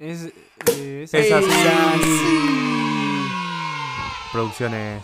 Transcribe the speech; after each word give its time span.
Es, 0.00 0.24
eh, 0.24 1.02
es 1.04 1.12
Es 1.12 1.30
así. 1.30 1.46
así. 1.46 3.30
Producciones. 4.32 5.02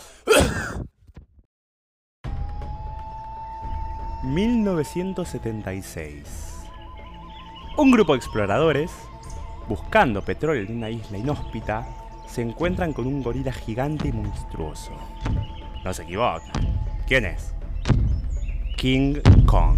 1976. 4.24 6.64
Un 7.76 7.90
grupo 7.90 8.14
de 8.14 8.18
exploradores, 8.18 8.90
buscando 9.68 10.22
petróleo 10.22 10.62
en 10.62 10.78
una 10.78 10.88
isla 10.88 11.18
inhóspita, 11.18 11.86
se 12.26 12.40
encuentran 12.40 12.94
con 12.94 13.06
un 13.06 13.22
gorila 13.22 13.52
gigante 13.52 14.08
y 14.08 14.12
monstruoso. 14.12 14.92
No 15.84 15.92
se 15.92 16.04
equivocan. 16.04 16.50
¿Quién 17.06 17.26
es? 17.26 17.52
King 18.78 19.16
Kong. 19.44 19.76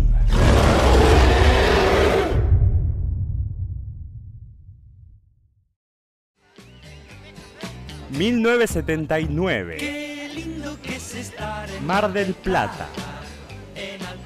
...1979... 8.13 10.09
Mar 11.83 12.13
del 12.13 12.35
Plata. 12.35 12.87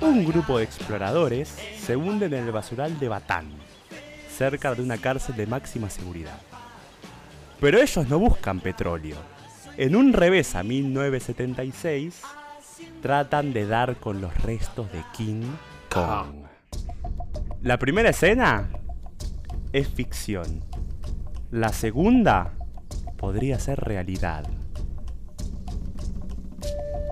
Un 0.01 0.25
grupo 0.25 0.59
de 0.59 0.65
exploradores 0.65 1.57
se 1.79 1.97
hunden 1.97 2.35
en 2.35 2.45
el 2.45 2.53
basural 2.53 2.99
de 2.99 3.09
Batán, 3.09 3.47
cerca 4.31 4.75
de 4.75 4.83
una 4.83 4.99
cárcel 4.99 5.37
de 5.37 5.47
máxima 5.47 5.89
seguridad. 5.91 6.39
Pero 7.61 7.81
ellos 7.81 8.09
no 8.09 8.19
buscan 8.19 8.61
petróleo. 8.61 9.17
En 9.77 9.97
un 9.97 10.13
revés 10.13 10.55
a 10.55 10.63
1976, 10.63 12.21
tratan 13.01 13.53
de 13.53 13.67
dar 13.67 13.97
con 13.97 14.21
los 14.21 14.37
restos 14.43 14.91
de 14.93 15.03
King 15.17 15.43
Kong. 15.89 16.45
La 17.63 17.79
primera 17.79 18.11
escena 18.11 18.69
es 19.73 19.89
ficción. 19.89 20.65
La 21.51 21.69
segunda 21.69 22.53
podría 23.23 23.57
ser 23.61 23.79
realidad. 23.79 24.43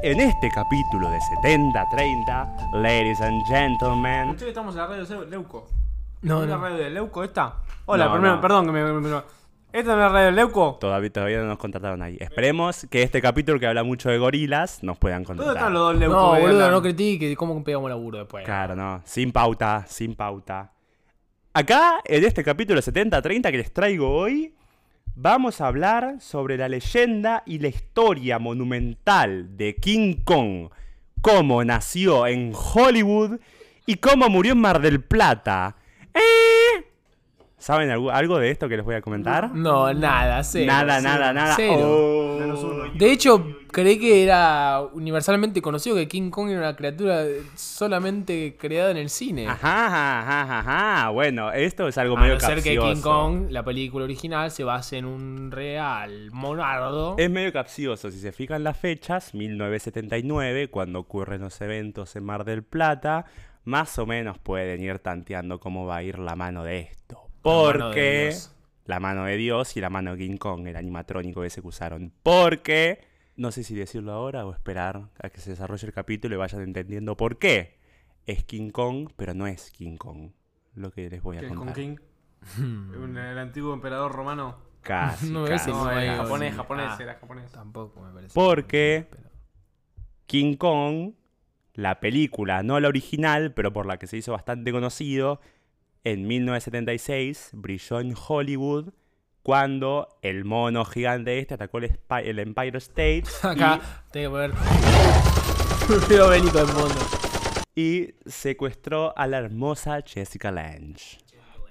En 0.03 0.19
este 0.19 0.51
capítulo 0.53 1.09
de 1.09 1.19
70-30, 1.41 2.73
ladies 2.73 3.21
and 3.21 3.41
gentlemen, 3.47 4.31
Ustedes 4.31 4.49
estamos 4.49 4.75
en 4.75 4.81
la 4.81 4.87
radio 4.89 5.05
de 5.07 5.27
Leuco. 5.29 5.69
No, 6.23 6.43
¿Es 6.43 6.49
la 6.49 6.57
radio 6.57 6.77
de 6.79 6.91
Leuco 6.91 7.23
esta? 7.23 7.59
Hola, 7.87 8.07
No, 8.07 8.13
primero, 8.15 8.35
no. 8.35 8.41
perdón 8.41 8.67
que 8.67 8.73
me, 8.73 8.83
me- 8.83 8.93
me- 9.01 9.17
¿Esta 9.73 9.93
es 9.93 9.99
la 9.99 10.09
radio 10.09 10.27
de 10.27 10.33
Leuco? 10.33 10.79
todavía, 10.81 11.13
todavía 11.13 11.39
no 11.39 11.45
nos 11.45 11.59
contrataron 11.59 12.03
ahí. 12.03 12.17
Esperemos 12.19 12.89
que 12.91 13.05
este 13.05 13.23
capítulo 13.23 13.61
que 13.61 13.69
habla 13.69 13.85
mucho 13.85 14.11
de 14.11 14.19
gorilas 14.19 14.83
nos 14.83 14.99
puedan 14.99 15.23
¿Dónde 15.23 15.45
contratar. 15.45 15.57
están 15.63 15.75
los 15.75 15.83
dos 15.93 15.97
Leuco? 15.97 16.17
No, 16.17 16.35
que 16.35 16.41
boludo, 16.41 16.71
no 16.73 16.83
critiques. 16.83 17.37
¿Cómo 17.37 17.63
pegamos 17.63 17.89
laburo 17.89 18.19
después? 18.19 18.45
Claro, 18.45 18.75
no. 18.75 19.01
Sin 19.05 19.31
pauta, 19.31 19.85
sin 19.87 20.17
pauta. 20.17 20.73
Acá, 21.55 22.01
en 22.05 22.25
este 22.25 22.43
capítulo 22.43 22.81
70-30 22.83 23.51
que 23.53 23.59
les 23.59 23.73
traigo 23.73 24.11
hoy, 24.11 24.57
vamos 25.15 25.61
a 25.61 25.67
hablar 25.67 26.21
sobre 26.21 26.57
la 26.57 26.69
leyenda 26.69 27.43
y 27.47 27.59
la 27.59 27.69
historia 27.69 28.39
monumental 28.39 29.57
de 29.57 29.77
King 29.77 30.17
Kong. 30.25 30.71
Cómo 31.21 31.65
nació 31.65 32.27
en 32.27 32.53
Hollywood 32.55 33.41
y 33.87 33.97
cómo 33.97 34.29
murió 34.29 34.53
en 34.53 34.61
Mar 34.61 34.81
del 34.81 35.03
Plata. 35.03 35.77
¿Eh? 36.15 36.50
¿Saben 37.61 37.91
algo, 37.91 38.11
algo 38.11 38.39
de 38.39 38.51
esto 38.51 38.71
que 38.71 38.77
les 38.79 38.85
voy 38.87 38.95
a 38.95 39.03
comentar? 39.03 39.55
No, 39.55 39.93
nada, 39.93 40.43
cero. 40.43 40.65
nada, 40.67 40.99
cero, 40.99 41.13
nada, 41.13 41.33
nada. 41.35 41.55
Cero. 41.57 41.77
Oh. 41.79 42.85
De 42.95 43.13
hecho, 43.13 43.47
creí 43.71 43.99
que 43.99 44.25
era 44.25 44.81
universalmente 44.95 45.61
conocido 45.61 45.95
que 45.95 46.09
King 46.09 46.31
Kong 46.31 46.49
era 46.49 46.61
una 46.61 46.75
criatura 46.75 47.23
solamente 47.55 48.57
creada 48.59 48.93
en 48.93 48.97
el 48.97 49.11
cine. 49.11 49.47
Ajá, 49.47 49.87
ajá, 49.87 50.41
ajá, 50.41 50.59
ajá. 50.61 51.11
Bueno, 51.11 51.53
esto 51.53 51.87
es 51.87 51.99
algo 51.99 52.17
A 52.17 52.23
medio 52.23 52.35
no 52.35 52.41
ser 52.41 52.63
que 52.63 52.71
King 52.71 52.79
capcioso. 52.79 53.03
Kong, 53.03 53.51
la 53.51 53.63
película 53.63 54.07
original, 54.07 54.51
se 54.51 54.65
base 54.65 54.97
en 54.97 55.05
un 55.05 55.51
real 55.51 56.31
monardo. 56.33 57.17
Es 57.19 57.31
medio 57.31 57.53
capcioso, 57.53 58.11
si 58.11 58.21
se 58.21 58.33
fijan 58.33 58.65
las 58.65 58.79
fechas, 58.79 59.35
1979, 59.35 60.69
cuando 60.71 61.01
ocurren 61.01 61.43
los 61.43 61.61
eventos 61.61 62.17
en 62.17 62.25
Mar 62.25 62.45
del 62.45 62.63
Plata, 62.63 63.27
más 63.65 63.99
o 63.99 64.07
menos 64.07 64.39
pueden 64.39 64.81
ir 64.81 64.99
tanteando 65.01 65.61
cómo 65.61 65.85
va 65.85 65.97
a 65.97 66.03
ir 66.03 66.19
la 66.19 66.37
mano 66.37 66.65
de 66.65 66.81
esto. 66.81 67.30
La 67.43 67.51
mano 67.53 67.73
de 67.73 67.79
Porque 67.85 68.23
Dios. 68.31 68.57
la 68.87 69.01
mano 69.01 69.25
de 69.25 69.37
Dios 69.37 69.77
y 69.77 69.81
la 69.81 69.91
mano 69.91 70.13
de 70.13 70.19
King 70.27 70.37
Kong, 70.37 70.67
el 70.67 70.77
animatrónico 70.77 71.45
ese 71.45 71.61
que 71.63 71.69
usaron. 71.69 72.13
Porque, 72.23 73.01
no 73.37 73.51
sé 73.53 73.65
si 73.65 73.75
decirlo 73.75 74.13
ahora 74.13 74.45
o 74.47 74.53
esperar 74.53 75.09
a 75.23 75.31
que 75.31 75.41
se 75.41 75.51
desarrolle 75.51 75.87
el 75.87 75.93
capítulo 75.93 76.35
y 76.35 76.39
vayan 76.39 76.63
entendiendo 76.63 77.17
por 77.17 77.39
qué. 77.39 77.79
Es 78.27 78.45
King 78.45 78.71
Kong, 78.71 79.11
pero 79.17 79.35
no 79.35 79.47
es 79.47 79.71
King 79.71 79.97
Kong. 79.97 80.31
Lo 80.75 80.91
que 80.93 81.09
les 81.11 81.23
voy 81.23 81.37
a 81.39 81.41
¿Qué 81.41 81.47
es 81.47 81.51
con 81.51 81.59
contar. 81.59 81.75
King? 81.75 81.97
Un- 82.59 83.17
el 83.17 83.39
antiguo 83.39 83.73
emperador 83.75 84.13
romano. 84.13 84.57
Casi, 84.83 85.27
No, 85.33 85.45
casi. 85.45 85.71
ese 85.71 85.79
No, 85.79 85.91
era 85.91 86.17
japonés, 86.17 86.55
japonés, 86.55 86.87
Ah. 86.91 86.99
era 87.01 87.15
japonés. 87.15 87.51
Tampoco 87.53 88.01
me 88.03 88.13
parece. 88.13 88.35
Porque- 88.35 89.09
King 90.27 90.57
Kong, 90.57 91.13
la 91.75 91.99
película, 92.01 92.63
no 92.63 92.79
la 92.79 92.89
original, 92.89 93.53
pero 93.55 93.73
por 93.73 93.87
la 93.87 93.99
que 93.99 94.07
se 94.07 94.17
hizo 94.17 94.33
bastante 94.33 94.71
conocido, 94.73 95.41
en 96.05 96.27
1976 96.27 97.51
brilló 97.53 98.01
en 98.01 98.15
Hollywood 98.29 98.93
cuando 99.43 100.19
el 100.23 100.45
mono 100.45 100.85
gigante 100.85 101.39
este 101.39 101.55
atacó 101.55 101.79
el, 101.79 101.99
el 102.25 102.39
Empire 102.39 102.79
State 102.79 103.25
Acá 103.43 103.81
tengo 104.13 104.37
que 104.39 106.19
bélico 106.19 106.59
del 106.59 106.75
mundo. 106.75 106.95
y, 107.75 107.81
y 107.81 108.15
secuestró 108.27 109.13
a 109.17 109.27
la 109.27 109.39
hermosa 109.39 110.03
Jessica 110.07 110.51
Lange. 110.51 111.19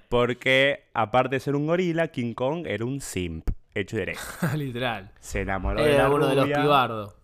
Porque, 0.08 0.90
aparte 0.92 1.36
de 1.36 1.40
ser 1.40 1.54
un 1.54 1.68
gorila, 1.68 2.08
King 2.08 2.34
Kong 2.34 2.66
era 2.66 2.84
un 2.84 3.00
simp, 3.00 3.48
hecho 3.74 3.94
y 3.96 4.00
derecho. 4.00 4.20
Literal. 4.56 5.12
Se 5.20 5.42
enamoró 5.42 5.80
de 5.80 5.94
Era 5.94 6.08
la 6.08 6.14
uno 6.14 6.26
de 6.26 6.34
los 6.34 6.46
pibardos. 6.46 7.14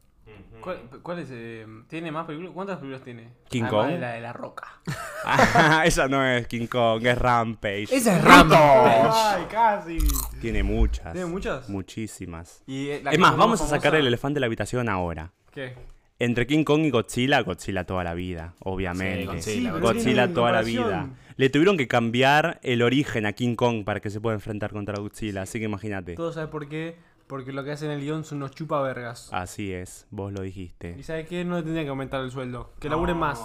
¿Cuál, 0.60 0.78
cuál 1.02 1.18
es? 1.20 1.28
eh, 1.30 1.66
¿Tiene 1.88 2.10
más 2.12 2.26
películas? 2.26 2.52
¿Cuántas 2.54 2.76
películas 2.78 3.02
tiene? 3.02 3.32
King 3.48 3.62
Además 3.64 3.84
Kong. 3.84 3.92
de 3.94 3.98
la 3.98 4.12
de 4.12 4.20
la 4.20 4.32
roca. 4.32 4.80
Ah, 5.24 5.82
Esa 5.86 6.08
no 6.08 6.24
es 6.24 6.46
King 6.48 6.66
Kong, 6.66 7.04
es 7.06 7.18
Rampage. 7.18 7.86
Esa 7.94 8.16
es 8.18 8.24
Rampage. 8.24 9.10
¡Ay, 9.12 9.44
casi! 9.50 9.98
Tiene 10.40 10.62
muchas. 10.62 11.12
¿Tiene 11.12 11.26
muchas? 11.28 11.68
Muchísimas. 11.68 12.62
Y, 12.66 12.88
eh, 12.88 13.00
la 13.02 13.10
Es 13.12 13.18
más, 13.18 13.30
fue 13.30 13.38
vamos 13.38 13.60
a 13.60 13.64
famosa- 13.64 13.76
sacar 13.76 13.94
el 13.94 14.06
elefante 14.06 14.34
de 14.36 14.40
la 14.40 14.46
habitación 14.46 14.88
ahora. 14.88 15.32
¿Qué? 15.52 15.74
Entre 16.18 16.46
King 16.46 16.64
Kong 16.64 16.80
y 16.82 16.90
Godzilla, 16.90 17.40
Godzilla 17.42 17.84
toda 17.84 18.02
la 18.02 18.14
vida, 18.14 18.54
obviamente. 18.60 19.20
Sí, 19.20 19.26
Godzilla, 19.26 19.42
Sí, 19.42 19.68
pero 19.74 19.80
Godzilla 19.80 20.04
tiene 20.22 20.28
toda 20.34 20.52
la 20.52 20.62
comparación. 20.62 20.88
vida. 21.10 21.18
Le 21.36 21.50
tuvieron 21.50 21.76
que 21.76 21.86
cambiar 21.86 22.58
el 22.62 22.80
origen 22.80 23.26
a 23.26 23.32
King 23.34 23.54
Kong 23.54 23.84
para 23.84 24.00
que 24.00 24.08
se 24.08 24.20
pueda 24.22 24.34
enfrentar 24.34 24.72
contra 24.72 24.98
Godzilla, 24.98 25.42
así 25.42 25.58
que 25.58 25.66
imagínate. 25.66 26.14
¿Todo 26.14 26.32
sabes 26.32 26.48
por 26.48 26.66
qué? 26.68 26.96
Porque 27.26 27.52
lo 27.52 27.64
que 27.64 27.72
hacen 27.72 27.90
en 27.90 27.98
el 27.98 28.04
guion 28.04 28.24
son 28.24 28.38
unos 28.38 28.52
chupavergas. 28.52 29.28
Así 29.32 29.72
es, 29.72 30.06
vos 30.10 30.32
lo 30.32 30.42
dijiste. 30.42 30.94
¿Y 30.98 31.02
sabes 31.02 31.26
qué? 31.26 31.44
No 31.44 31.56
le 31.56 31.62
tendrían 31.62 31.84
que 31.86 31.90
aumentar 31.90 32.22
el 32.22 32.30
sueldo. 32.30 32.72
Que 32.78 32.88
laburen 32.88 33.16
más. 33.16 33.40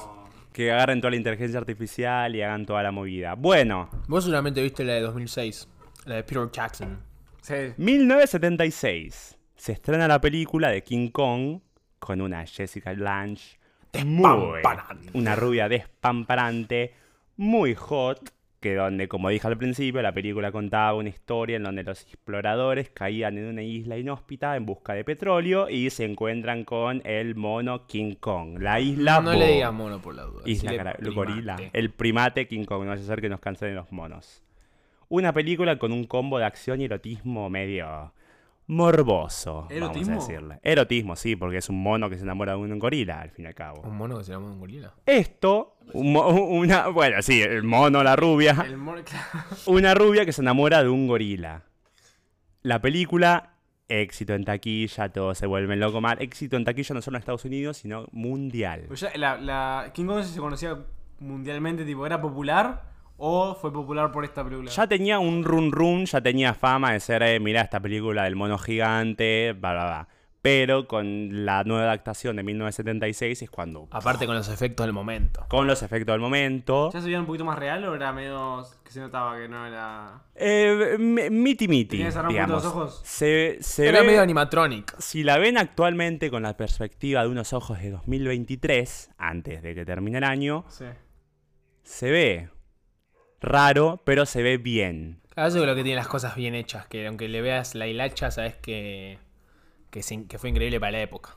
Que 0.53 0.72
agarren 0.72 1.02
toda 1.02 1.12
la 1.12 1.18
inteligencia 1.18 1.58
artificial 1.59 2.36
y 2.36 2.41
hagan 2.41 2.66
toda 2.66 2.84
la 2.84 2.91
movida. 2.91 3.34
Bueno, 3.36 3.90
Vos 4.08 4.24
seguramente 4.25 4.62
viste 4.62 4.84
la 4.84 4.94
de 4.94 5.02
2006. 5.02 5.68
La 6.06 6.16
de 6.16 6.24
Peter 6.24 6.50
Jackson. 6.52 7.00
Sí. 7.41 7.56
1976. 7.78 9.38
Se 9.56 9.72
estrena 9.72 10.08
la 10.08 10.20
película 10.22 10.70
de 10.70 10.84
King 10.84 11.09
Kong 11.09 11.59
con 12.00 12.22
una 12.22 12.46
Jessica 12.46 12.94
Lange 12.94 13.59
muy, 14.06 14.53
Despamparante. 14.56 15.09
una 15.14 15.36
rubia 15.36 15.68
despamparante, 15.70 16.94
muy 17.38 17.75
hot, 17.75 18.31
que 18.61 18.75
donde, 18.75 19.07
como 19.07 19.27
dije 19.29 19.47
al 19.47 19.57
principio, 19.57 20.01
la 20.03 20.13
película 20.13 20.51
contaba 20.51 20.94
una 20.94 21.09
historia 21.09 21.57
en 21.57 21.63
donde 21.63 21.83
los 21.83 22.03
exploradores 22.03 22.89
caían 22.91 23.38
en 23.39 23.45
una 23.47 23.63
isla 23.63 23.97
inhóspita 23.97 24.55
en 24.55 24.66
busca 24.67 24.94
de 24.94 25.03
petróleo 25.03 25.67
y 25.67 25.89
se 25.89 26.05
encuentran 26.05 26.63
con 26.63 27.01
el 27.03 27.35
mono 27.35 27.88
King 27.88 28.13
Kong. 28.19 28.59
La 28.59 28.79
isla 28.79 29.19
no 29.19 29.33
le 29.33 29.47
digas 29.53 29.73
mono 29.73 29.99
por 29.99 30.13
la 30.16 30.23
duda. 30.23 30.44
Isla 30.45 30.75
cara- 30.77 30.91
el 30.91 30.97
primate. 30.97 31.16
gorila. 31.16 31.57
El 31.73 31.89
primate 31.89 32.47
King 32.47 32.66
Kong. 32.66 32.83
No 32.83 32.89
vaya 32.91 33.01
a 33.01 33.05
ser 33.05 33.19
que 33.19 33.29
nos 33.29 33.39
cansen 33.39 33.73
los 33.75 33.91
monos. 33.91 34.44
Una 35.09 35.33
película 35.33 35.78
con 35.78 35.91
un 35.91 36.05
combo 36.05 36.37
de 36.37 36.46
acción 36.46 36.79
y 36.81 36.85
erotismo 36.85 37.49
medio 37.49 38.14
morboso. 38.72 39.68
¿Erotismo? 39.70 40.14
Vamos 40.16 40.29
a 40.29 40.32
decirle. 40.32 40.59
Erotismo, 40.64 41.16
sí, 41.16 41.35
porque 41.35 41.58
es 41.58 41.70
un 41.70 41.82
mono 41.84 42.09
que 42.09 42.16
se 42.18 42.23
enamora 42.23 42.53
de 42.53 42.59
un 42.59 42.79
gorila, 42.79 43.22
al 43.22 43.29
fin 43.32 43.46
y 43.46 43.47
al 43.50 43.53
cabo. 43.56 43.82
Un 43.82 43.97
mono 43.97 44.18
que 44.18 44.23
se 44.23 44.32
llama 44.32 44.47
un 44.47 44.59
gorila. 44.59 44.94
Esto, 45.06 45.78
un 45.94 46.14
mo- 46.14 46.28
una. 46.29 46.88
Bueno, 46.88 47.22
sí, 47.22 47.41
el 47.41 47.64
mono, 47.64 48.02
la 48.03 48.16
rubia. 48.16 48.56
El 48.66 48.78
mono, 48.78 49.02
claro. 49.03 49.28
Una 49.68 49.94
rubia 49.94 50.26
que 50.26 50.32
se 50.34 50.41
enamora 50.41 50.82
de 50.84 50.90
un 50.90 51.08
gorila. 51.08 51.64
La 52.64 52.79
película, 52.82 53.56
éxito 53.88 54.34
en 54.34 54.46
taquilla, 54.46 55.09
todos 55.09 55.38
se 55.38 55.47
vuelven 55.47 55.79
locos 55.79 56.02
mal. 56.02 56.17
Éxito 56.22 56.56
en 56.56 56.64
taquilla 56.64 56.96
no 56.96 57.02
solo 57.02 57.17
en 57.17 57.20
Estados 57.20 57.44
Unidos, 57.46 57.78
sino 57.78 58.08
mundial. 58.12 58.85
Pues 58.88 59.02
ya, 59.02 59.12
la, 59.16 59.38
la 59.38 59.91
King 59.94 60.06
Kong 60.06 60.24
se 60.24 60.40
conocía 60.40 60.78
mundialmente, 61.20 61.84
tipo, 61.85 62.06
¿era 62.06 62.22
popular 62.22 62.84
o 63.23 63.53
fue 63.56 63.72
popular 63.72 64.12
por 64.12 64.26
esta 64.26 64.44
película? 64.44 64.70
Ya 64.72 64.88
tenía 64.88 65.20
un 65.20 65.44
run 65.44 65.72
run, 65.72 66.06
ya 66.06 66.20
tenía 66.22 66.53
fama 66.56 66.94
de 66.94 67.00
ser, 67.00 67.22
eh, 67.23 67.40
mirá 67.40 67.62
esta 67.62 67.79
película 67.79 68.23
del 68.23 68.35
mono 68.35 68.58
gigante, 68.58 69.53
bla, 69.53 69.73
bla, 69.73 69.84
bla. 69.85 70.08
Pero 70.44 70.88
con 70.88 71.46
la 71.46 71.64
nueva 71.66 71.84
adaptación 71.84 72.35
de 72.35 72.41
1976 72.41 73.44
es 73.44 73.50
cuando... 73.52 73.88
Aparte 73.91 74.26
con 74.26 74.34
los 74.35 74.50
efectos 74.50 74.88
del 74.88 74.91
momento. 74.91 75.46
Con 75.47 75.68
los 75.68 75.84
efectos 75.84 76.14
del 76.16 76.20
momento. 76.20 76.90
¿Ya 76.91 77.00
se 77.00 77.06
veía 77.06 77.20
un 77.20 77.28
poquito 77.28 77.46
más 77.46 77.59
real 77.59 77.84
o 77.84 77.94
era 77.94 78.12
medio 78.12 78.66
que 78.84 78.90
se 78.90 79.02
notaba 79.02 79.38
que 79.38 79.47
no 79.47 79.67
era. 79.67 80.24
Eh, 80.34 80.97
miti 80.97 81.67
miti, 81.67 81.90
¿Tenía 81.90 82.08
que 82.08 82.12
cerrar 82.12 82.29
un 82.32 82.35
poquito 82.35 82.46
digamos. 82.47 82.64
los 82.64 82.74
ojos? 82.74 83.02
Se, 83.06 83.58
se 83.62 83.88
Era 83.88 84.00
ve- 84.02 84.08
medio 84.08 84.22
animatronic. 84.24 84.96
Si 84.97 85.24
la 85.24 85.38
ven 85.38 85.59
actualmente 85.59 86.32
con 86.32 86.41
la 86.41 86.58
perspectiva 86.58 87.22
de 87.22 87.28
unos 87.29 87.53
ojos 87.53 87.79
de 87.79 87.91
2023, 87.91 89.12
antes 89.20 89.62
de 89.62 89.76
que 89.76 89.85
termine 89.85 90.17
el 90.17 90.24
año, 90.24 90.66
Sí. 90.70 90.85
se 91.84 92.09
ve 92.09 92.50
raro, 93.41 94.02
pero 94.05 94.26
se 94.26 94.43
ve 94.43 94.58
bien. 94.58 95.20
Claro, 95.34 95.49
eso 95.49 95.59
es 95.59 95.66
lo 95.66 95.76
que 95.76 95.84
tiene 95.84 95.96
las 95.97 96.08
cosas 96.08 96.35
bien 96.35 96.55
hechas, 96.55 96.88
que 96.88 97.08
aunque 97.08 97.28
le 97.28 97.41
veas 97.41 97.76
la 97.76 97.88
hilacha, 97.88 98.32
sabes 98.32 98.55
que, 98.55 99.17
que, 99.90 100.02
fue 100.38 100.49
increíble 100.49 100.79
para 100.79 100.91
la 100.91 101.02
época. 101.02 101.32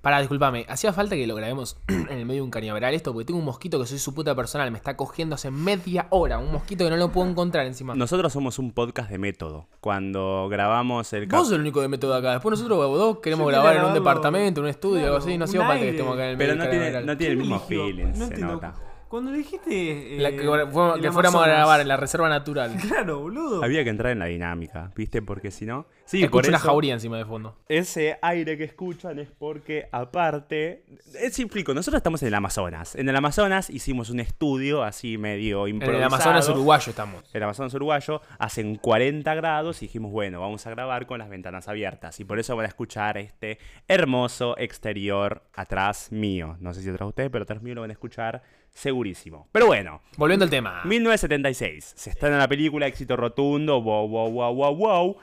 Para, 0.00 0.18
discúlpame, 0.18 0.66
hacía 0.68 0.92
falta 0.92 1.14
que 1.14 1.28
lo 1.28 1.36
grabemos 1.36 1.76
en 1.88 2.08
el 2.18 2.26
medio 2.26 2.40
de 2.40 2.44
un 2.46 2.50
cañaveral 2.50 2.92
esto, 2.94 3.12
porque 3.12 3.26
tengo 3.26 3.38
un 3.38 3.44
mosquito 3.44 3.78
que 3.80 3.86
soy 3.86 3.98
su 3.98 4.14
puta 4.14 4.34
personal, 4.34 4.70
me 4.72 4.78
está 4.78 4.96
cogiendo 4.96 5.34
hace 5.36 5.50
media 5.52 6.06
hora, 6.10 6.38
un 6.38 6.50
mosquito 6.50 6.84
que 6.84 6.90
no 6.90 6.96
lo 6.96 7.12
puedo 7.12 7.28
encontrar 7.30 7.66
encima. 7.66 7.94
Nosotros 7.94 8.32
somos 8.32 8.58
un 8.58 8.72
podcast 8.72 9.10
de 9.10 9.18
método. 9.18 9.68
Cuando 9.80 10.48
grabamos 10.48 11.12
el... 11.12 11.26
Vos 11.26 11.46
sos 11.46 11.52
el 11.52 11.60
único 11.60 11.80
de 11.82 11.88
método 11.88 12.14
acá, 12.14 12.32
después 12.32 12.50
nosotros 12.58 12.78
dos 12.98 13.18
queremos 13.20 13.44
Yo 13.44 13.50
grabar 13.50 13.76
en 13.76 13.84
un 13.84 13.94
departamento, 13.94 14.60
en 14.60 14.64
un 14.64 14.70
estudio, 14.70 15.02
Claro, 15.02 15.14
algo 15.14 15.24
así, 15.24 15.38
no 15.38 15.44
hacía 15.44 15.60
falta 15.60 15.78
que 15.82 15.90
estemos 15.90 16.14
acá 16.14 16.24
en 16.24 16.30
el 16.30 16.36
Pero 16.36 16.54
medio 16.54 16.56
no 16.56 16.62
del 16.64 16.70
tiene, 16.70 16.84
cañaveral. 16.86 17.06
no 17.06 17.16
tiene 17.16 17.32
el 17.32 17.38
¿Quién 17.38 17.50
mismo 17.50 17.66
eligió? 17.68 17.84
feeling, 17.86 18.06
No 18.06 18.14
se 18.16 18.24
entiendo. 18.24 18.52
nota. 18.54 18.74
Cuando 19.12 19.30
dijiste. 19.30 20.16
La 20.20 20.30
eh, 20.30 20.36
que, 20.36 20.42
fue- 20.70 20.94
el 20.94 21.02
que 21.02 21.12
fuéramos 21.12 21.44
a 21.44 21.46
grabar 21.46 21.82
en 21.82 21.88
la 21.88 21.98
reserva 21.98 22.30
natural. 22.30 22.74
Claro, 22.80 23.20
boludo. 23.20 23.62
Había 23.62 23.84
que 23.84 23.90
entrar 23.90 24.10
en 24.10 24.18
la 24.20 24.24
dinámica, 24.24 24.90
¿viste? 24.96 25.20
Porque 25.20 25.50
si 25.50 25.66
no... 25.66 25.84
Sí, 26.06 26.26
por 26.28 26.46
una 26.46 26.56
eso- 26.56 26.66
jauría 26.66 26.94
encima 26.94 27.18
de 27.18 27.26
fondo. 27.26 27.58
Ese 27.68 28.18
aire 28.22 28.56
que 28.56 28.64
escuchan 28.64 29.18
es 29.18 29.28
porque, 29.30 29.86
aparte, 29.92 30.84
es 31.20 31.38
explico, 31.38 31.74
nosotros 31.74 31.98
estamos 31.98 32.22
en 32.22 32.28
el 32.28 32.34
Amazonas. 32.34 32.94
En 32.96 33.06
el 33.06 33.14
Amazonas 33.14 33.68
hicimos 33.68 34.08
un 34.08 34.20
estudio 34.20 34.82
así 34.82 35.18
medio 35.18 35.66
En 35.66 35.74
improvisado. 35.74 35.98
el 35.98 36.04
Amazonas 36.04 36.48
uruguayo 36.48 36.88
estamos. 36.88 37.22
El 37.34 37.42
Amazonas 37.42 37.74
uruguayo 37.74 38.22
hacen 38.38 38.76
40 38.76 39.34
grados 39.34 39.82
y 39.82 39.86
dijimos, 39.88 40.10
bueno, 40.10 40.40
vamos 40.40 40.66
a 40.66 40.70
grabar 40.70 41.06
con 41.06 41.18
las 41.18 41.28
ventanas 41.28 41.68
abiertas. 41.68 42.18
Y 42.18 42.24
por 42.24 42.38
eso 42.38 42.56
van 42.56 42.64
a 42.64 42.68
escuchar 42.68 43.18
este 43.18 43.58
hermoso 43.88 44.56
exterior 44.56 45.42
atrás 45.54 46.10
mío. 46.12 46.56
No 46.60 46.72
sé 46.72 46.80
si 46.80 46.88
atrás 46.88 47.06
de 47.06 47.08
ustedes, 47.10 47.30
pero 47.30 47.42
atrás 47.44 47.62
mío 47.62 47.74
lo 47.74 47.82
van 47.82 47.90
a 47.90 47.92
escuchar 47.94 48.42
segurísimo. 48.72 49.48
Pero 49.52 49.66
bueno, 49.66 50.00
Volviendo 50.16 50.44
al 50.44 50.50
tema. 50.50 50.82
1976. 50.84 51.92
Se 51.96 52.10
estrena 52.10 52.38
la 52.38 52.48
película, 52.48 52.86
éxito 52.86 53.16
rotundo, 53.16 53.80
wow, 53.82 54.08
wow, 54.08 54.30
wow, 54.30 54.54
wow, 54.54 54.74
wow. 54.76 55.16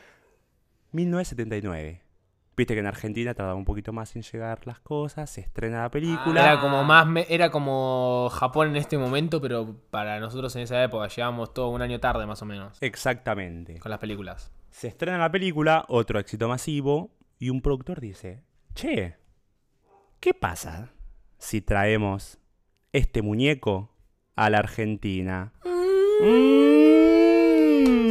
1979. 0.91 2.01
Viste 2.57 2.73
que 2.73 2.79
en 2.81 2.87
Argentina 2.87 3.33
tardaba 3.33 3.55
un 3.55 3.63
poquito 3.63 3.93
más 3.93 4.13
en 4.17 4.21
llegar 4.21 4.67
las 4.67 4.79
cosas, 4.81 5.29
se 5.29 5.39
estrena 5.39 5.83
la 5.83 5.89
película. 5.91 6.41
Era 6.43 6.59
como 6.59 6.83
más 6.83 7.07
me- 7.07 7.25
era 7.29 7.49
como 7.51 8.29
Japón 8.33 8.69
en 8.69 8.75
este 8.75 8.97
momento, 8.97 9.39
pero 9.39 9.77
para 9.89 10.19
nosotros 10.19 10.53
en 10.57 10.63
esa 10.63 10.83
época 10.83 11.07
llevamos 11.07 11.53
todo 11.53 11.69
un 11.69 11.81
año 11.81 12.01
tarde 12.01 12.25
más 12.25 12.41
o 12.41 12.45
menos 12.45 12.77
Exactamente. 12.81 13.79
con 13.79 13.89
las 13.89 13.99
películas. 13.99 14.51
Se 14.71 14.89
estrena 14.89 15.17
la 15.17 15.31
película, 15.31 15.85
otro 15.87 16.19
éxito 16.19 16.49
masivo, 16.49 17.11
y 17.39 17.49
un 17.49 17.61
productor 17.61 18.01
dice, 18.01 18.43
che, 18.75 19.15
¿qué 20.19 20.33
pasa 20.33 20.91
si 21.37 21.61
traemos 21.61 22.39
este 22.93 23.21
muñeco 23.21 23.91
a 24.35 24.49
la 24.49 24.59
Argentina? 24.59 25.51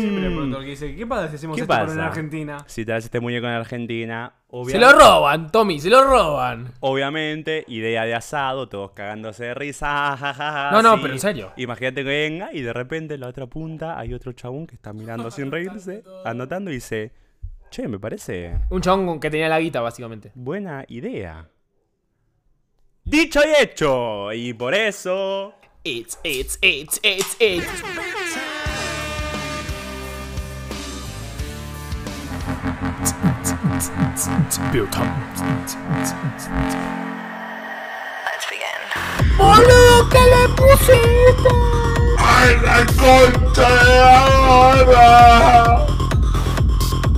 Siempre 0.00 0.26
el 0.26 0.30
Mm. 0.30 0.34
productor 0.36 0.60
que 0.64 0.70
dice: 0.70 0.94
¿Qué 0.96 1.06
pasa 1.06 1.28
si 1.28 1.36
hacemos 1.36 1.56
¿Qué 1.56 1.62
esto 1.62 1.74
pasa? 1.74 1.92
en 1.92 2.00
Argentina? 2.00 2.58
Si 2.66 2.84
traes 2.84 3.04
este 3.04 3.20
muñeco 3.20 3.46
en 3.46 3.52
Argentina, 3.52 4.34
obvia- 4.48 4.72
Se 4.72 4.78
lo 4.78 4.92
roban, 4.92 5.50
Tommy, 5.50 5.78
se 5.80 5.90
lo 5.90 6.02
roban. 6.04 6.72
obviamente, 6.80 7.64
idea 7.68 8.04
de 8.04 8.14
asado, 8.14 8.68
todos 8.68 8.92
cagándose 8.92 9.44
de 9.44 9.54
risa. 9.54 10.68
No, 10.72 10.82
no, 10.82 10.94
sí. 10.94 11.00
pero 11.02 11.14
en 11.14 11.20
serio. 11.20 11.52
Imagínate 11.56 12.02
que 12.02 12.08
venga 12.08 12.50
y 12.52 12.62
de 12.62 12.72
repente 12.72 13.14
en 13.14 13.20
la 13.20 13.28
otra 13.28 13.46
punta 13.46 13.98
hay 13.98 14.14
otro 14.14 14.32
chabón 14.32 14.66
que 14.66 14.74
está 14.76 14.92
mirando 14.92 15.30
sin 15.30 15.50
reírse, 15.50 16.02
anotando 16.24 16.70
y 16.70 16.74
dice, 16.74 17.12
che, 17.70 17.88
me 17.88 17.98
parece 17.98 18.56
Un 18.70 18.80
chabón 18.80 19.06
con- 19.06 19.20
que 19.20 19.30
tenía 19.30 19.48
la 19.48 19.60
guita, 19.60 19.80
básicamente. 19.80 20.32
buena 20.34 20.84
idea. 20.88 21.48
Dicho 23.08 23.40
y 23.40 23.62
hecho, 23.62 24.32
y 24.34 24.52
por 24.52 24.74
eso... 24.74 25.54
It's, 25.82 26.18
it's, 26.24 26.58
it's, 26.60 27.00
it's, 27.02 27.36
it's. 27.40 27.66
Let's 38.26 38.46
begin. 38.50 38.80
¡Boludo, 39.38 40.08
qué 40.10 40.20
le 40.28 40.48
pusiste! 40.54 41.48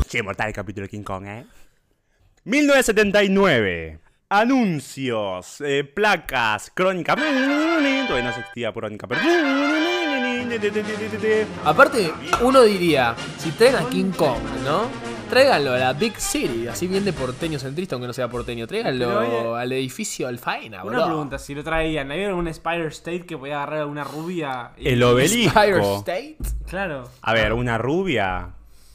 Che, 0.09 0.23
mortal 0.23 0.47
el 0.47 0.55
capítulo 0.55 0.85
de 0.87 0.89
King 0.89 1.03
Kong, 1.03 1.27
¿eh? 1.27 1.45
1979. 2.45 4.10
Anuncios, 4.31 5.61
eh, 5.61 5.83
placas, 5.83 6.71
crónica. 6.73 7.17
Todavía 7.17 8.23
no 8.23 8.29
existía 8.31 8.73
crónica, 8.73 9.09
pero... 9.09 9.21
Aparte, 11.65 12.13
uno 12.43 12.63
diría, 12.63 13.17
si 13.39 13.51
traen 13.51 13.75
a 13.77 13.89
King 13.89 14.13
Kong, 14.17 14.39
¿no? 14.65 14.83
Tráiganlo 15.29 15.73
a 15.73 15.79
la 15.79 15.93
Big 15.95 16.17
City, 16.21 16.69
así 16.69 16.87
bien 16.87 17.05
de 17.05 17.13
porteño 17.13 17.59
centrista, 17.59 17.97
aunque 17.97 18.07
no 18.07 18.13
sea 18.13 18.29
porteño. 18.29 18.67
Tráiganlo 18.69 19.55
al 19.57 19.73
edificio 19.73 20.27
Alfaina, 20.29 20.83
Una 20.83 20.93
boludo. 20.93 21.07
pregunta: 21.07 21.39
si 21.39 21.55
lo 21.55 21.63
traían, 21.65 22.11
¿había 22.11 22.29
algún 22.29 22.49
Spider 22.49 22.87
State 22.87 23.27
que 23.27 23.37
podía 23.37 23.57
agarrar 23.57 23.83
a 23.83 23.87
una 23.87 24.03
rubia? 24.05 24.73
y- 24.79 24.89
El 24.89 25.03
obelisco. 25.03 25.99
State. 25.99 26.37
Claro. 26.69 27.09
A 27.23 27.33
ver, 27.33 27.53
una 27.53 27.79
rubia. 27.79 28.51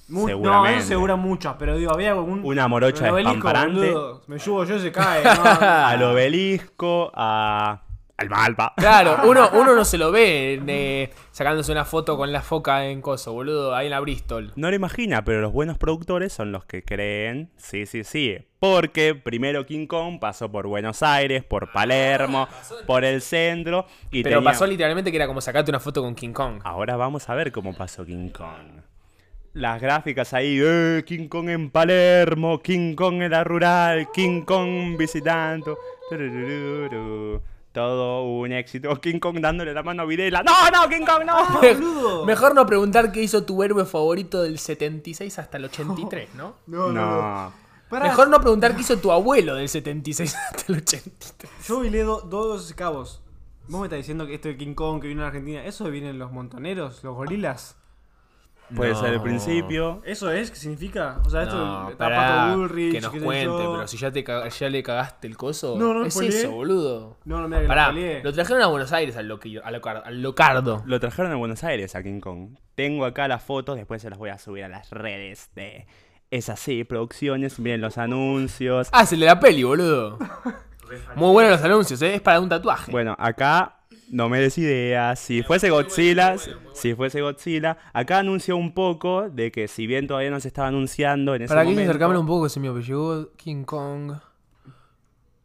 Mu- 0.08 0.22
No, 0.22 0.28
seguramente. 0.28 0.80
eso 0.80 0.88
seguro 0.90 1.18
muchas, 1.18 1.56
pero 1.58 1.78
digo, 1.78 1.92
había 1.92 2.12
algún. 2.12 2.44
Una 2.46 2.68
morocha 2.68 3.12
despamparante. 3.12 3.92
boludo, 3.92 4.22
Me 4.28 4.38
llevo 4.38 4.64
yo, 4.64 4.80
se 4.80 4.92
cae. 4.92 5.24
¿no? 5.24 5.32
Al 5.68 6.04
obelisco, 6.04 7.12
a... 7.16 7.82
al 8.18 8.30
Malpa. 8.30 8.74
Claro, 8.78 9.18
uno, 9.30 9.50
uno 9.54 9.74
no 9.76 9.84
se 9.84 9.98
lo 9.98 10.12
ve 10.12 10.62
eh, 10.68 11.12
sacándose 11.32 11.72
una 11.72 11.86
foto 11.86 12.18
con 12.18 12.32
la 12.32 12.42
foca 12.42 12.86
en 12.86 13.02
coso, 13.02 13.34
boludo, 13.34 13.74
ahí 13.76 13.88
en 13.88 13.92
la 13.92 14.00
Bristol. 14.00 14.54
No 14.56 14.70
lo 14.70 14.76
imagina, 14.76 15.24
pero 15.24 15.42
los 15.42 15.52
buenos 15.52 15.78
productores 15.80 16.32
son 16.32 16.52
los 16.52 16.66
que 16.66 16.84
creen. 16.84 17.50
Sí, 17.58 17.86
sí, 17.88 18.04
sí. 18.04 18.38
Porque 18.60 19.16
primero 19.16 19.66
King 19.66 19.86
Kong 19.88 20.20
pasó 20.20 20.52
por 20.52 20.66
Buenos 20.68 21.04
Aires, 21.04 21.44
por 21.44 21.72
Palermo, 21.72 22.48
por 22.88 23.04
el 23.06 23.22
centro. 23.22 23.86
Y 24.12 24.24
Pero 24.24 24.38
tenía- 24.38 24.52
pasó 24.52 24.66
literalmente 24.68 25.10
que 25.12 25.18
era 25.18 25.28
como 25.28 25.42
sacarte 25.42 25.70
una 25.72 25.80
foto 25.80 26.02
con 26.04 26.16
King 26.16 26.32
Kong. 26.34 26.62
Ahora 26.64 26.96
vamos 26.96 27.28
a 27.30 27.36
ver 27.36 27.52
cómo 27.52 27.74
pasó 27.76 28.06
King 28.06 28.30
Kong. 28.30 28.82
Las 29.56 29.82
gráficas 29.82 30.34
ahí, 30.34 30.60
eh, 30.62 31.06
King 31.08 31.30
Kong 31.30 31.48
en 31.48 31.70
Palermo, 31.70 32.62
King 32.62 32.94
Kong 32.94 33.22
en 33.22 33.32
la 33.32 33.46
rural, 33.46 34.10
King 34.14 34.42
Kong 34.42 34.98
visitando. 34.98 35.78
Todo 37.72 38.24
un 38.24 38.52
éxito. 38.52 38.94
King 39.00 39.20
Kong 39.20 39.40
dándole 39.40 39.74
la 39.74 39.82
mano 39.82 40.02
a 40.02 40.06
Videla. 40.06 40.44
¡No, 40.44 40.52
no, 40.70 40.90
King 40.90 41.06
Kong, 41.06 41.24
no! 41.26 41.62
boludo. 41.62 42.26
Mejor 42.26 42.54
no 42.54 42.66
preguntar 42.66 43.14
qué 43.14 43.24
hizo 43.24 43.46
tu 43.46 43.64
héroe 43.64 43.86
favorito 43.86 44.44
del 44.44 44.60
76 44.60 45.40
hasta 45.40 45.56
el 45.56 45.64
83, 45.64 46.32
¿no? 46.36 46.56
No, 46.68 46.92
no, 46.92 47.22
no. 47.22 47.54
Pará, 47.90 48.10
Mejor 48.10 48.28
no 48.28 48.42
preguntar 48.42 48.76
qué 48.76 48.82
hizo 48.82 48.98
tu 48.98 49.10
abuelo 49.14 49.56
del 49.56 49.70
76 49.70 50.36
hasta 50.52 50.74
el 50.74 50.80
83. 50.80 51.50
Yo 51.66 51.80
hoy 51.80 51.90
leo 51.90 52.20
dos 52.20 52.74
cabos. 52.74 53.22
Vos 53.70 53.80
me 53.80 53.88
estás 53.88 54.00
diciendo 54.00 54.28
que 54.28 54.36
esto 54.36 54.50
de 54.50 54.58
King 54.58 54.74
Kong 54.74 55.02
que 55.02 55.08
vino 55.08 55.24
a 55.24 55.28
Argentina, 55.28 55.64
¿eso 55.64 55.90
vienen 55.90 56.20
los 56.20 56.34
montoneros, 56.34 57.06
los 57.06 57.16
gorilas? 57.16 57.78
Puede 58.74 58.94
No. 58.94 59.00
ser 59.02 59.14
el 59.14 59.22
principio. 59.22 60.02
¿Eso 60.06 60.32
es? 60.32 60.50
¿Qué 60.50 60.56
significa? 60.58 61.20
O 61.26 61.30
sea, 61.30 61.44
esto 61.44 61.56
No, 61.56 61.90
está 61.92 62.06
pará, 62.06 62.18
Pato 62.48 62.58
Bullrich, 62.58 62.92
que 62.94 63.02
nos 63.02 63.12
cuente, 63.12 63.58
pero 63.58 63.88
si 63.88 63.98
ya, 63.98 64.12
te 64.12 64.24
ya 64.24 64.70
le 64.70 64.82
cagaste 64.84 65.28
el 65.28 65.38
coso, 65.38 65.76
No, 65.78 65.94
no 65.94 66.06
es 66.06 66.16
eso, 66.20 66.52
boludo. 66.52 67.18
No, 67.26 67.42
no, 67.42 67.48
mira 67.48 67.62
que 67.62 67.68
Pará, 67.68 67.92
lo 68.24 68.34
trajeron 68.34 68.64
a 68.64 68.68
Buenos 68.68 68.92
Aires 68.92 69.16
al, 69.18 69.28
loquillo, 69.28 69.62
al, 69.64 69.74
locar- 69.76 70.02
al 70.06 70.22
locardo. 70.22 70.82
Lo 70.86 71.00
trajeron 71.00 71.32
a 71.32 71.36
Buenos 71.36 71.64
Aires 71.64 71.96
a 71.96 72.02
King 72.02 72.20
Kong. 72.20 72.58
Tengo 72.74 73.06
acá 73.06 73.28
las 73.28 73.44
fotos, 73.44 73.76
después 73.76 74.02
se 74.02 74.10
las 74.10 74.18
voy 74.18 74.30
a 74.32 74.38
subir 74.40 74.64
a 74.64 74.68
las 74.70 74.90
redes 74.90 75.50
de 75.56 75.86
Es 76.32 76.50
así, 76.50 76.84
producciones, 76.84 77.60
miren 77.60 77.82
los 77.82 77.98
anuncios. 78.00 78.90
Ah, 78.92 79.06
se 79.06 79.16
le 79.16 79.28
da 79.28 79.40
peli, 79.40 79.62
boludo. 79.64 80.18
Muy 81.16 81.32
buenos 81.32 81.52
los 81.54 81.64
anuncios, 81.64 82.02
¿eh? 82.02 82.16
es 82.16 82.22
para 82.22 82.40
un 82.40 82.50
tatuaje. 82.50 82.92
Bueno, 82.92 83.16
acá 83.18 83.78
no 84.10 84.30
me 84.30 84.40
des 84.40 84.58
ideas. 84.58 85.20
Si 85.20 85.44
fuese 85.44 85.70
Godzilla, 85.70 86.36
si 86.74 86.94
fuese 86.96 87.22
Godzilla, 87.22 87.78
acá 87.94 88.20
anunció 88.20 88.58
un 88.58 88.74
poco 88.74 89.30
de 89.30 89.52
que 89.52 89.68
si 89.68 89.88
bien 89.88 90.08
todavía 90.08 90.32
no 90.32 90.40
se 90.40 90.48
estaba 90.48 90.68
anunciando 90.68 91.36
en 91.36 91.44
ese 91.44 91.50
para 91.50 91.64
que 91.64 91.70
momento, 91.70 91.90
acercámelo 91.90 92.20
un 92.20 92.28
poco, 92.28 92.44
que 92.44 92.50
se 92.50 92.60
me 92.60 92.70
llegó 92.82 93.32
King 93.36 93.64
Kong. 93.64 94.14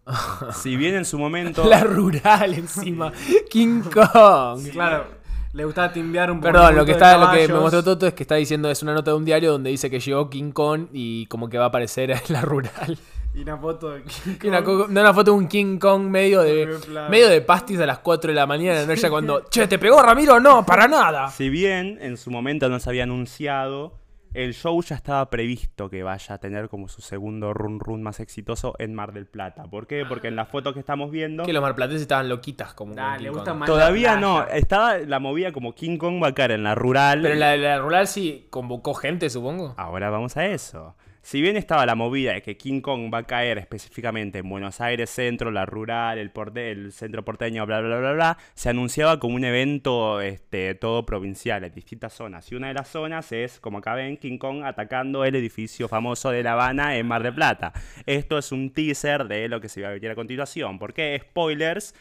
si 0.54 0.76
bien 0.76 0.96
en 0.96 1.04
su 1.04 1.18
momento 1.18 1.64
La 1.64 1.84
rural 1.84 2.54
encima. 2.54 3.12
King 3.48 3.82
Kong. 3.82 4.70
Claro, 4.72 5.06
le 5.52 5.64
gustaba 5.64 5.92
timbear 5.92 6.30
un 6.30 6.38
poco. 6.40 6.52
Perdón, 6.52 6.76
lo 6.76 6.84
que, 6.84 6.92
está, 6.92 7.16
lo 7.16 7.30
que 7.30 7.48
me 7.48 7.60
mostró 7.60 7.82
Toto 7.82 8.06
es 8.06 8.14
que 8.14 8.22
está 8.22 8.36
diciendo, 8.36 8.70
es 8.70 8.82
una 8.82 8.94
nota 8.94 9.10
de 9.10 9.16
un 9.16 9.24
diario 9.24 9.52
donde 9.52 9.70
dice 9.70 9.90
que 9.90 10.00
llegó 10.00 10.30
King 10.30 10.52
Kong 10.52 10.88
y 10.92 11.26
como 11.26 11.48
que 11.48 11.58
va 11.58 11.64
a 11.64 11.68
aparecer 11.68 12.10
en 12.10 12.20
la 12.28 12.42
rural. 12.42 12.98
Y 13.32 13.42
una 13.42 13.56
foto 13.56 13.90
de 13.90 14.02
King 14.02 14.48
una, 14.48 14.64
Kong. 14.64 14.88
no, 14.90 15.00
una 15.00 15.14
foto 15.14 15.30
de 15.32 15.36
un 15.38 15.46
King 15.48 15.78
Kong 15.78 16.02
medio 16.02 16.42
de 16.42 16.68
medio 17.08 17.28
de 17.28 17.40
pastis 17.40 17.78
a 17.80 17.86
las 17.86 18.00
4 18.00 18.28
de 18.30 18.34
la 18.34 18.46
mañana, 18.46 18.84
¿no? 18.84 18.94
Ya 18.94 19.08
cuando, 19.10 19.40
che, 19.50 19.68
¿te 19.68 19.78
pegó 19.78 20.02
Ramiro? 20.02 20.40
No, 20.40 20.66
para 20.66 20.88
nada. 20.88 21.28
Si 21.28 21.48
bien 21.48 21.98
en 22.00 22.16
su 22.16 22.30
momento 22.30 22.68
no 22.68 22.80
se 22.80 22.90
había 22.90 23.04
anunciado, 23.04 23.98
el 24.34 24.52
show 24.54 24.80
ya 24.82 24.96
estaba 24.96 25.28
previsto 25.30 25.90
que 25.90 26.02
vaya 26.02 26.34
a 26.34 26.38
tener 26.38 26.68
como 26.68 26.88
su 26.88 27.02
segundo 27.02 27.52
run 27.54 27.78
run 27.80 28.02
más 28.02 28.18
exitoso 28.20 28.74
en 28.78 28.94
Mar 28.94 29.12
del 29.12 29.26
Plata. 29.26 29.64
¿Por 29.64 29.86
qué? 29.86 30.04
Porque 30.08 30.28
en 30.28 30.36
la 30.36 30.46
foto 30.46 30.72
que 30.72 30.80
estamos 30.80 31.10
viendo... 31.12 31.44
Que 31.44 31.52
los 31.52 31.62
marplatenses 31.62 32.02
estaban 32.02 32.28
loquitas 32.28 32.74
como 32.74 32.94
Nah, 32.94 33.16
King 33.16 33.22
le 33.22 33.28
Kong. 33.28 33.36
gusta 33.38 33.54
más 33.54 33.66
Todavía 33.68 34.14
la 34.14 34.20
no, 34.20 34.46
estaba 34.48 34.98
la 34.98 35.18
movida 35.20 35.52
como 35.52 35.74
King 35.74 35.98
Kong 35.98 36.22
va 36.22 36.28
a 36.28 36.34
caer 36.34 36.52
en 36.52 36.62
la 36.64 36.74
rural. 36.76 37.22
Pero 37.22 37.34
la, 37.36 37.56
la 37.56 37.78
rural 37.78 38.06
sí 38.06 38.46
convocó 38.50 38.94
gente, 38.94 39.30
supongo. 39.30 39.74
Ahora 39.76 40.10
vamos 40.10 40.36
a 40.36 40.46
eso. 40.46 40.94
Si 41.22 41.42
bien 41.42 41.56
estaba 41.58 41.84
la 41.84 41.94
movida 41.94 42.32
de 42.32 42.40
que 42.42 42.56
King 42.56 42.80
Kong 42.80 43.12
va 43.12 43.18
a 43.18 43.22
caer 43.24 43.58
específicamente 43.58 44.38
en 44.38 44.48
Buenos 44.48 44.80
Aires 44.80 45.10
Centro, 45.10 45.50
la 45.50 45.66
rural, 45.66 46.18
el, 46.18 46.32
porte- 46.32 46.70
el 46.72 46.92
centro 46.92 47.24
porteño, 47.24 47.66
bla, 47.66 47.80
bla, 47.80 47.98
bla, 47.98 48.12
bla, 48.12 48.38
se 48.54 48.70
anunciaba 48.70 49.20
como 49.20 49.34
un 49.34 49.44
evento 49.44 50.20
este, 50.22 50.74
todo 50.74 51.04
provincial 51.04 51.62
en 51.64 51.72
distintas 51.74 52.14
zonas. 52.14 52.50
Y 52.50 52.54
una 52.54 52.68
de 52.68 52.74
las 52.74 52.88
zonas 52.88 53.32
es, 53.32 53.60
como 53.60 53.78
acá 53.78 53.94
ven, 53.94 54.16
King 54.16 54.38
Kong 54.38 54.62
atacando 54.64 55.24
el 55.26 55.34
edificio 55.36 55.88
famoso 55.88 56.30
de 56.30 56.42
La 56.42 56.52
Habana 56.54 56.96
en 56.96 57.06
Mar 57.06 57.22
del 57.22 57.34
Plata. 57.34 57.72
Esto 58.06 58.38
es 58.38 58.50
un 58.50 58.72
teaser 58.72 59.28
de 59.28 59.48
lo 59.48 59.60
que 59.60 59.68
se 59.68 59.82
va 59.82 59.88
a 59.88 59.92
venir 59.92 60.10
a 60.10 60.14
continuación. 60.14 60.78
¿Por 60.78 60.94
qué? 60.94 61.20
Spoilers. 61.22 61.94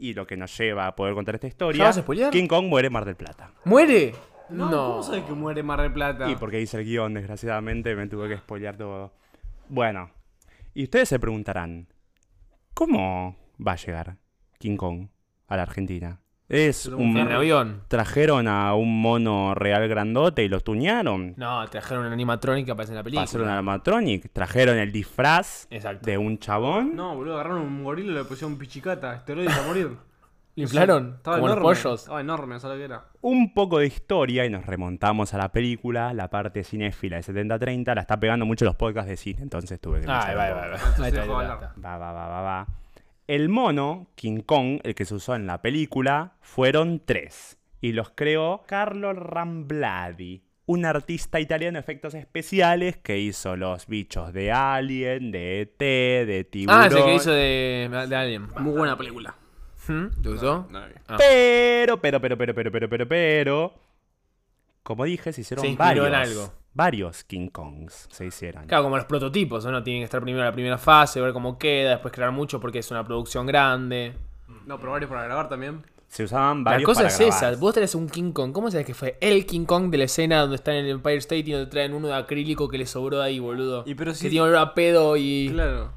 Y 0.00 0.14
lo 0.14 0.26
que 0.26 0.36
nos 0.36 0.56
lleva 0.56 0.86
a 0.86 0.94
poder 0.94 1.14
contar 1.14 1.34
esta 1.34 1.48
historia. 1.48 1.82
vas 1.84 1.98
a? 1.98 2.30
King 2.30 2.46
Kong 2.46 2.66
muere 2.66 2.86
en 2.86 2.92
Mar 2.92 3.04
del 3.04 3.16
Plata. 3.16 3.50
¿Muere? 3.64 4.12
No, 4.50 4.70
¿cómo 4.70 5.02
sabes 5.02 5.24
que 5.24 5.32
muere 5.32 5.62
Mar 5.62 5.82
del 5.82 5.92
Plata? 5.92 6.30
Y 6.30 6.36
porque 6.36 6.60
hice 6.60 6.78
el 6.78 6.84
guion, 6.84 7.14
desgraciadamente, 7.14 7.94
me 7.94 8.06
tuve 8.06 8.28
que 8.28 8.36
spoilear 8.38 8.76
todo. 8.76 9.12
Bueno, 9.68 10.10
y 10.74 10.84
ustedes 10.84 11.08
se 11.08 11.18
preguntarán, 11.18 11.88
¿cómo 12.74 13.36
va 13.66 13.72
a 13.72 13.76
llegar 13.76 14.16
King 14.58 14.76
Kong 14.76 15.08
a 15.48 15.56
la 15.56 15.62
Argentina? 15.62 16.20
Es 16.48 16.86
un... 16.86 17.14
En 17.18 17.30
avión. 17.30 17.82
Trajeron 17.88 18.48
a 18.48 18.74
un 18.74 19.02
mono 19.02 19.54
real 19.54 19.86
grandote 19.86 20.44
y 20.44 20.48
lo 20.48 20.60
tuñaron. 20.60 21.34
No, 21.36 21.66
trajeron 21.68 22.06
una 22.06 22.14
animatronic 22.14 22.64
que 22.64 22.72
aparece 22.72 22.92
en 22.92 22.96
la 22.96 23.02
película. 23.02 23.26
Pasaron 23.26 23.48
a 23.48 23.58
animatronic, 23.58 24.32
trajeron 24.32 24.78
el 24.78 24.90
disfraz 24.90 25.66
Exacto. 25.70 26.06
de 26.06 26.16
un 26.16 26.38
chabón. 26.38 26.96
No, 26.96 27.14
boludo, 27.16 27.34
agarraron 27.34 27.62
un 27.62 27.84
gorila 27.84 28.12
y 28.12 28.14
le 28.14 28.24
pusieron 28.24 28.56
pichicata, 28.56 29.14
esteroides 29.14 29.54
a 29.58 29.66
morir. 29.66 29.96
¿Lo 30.58 30.64
inflaron? 30.64 31.14
Estaba 31.18 31.36
como 31.36 31.48
enorme. 31.48 31.68
los 31.68 31.78
pollos. 31.78 32.00
Estaba 32.00 32.20
enorme, 32.20 32.58
¿sabes 32.58 32.76
lo 32.76 32.80
que 32.80 32.84
era? 32.86 33.04
Un 33.20 33.54
poco 33.54 33.78
de 33.78 33.86
historia 33.86 34.44
y 34.44 34.50
nos 34.50 34.66
remontamos 34.66 35.32
a 35.32 35.38
la 35.38 35.52
película, 35.52 36.12
la 36.12 36.30
parte 36.30 36.64
cinéfila 36.64 37.16
de 37.18 37.22
70-30, 37.22 37.94
la 37.94 38.00
está 38.00 38.18
pegando 38.18 38.44
mucho 38.44 38.64
los 38.64 38.74
podcasts 38.74 39.08
de 39.08 39.16
cine, 39.16 39.42
entonces 39.42 39.80
tuve 39.80 40.00
que... 40.00 40.06
Ay, 40.08 40.34
mencionar 40.98 41.28
va, 41.28 41.46
va. 41.46 41.74
Va, 41.80 41.98
va, 41.98 42.12
va, 42.12 42.26
va, 42.26 42.40
va. 42.42 42.66
El 43.28 43.48
mono, 43.48 44.08
King 44.16 44.40
Kong, 44.40 44.80
el 44.82 44.96
que 44.96 45.04
se 45.04 45.14
usó 45.14 45.36
en 45.36 45.46
la 45.46 45.62
película, 45.62 46.32
fueron 46.40 47.02
tres. 47.04 47.56
Y 47.80 47.92
los 47.92 48.10
creó 48.10 48.64
Carlo 48.66 49.12
Rambladi, 49.12 50.42
un 50.66 50.84
artista 50.84 51.38
italiano 51.38 51.76
de 51.76 51.80
efectos 51.80 52.14
especiales 52.14 52.96
que 52.96 53.18
hizo 53.18 53.54
los 53.54 53.86
bichos 53.86 54.32
de 54.32 54.50
Alien, 54.50 55.30
de 55.30 55.60
ET, 55.60 55.78
de 55.78 56.48
Tiburón. 56.50 56.80
Ah, 56.80 56.86
ese 56.88 57.04
que 57.04 57.14
hizo 57.14 57.30
de, 57.30 58.06
de 58.08 58.16
Alien. 58.16 58.48
Muy 58.58 58.76
buena 58.76 58.98
película. 58.98 59.36
¿Te 60.22 60.28
gustó? 60.28 60.66
No, 60.70 60.80
Ah. 61.08 61.16
Pero, 61.18 62.00
pero, 62.00 62.20
pero, 62.20 62.36
pero, 62.38 62.54
pero, 62.54 62.70
pero, 62.72 62.88
pero, 62.88 63.08
pero... 63.08 63.74
Como 64.82 65.04
dije, 65.04 65.32
se 65.32 65.40
hicieron 65.42 65.62
Se 65.62 65.68
inspiró 65.68 66.06
en 66.06 66.12
varios. 66.12 66.38
algo. 66.38 66.52
Varios 66.74 67.24
King 67.24 67.48
Kongs 67.48 68.06
se 68.10 68.26
hicieron. 68.26 68.66
Claro, 68.66 68.84
como 68.84 68.96
los 68.96 69.06
prototipos, 69.06 69.64
¿no? 69.66 69.82
Tienen 69.82 70.02
que 70.02 70.04
estar 70.04 70.20
primero 70.22 70.42
en 70.42 70.46
la 70.46 70.52
primera 70.52 70.78
fase, 70.78 71.20
ver 71.20 71.32
cómo 71.32 71.58
queda, 71.58 71.90
después 71.90 72.12
crear 72.12 72.30
mucho 72.30 72.60
porque 72.60 72.78
es 72.78 72.90
una 72.90 73.04
producción 73.04 73.46
grande. 73.46 74.14
No, 74.66 74.78
pero 74.78 74.92
varios 74.92 75.08
para 75.10 75.24
grabar 75.24 75.48
también. 75.48 75.82
Se 76.08 76.24
usaban 76.24 76.58
La 76.64 76.70
varios 76.72 76.86
cosa 76.86 77.00
para 77.02 77.08
es 77.12 77.18
grabar. 77.18 77.52
esa, 77.52 77.60
vos 77.60 77.74
tenés 77.74 77.94
un 77.94 78.08
King 78.08 78.32
Kong, 78.32 78.52
¿cómo 78.52 78.70
sabes 78.70 78.86
que 78.86 78.94
fue 78.94 79.18
el 79.20 79.44
King 79.44 79.66
Kong 79.66 79.90
de 79.90 79.98
la 79.98 80.04
escena 80.04 80.40
donde 80.40 80.56
está 80.56 80.74
en 80.74 80.84
el 80.86 80.90
Empire 80.92 81.16
State 81.18 81.40
y 81.46 81.52
donde 81.52 81.66
traen 81.66 81.92
uno 81.92 82.08
de 82.08 82.14
acrílico 82.14 82.68
que 82.68 82.78
le 82.78 82.86
sobró 82.86 83.18
de 83.18 83.24
ahí, 83.24 83.38
boludo? 83.40 83.82
Y 83.86 83.94
pero 83.94 84.12
que 84.12 84.18
sí- 84.18 84.30
tiene 84.30 84.44
olor 84.46 84.56
a 84.56 84.72
pedo 84.74 85.16
y... 85.18 85.50
Claro. 85.52 85.90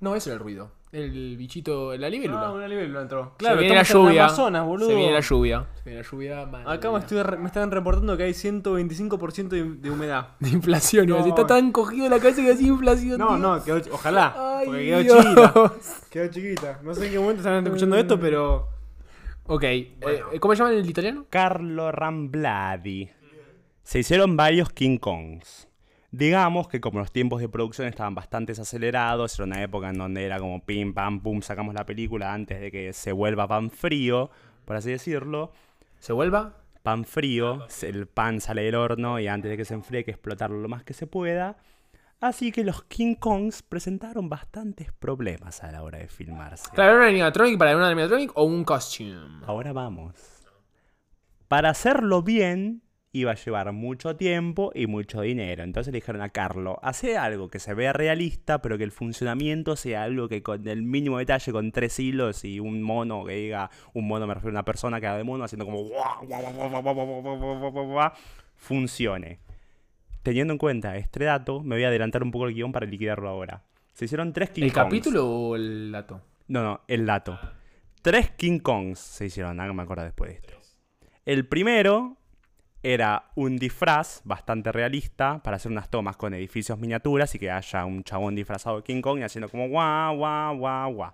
No, 0.00 0.14
ese 0.14 0.30
era 0.30 0.34
el 0.34 0.40
ruido. 0.42 0.70
El 0.92 1.36
bichito, 1.36 1.96
la 1.96 2.08
libélula. 2.08 2.46
Ah, 2.46 2.52
una 2.52 2.66
libélula 2.68 3.02
entró. 3.02 3.34
se 3.38 3.54
viene 3.56 3.74
la 3.74 3.80
en 3.80 3.86
lluvia. 3.86 4.24
Amazonas, 4.26 4.64
boludo. 4.64 4.88
Se 4.88 4.94
viene 4.94 5.12
la 5.12 5.20
lluvia. 5.20 5.66
Se 5.74 5.82
viene 5.90 6.02
la 6.02 6.08
lluvia. 6.08 6.42
Acá 6.64 6.90
me, 6.90 6.98
estoy 7.00 7.22
re- 7.22 7.36
me 7.36 7.46
están 7.48 7.70
reportando 7.70 8.16
que 8.16 8.22
hay 8.22 8.32
125% 8.32 9.48
de, 9.48 9.64
de 9.64 9.90
humedad. 9.90 10.28
De 10.40 10.48
inflación, 10.50 11.06
No. 11.08 11.26
está 11.26 11.46
tan 11.46 11.72
cogido 11.72 12.08
la 12.08 12.18
cabeza 12.18 12.40
que 12.42 12.52
hace 12.52 12.62
inflación. 12.64 13.18
No, 13.18 13.28
tío. 13.28 13.38
no, 13.38 13.62
quedó, 13.64 13.80
ojalá. 13.92 14.34
Ay, 14.60 14.66
porque 14.66 14.84
quedó 14.86 15.00
Dios. 15.02 15.22
chiquita. 15.24 15.72
Quedó 16.10 16.28
chiquita. 16.30 16.80
No 16.82 16.94
sé 16.94 17.06
en 17.06 17.12
qué 17.12 17.18
momento 17.18 17.40
están 17.40 17.64
escuchando 17.66 17.96
esto, 17.96 18.18
pero. 18.18 18.68
Ok, 19.48 19.62
eh, 19.64 19.92
¿cómo 20.40 20.54
se 20.54 20.58
llama 20.62 20.72
el 20.74 20.88
italiano? 20.88 21.26
Carlo 21.30 21.92
Rambladi. 21.92 23.10
Se 23.82 23.98
hicieron 24.00 24.36
varios 24.36 24.70
King 24.70 24.98
Kongs. 24.98 25.68
Digamos 26.16 26.66
que 26.68 26.80
como 26.80 27.00
los 27.00 27.12
tiempos 27.12 27.42
de 27.42 27.48
producción 27.50 27.88
estaban 27.88 28.14
bastante 28.14 28.52
acelerados, 28.52 29.34
era 29.34 29.44
una 29.44 29.62
época 29.62 29.90
en 29.90 29.98
donde 29.98 30.24
era 30.24 30.38
como 30.38 30.64
pim, 30.64 30.94
pam, 30.94 31.20
pum, 31.20 31.42
sacamos 31.42 31.74
la 31.74 31.84
película 31.84 32.32
antes 32.32 32.58
de 32.58 32.70
que 32.70 32.94
se 32.94 33.12
vuelva 33.12 33.46
pan 33.46 33.68
frío, 33.68 34.30
por 34.64 34.76
así 34.76 34.90
decirlo. 34.90 35.52
¿Se 35.98 36.14
vuelva? 36.14 36.54
Pan 36.82 37.04
frío, 37.04 37.66
el 37.82 38.06
pan 38.06 38.40
sale 38.40 38.62
del 38.62 38.76
horno 38.76 39.20
y 39.20 39.28
antes 39.28 39.50
de 39.50 39.58
que 39.58 39.66
se 39.66 39.74
enfríe 39.74 39.98
hay 39.98 40.04
que 40.04 40.12
explotarlo 40.12 40.58
lo 40.58 40.68
más 40.70 40.84
que 40.84 40.94
se 40.94 41.06
pueda. 41.06 41.58
Así 42.18 42.50
que 42.50 42.64
los 42.64 42.82
King 42.84 43.16
Kongs 43.16 43.62
presentaron 43.62 44.30
bastantes 44.30 44.92
problemas 44.92 45.62
a 45.62 45.70
la 45.70 45.82
hora 45.82 45.98
de 45.98 46.08
filmarse. 46.08 46.70
Claro, 46.72 46.92
¿era 46.92 47.00
un 47.00 47.08
animatronic 47.08 47.58
para 47.58 47.76
un 47.76 47.82
animatronic 47.82 48.32
o 48.36 48.44
un 48.44 48.64
costume? 48.64 49.44
Ahora 49.44 49.74
vamos. 49.74 50.14
Para 51.46 51.68
hacerlo 51.68 52.22
bien, 52.22 52.80
iba 53.16 53.32
a 53.32 53.34
llevar 53.34 53.72
mucho 53.72 54.16
tiempo 54.16 54.70
y 54.74 54.86
mucho 54.86 55.22
dinero. 55.22 55.64
Entonces 55.64 55.92
le 55.92 55.98
dijeron 55.98 56.20
a 56.20 56.28
Carlo, 56.28 56.78
hace 56.82 57.16
algo 57.16 57.48
que 57.48 57.58
se 57.58 57.72
vea 57.72 57.92
realista, 57.92 58.60
pero 58.60 58.76
que 58.76 58.84
el 58.84 58.92
funcionamiento 58.92 59.74
sea 59.76 60.02
algo 60.02 60.28
que 60.28 60.42
con 60.42 60.68
el 60.68 60.82
mínimo 60.82 61.18
detalle, 61.18 61.50
con 61.50 61.72
tres 61.72 61.98
hilos 61.98 62.44
y 62.44 62.60
un 62.60 62.82
mono 62.82 63.24
que 63.24 63.34
diga, 63.34 63.70
un 63.94 64.06
mono 64.06 64.26
me 64.26 64.34
refiero 64.34 64.50
a 64.50 64.58
una 64.60 64.64
persona 64.64 65.00
que 65.00 65.06
haga 65.06 65.16
de 65.16 65.24
mono 65.24 65.44
haciendo 65.44 65.64
como 65.64 65.88
funcione. 68.56 69.40
Teniendo 70.22 70.52
en 70.52 70.58
cuenta 70.58 70.96
este 70.96 71.24
dato, 71.24 71.62
me 71.62 71.76
voy 71.76 71.84
a 71.84 71.88
adelantar 71.88 72.22
un 72.22 72.30
poco 72.30 72.46
el 72.48 72.54
guion 72.54 72.72
para 72.72 72.84
liquidarlo 72.84 73.28
ahora. 73.28 73.62
Se 73.92 74.04
hicieron 74.04 74.32
tres 74.32 74.50
King 74.50 74.64
¿El 74.64 74.72
capítulo 74.72 75.26
o 75.26 75.56
el 75.56 75.90
dato? 75.90 76.20
No, 76.48 76.62
no, 76.62 76.80
el 76.86 77.06
dato. 77.06 77.38
Tres 78.02 78.30
King 78.32 78.58
Kongs 78.58 78.98
se 78.98 79.26
hicieron, 79.26 79.58
algo 79.58 79.72
me 79.72 79.84
acuerdo 79.84 80.04
después 80.04 80.30
de 80.30 80.36
esto. 80.36 80.54
El 81.24 81.46
primero 81.46 82.18
era 82.92 83.30
un 83.34 83.56
disfraz 83.56 84.20
bastante 84.22 84.70
realista 84.70 85.42
para 85.42 85.56
hacer 85.56 85.72
unas 85.72 85.90
tomas 85.90 86.16
con 86.16 86.34
edificios 86.34 86.78
miniaturas 86.78 87.34
y 87.34 87.38
que 87.40 87.50
haya 87.50 87.84
un 87.84 88.04
chabón 88.04 88.36
disfrazado 88.36 88.76
de 88.76 88.82
King 88.84 89.00
Kong 89.00 89.18
y 89.18 89.22
haciendo 89.24 89.48
como 89.48 89.68
guau, 89.68 90.16
guau, 90.16 90.56
guau, 90.56 90.92
guau. 90.94 91.12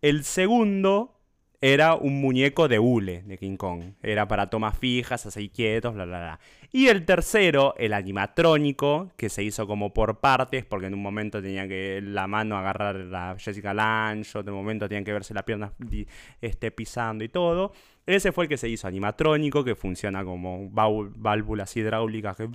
El 0.00 0.22
segundo 0.22 1.18
era 1.60 1.94
un 1.94 2.20
muñeco 2.20 2.68
de 2.68 2.78
hule 2.78 3.22
de 3.22 3.36
King 3.36 3.56
Kong. 3.56 3.94
Era 4.02 4.26
para 4.28 4.48
tomas 4.48 4.78
fijas, 4.78 5.26
así 5.26 5.48
quietos, 5.48 5.94
bla, 5.94 6.04
bla, 6.04 6.18
bla. 6.18 6.40
Y 6.72 6.86
el 6.86 7.04
tercero, 7.04 7.74
el 7.78 7.92
animatrónico, 7.92 9.10
que 9.16 9.28
se 9.28 9.42
hizo 9.42 9.66
como 9.66 9.92
por 9.92 10.18
partes, 10.20 10.64
porque 10.64 10.86
en 10.86 10.94
un 10.94 11.02
momento 11.02 11.42
tenía 11.42 11.66
que 11.66 12.00
la 12.02 12.26
mano 12.26 12.56
agarrar 12.56 13.12
a 13.14 13.36
Jessica 13.38 13.74
Lange, 13.74 14.38
otro 14.38 14.54
momento 14.54 14.88
tenían 14.88 15.04
que 15.04 15.12
verse 15.12 15.34
la 15.34 15.44
pierna 15.44 15.72
di- 15.78 16.06
este, 16.40 16.70
pisando 16.70 17.22
y 17.24 17.28
todo. 17.28 17.72
Ese 18.06 18.32
fue 18.32 18.44
el 18.44 18.48
que 18.48 18.56
se 18.56 18.68
hizo 18.68 18.88
animatrónico, 18.88 19.62
que 19.62 19.74
funciona 19.76 20.24
como 20.24 20.68
válvulas 20.70 21.76
hidráulicas 21.76 22.36
que 22.36 22.48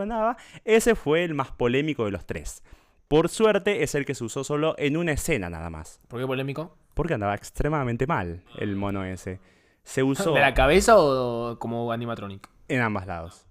andaba. 0.00 0.36
Ese 0.64 0.94
fue 0.94 1.24
el 1.24 1.34
más 1.34 1.52
polémico 1.52 2.04
de 2.04 2.10
los 2.10 2.26
tres. 2.26 2.62
Por 3.06 3.28
suerte 3.28 3.82
es 3.82 3.94
el 3.94 4.04
que 4.04 4.14
se 4.14 4.24
usó 4.24 4.44
solo 4.44 4.74
en 4.78 4.96
una 4.96 5.12
escena 5.12 5.48
nada 5.48 5.70
más. 5.70 6.00
¿Por 6.08 6.20
qué 6.20 6.26
polémico? 6.26 6.76
Porque 6.94 7.14
andaba 7.14 7.34
extremadamente 7.34 8.06
mal 8.06 8.42
el 8.58 8.76
mono 8.76 9.04
ese. 9.04 9.40
Se 9.84 10.02
usó 10.02 10.34
¿De 10.34 10.40
la 10.40 10.52
cabeza 10.52 10.98
o 10.98 11.58
como 11.58 11.90
animatronic? 11.92 12.48
en 12.68 12.82
ambos 12.82 13.06
lados. 13.06 13.46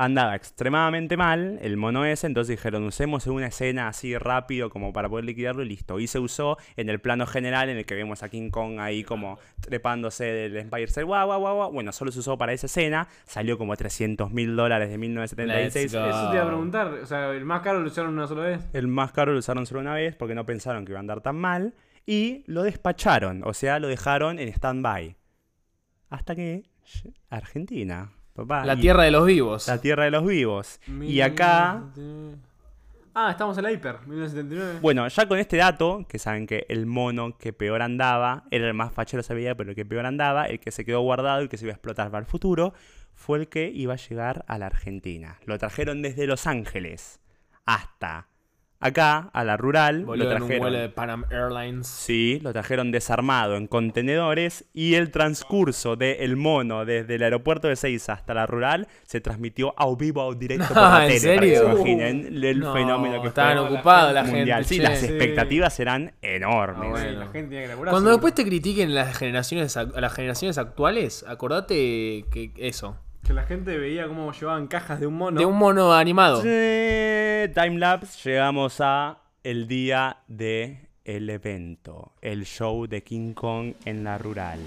Andaba 0.00 0.36
extremadamente 0.36 1.16
mal 1.16 1.58
el 1.60 1.76
mono 1.76 2.04
ese, 2.04 2.28
entonces 2.28 2.56
dijeron, 2.56 2.84
usemos 2.84 3.26
una 3.26 3.48
escena 3.48 3.88
así 3.88 4.16
rápido 4.16 4.70
como 4.70 4.92
para 4.92 5.08
poder 5.08 5.24
liquidarlo 5.24 5.64
y 5.64 5.68
listo. 5.68 5.98
Y 5.98 6.06
se 6.06 6.20
usó 6.20 6.56
en 6.76 6.88
el 6.88 7.00
plano 7.00 7.26
general 7.26 7.68
en 7.68 7.78
el 7.78 7.84
que 7.84 7.96
vemos 7.96 8.22
a 8.22 8.28
King 8.28 8.50
Kong 8.50 8.78
ahí 8.78 9.02
como 9.02 9.40
trepándose 9.60 10.24
del 10.24 10.56
Empire 10.56 10.84
State, 10.84 11.04
guau, 11.04 11.26
guau, 11.26 11.40
guau, 11.40 11.54
guau. 11.56 11.72
Bueno, 11.72 11.90
solo 11.90 12.12
se 12.12 12.20
usó 12.20 12.38
para 12.38 12.52
esa 12.52 12.66
escena, 12.66 13.08
salió 13.24 13.58
como 13.58 13.76
300 13.76 14.30
mil 14.30 14.54
dólares 14.54 14.88
de 14.88 14.98
1976. 14.98 15.92
Let's 15.92 15.92
go. 15.92 16.08
Eso 16.08 16.30
te 16.30 16.36
iba 16.36 16.44
a 16.44 16.46
preguntar. 16.46 16.86
O 16.86 17.06
sea, 17.06 17.32
el 17.32 17.44
más 17.44 17.62
caro 17.62 17.80
lo 17.80 17.88
usaron 17.88 18.12
una 18.14 18.28
sola 18.28 18.42
vez. 18.42 18.60
El 18.72 18.86
más 18.86 19.10
caro 19.10 19.32
lo 19.32 19.40
usaron 19.40 19.66
solo 19.66 19.80
una 19.80 19.94
vez 19.94 20.14
porque 20.14 20.36
no 20.36 20.46
pensaron 20.46 20.84
que 20.84 20.92
iba 20.92 21.00
a 21.00 21.00
andar 21.00 21.22
tan 21.22 21.34
mal. 21.34 21.74
Y 22.06 22.44
lo 22.46 22.62
despacharon, 22.62 23.42
o 23.44 23.52
sea, 23.52 23.80
lo 23.80 23.88
dejaron 23.88 24.38
en 24.38 24.48
stand-by. 24.48 25.16
Hasta 26.08 26.36
que 26.36 26.62
Argentina, 27.28 28.12
papá. 28.38 28.64
La 28.64 28.76
tierra 28.76 29.04
de 29.04 29.10
los 29.10 29.26
vivos. 29.26 29.68
la 29.68 29.80
tierra 29.80 30.04
de 30.04 30.10
los 30.10 30.26
vivos. 30.26 30.80
Y 31.02 31.20
acá, 31.20 31.82
Ah, 33.20 33.32
estamos 33.32 33.58
en 33.58 33.64
la 33.64 33.72
hiper, 33.72 33.96
1979. 34.06 34.78
Bueno, 34.80 35.08
ya 35.08 35.26
con 35.26 35.38
este 35.40 35.56
dato, 35.56 36.04
que 36.08 36.20
saben 36.20 36.46
que 36.46 36.66
el 36.68 36.86
mono 36.86 37.36
que 37.36 37.52
peor 37.52 37.82
andaba, 37.82 38.44
era 38.52 38.68
el 38.68 38.74
más 38.74 38.92
fachero 38.92 39.24
se 39.24 39.34
veía, 39.34 39.56
pero 39.56 39.70
el 39.70 39.74
que 39.76 39.84
peor 39.84 40.06
andaba, 40.06 40.44
el 40.46 40.60
que 40.60 40.70
se 40.70 40.84
quedó 40.84 41.00
guardado 41.00 41.42
y 41.42 41.48
que 41.48 41.56
se 41.56 41.64
iba 41.64 41.72
a 41.72 41.74
explotar 41.74 42.12
para 42.12 42.20
el 42.20 42.26
futuro, 42.26 42.74
fue 43.14 43.38
el 43.38 43.48
que 43.48 43.72
iba 43.74 43.94
a 43.94 43.96
llegar 43.96 44.44
a 44.46 44.56
la 44.58 44.66
Argentina. 44.66 45.40
Lo 45.46 45.58
trajeron 45.58 46.00
desde 46.00 46.28
Los 46.28 46.46
Ángeles 46.46 47.18
hasta 47.64 48.28
acá, 48.80 49.30
a 49.32 49.44
la 49.44 49.56
rural. 49.56 50.04
Voló 50.04 50.24
lo 50.24 50.32
en 50.32 50.42
un 50.42 50.48
vuelo 50.58 50.78
de 50.78 50.88
Panam 50.88 51.24
Airlines. 51.30 51.86
Sí, 51.86 52.38
lo 52.42 52.52
trajeron 52.52 52.90
desarmado 52.92 53.56
en 53.56 53.66
contenedores 53.66 54.64
y 54.72 54.94
el 54.94 55.10
transcurso 55.10 55.96
del 55.96 56.36
mono 56.36 56.84
desde 56.84 57.16
el 57.16 57.22
aeropuerto 57.22 57.68
de 57.68 57.76
Seiza 57.76 58.12
hasta 58.12 58.34
la 58.34 58.46
rural 58.46 58.86
se 59.04 59.20
transmitió 59.20 59.74
a 59.76 59.86
vivo 59.96 60.34
directo 60.34 60.68
por 60.74 60.76
la 60.82 61.06
¿en 61.06 61.20
tele. 61.20 61.34
para 61.34 61.40
que 61.40 61.48
serio? 61.56 61.58
se 61.60 61.72
imaginen 61.74 62.44
el 62.44 62.60
No, 62.60 62.72
fenómeno 62.72 63.22
que 63.22 63.28
estaban 63.28 63.58
fue 63.58 63.66
ocupados 63.74 64.14
la 64.14 64.24
gente. 64.24 64.64
Sí, 64.64 64.76
che. 64.76 64.82
las 64.82 65.02
expectativas 65.02 65.80
eran 65.80 66.12
enormes. 66.22 66.78
Ah, 66.84 66.90
bueno. 66.90 67.10
Sí, 67.10 67.16
la 67.16 67.26
gente 67.28 67.48
tiene 67.50 67.66
que 67.66 67.72
Cuando 67.74 67.96
seguro. 67.98 68.10
después 68.12 68.34
te 68.34 68.44
critiquen 68.44 68.94
las 68.94 69.16
generaciones, 69.16 69.76
ac- 69.76 69.96
a 69.96 70.00
las 70.00 70.12
generaciones 70.12 70.56
actuales, 70.58 71.24
acordate 71.26 72.24
que 72.30 72.52
eso. 72.56 72.96
Que 73.28 73.34
la 73.34 73.42
gente 73.42 73.76
veía 73.76 74.08
cómo 74.08 74.32
llevaban 74.32 74.66
cajas 74.68 75.00
de 75.00 75.06
un 75.06 75.14
mono. 75.18 75.38
De 75.38 75.44
un 75.44 75.56
mono 75.58 75.92
animado. 75.92 76.40
Sí, 76.40 77.52
Timelapse, 77.52 78.30
llegamos 78.30 78.80
a 78.80 79.18
el 79.44 79.68
día 79.68 80.16
de 80.28 80.88
el 81.04 81.28
evento, 81.28 82.14
el 82.22 82.46
show 82.46 82.86
de 82.86 83.02
King 83.02 83.34
Kong 83.34 83.74
en 83.84 84.02
la 84.02 84.16
rural. 84.16 84.58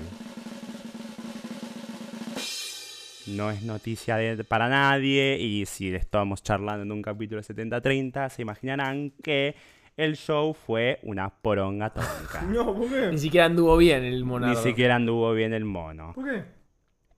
No 3.27 3.49
es 3.49 3.63
noticia 3.63 4.17
de- 4.17 4.43
para 4.43 4.69
nadie 4.69 5.37
y 5.39 5.65
si 5.65 5.93
estamos 5.95 6.43
charlando 6.43 6.83
en 6.83 6.91
un 6.91 7.01
capítulo 7.01 7.41
70-30, 7.41 8.29
se 8.29 8.43
imaginarán 8.43 9.11
que 9.23 9.55
el 9.97 10.15
show 10.15 10.53
fue 10.53 10.99
una 11.01 11.29
poronga 11.29 11.89
tonca. 11.89 12.41
No, 12.47 12.75
¿por 12.75 12.87
qué? 12.89 13.07
Ni 13.11 13.17
siquiera 13.17 13.47
anduvo 13.47 13.75
bien 13.77 14.03
el 14.03 14.17
Ni 14.19 14.23
monardo. 14.23 14.61
siquiera 14.61 14.95
anduvo 14.97 15.33
bien 15.33 15.51
el 15.53 15.65
mono. 15.65 16.11
¿Por 16.13 16.25
qué? 16.25 16.43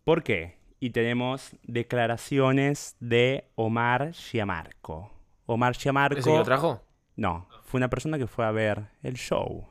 ¿Por 0.06 0.24
qué? 0.24 0.63
Y 0.84 0.90
tenemos 0.90 1.56
declaraciones 1.64 2.98
de 3.00 3.48
Omar 3.56 4.12
Giamarco. 4.12 5.14
Omar 5.46 5.76
Giamarco... 5.76 6.20
¿Ese 6.20 6.30
que 6.30 6.36
lo 6.36 6.44
trajo? 6.44 6.84
No, 7.16 7.48
fue 7.64 7.78
una 7.78 7.90
persona 7.90 8.18
que 8.18 8.28
fue 8.28 8.46
a 8.46 8.52
ver 8.52 8.88
el 9.02 9.14
show 9.14 9.66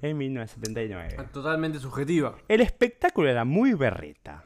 en 0.00 0.16
1979. 0.16 1.28
Totalmente 1.32 1.80
subjetiva. 1.80 2.36
El 2.46 2.60
espectáculo 2.60 3.28
era 3.28 3.44
muy 3.44 3.74
berreta. 3.74 4.44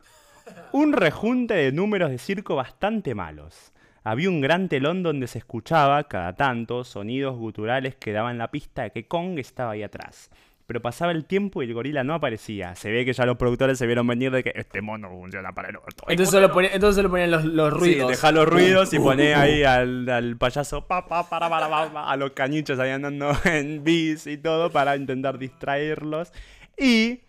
Un 0.72 0.94
rejunte 0.94 1.52
de 1.52 1.72
números 1.72 2.08
de 2.08 2.16
circo 2.16 2.56
bastante 2.56 3.14
malos. 3.14 3.74
Había 4.02 4.30
un 4.30 4.40
gran 4.40 4.70
telón 4.70 5.02
donde 5.02 5.26
se 5.26 5.36
escuchaba, 5.36 6.04
cada 6.04 6.34
tanto, 6.36 6.84
sonidos 6.84 7.36
guturales 7.36 7.96
que 7.96 8.12
daban 8.12 8.38
la 8.38 8.50
pista 8.50 8.84
de 8.84 8.92
que 8.92 9.06
Kong 9.06 9.38
estaba 9.38 9.72
ahí 9.72 9.82
atrás. 9.82 10.30
Pero 10.68 10.82
pasaba 10.82 11.12
el 11.12 11.24
tiempo 11.24 11.62
y 11.62 11.66
el 11.66 11.72
gorila 11.72 12.04
no 12.04 12.12
aparecía. 12.12 12.74
Se 12.76 12.92
ve 12.92 13.06
que 13.06 13.14
ya 13.14 13.24
los 13.24 13.38
productores 13.38 13.78
se 13.78 13.86
vieron 13.86 14.06
venir 14.06 14.30
de 14.30 14.44
que 14.44 14.52
este 14.54 14.82
mono 14.82 15.08
funciona 15.08 15.50
para 15.52 15.70
el 15.70 15.76
orto. 15.76 16.04
Entonces 16.08 16.30
solo, 16.30 16.52
ponía- 16.52 16.70
entonces 16.74 16.96
solo 16.96 17.08
ponían 17.08 17.30
los, 17.30 17.44
los 17.46 17.72
Sí, 17.72 17.78
ruidos. 17.80 18.10
deja 18.10 18.32
los 18.32 18.46
ruidos 18.46 18.92
y 18.92 18.98
Uh, 18.98 19.02
poné 19.02 19.34
uh, 19.34 19.38
ahí 19.38 19.62
al, 19.64 20.06
al 20.10 20.36
payaso 20.36 20.86
pa, 20.86 21.08
pa, 21.08 21.26
para, 21.28 21.48
para, 21.48 21.70
pa, 21.70 21.90
pa, 21.90 22.10
a 22.12 22.16
los 22.18 22.32
canichos 22.32 22.78
ahí 22.78 22.90
andando 22.90 23.32
en 23.46 23.82
bis 23.82 24.26
y 24.26 24.36
todo 24.36 24.70
para 24.70 24.94
intentar 24.94 25.38
distraerlos. 25.38 26.32
Y 26.76 27.20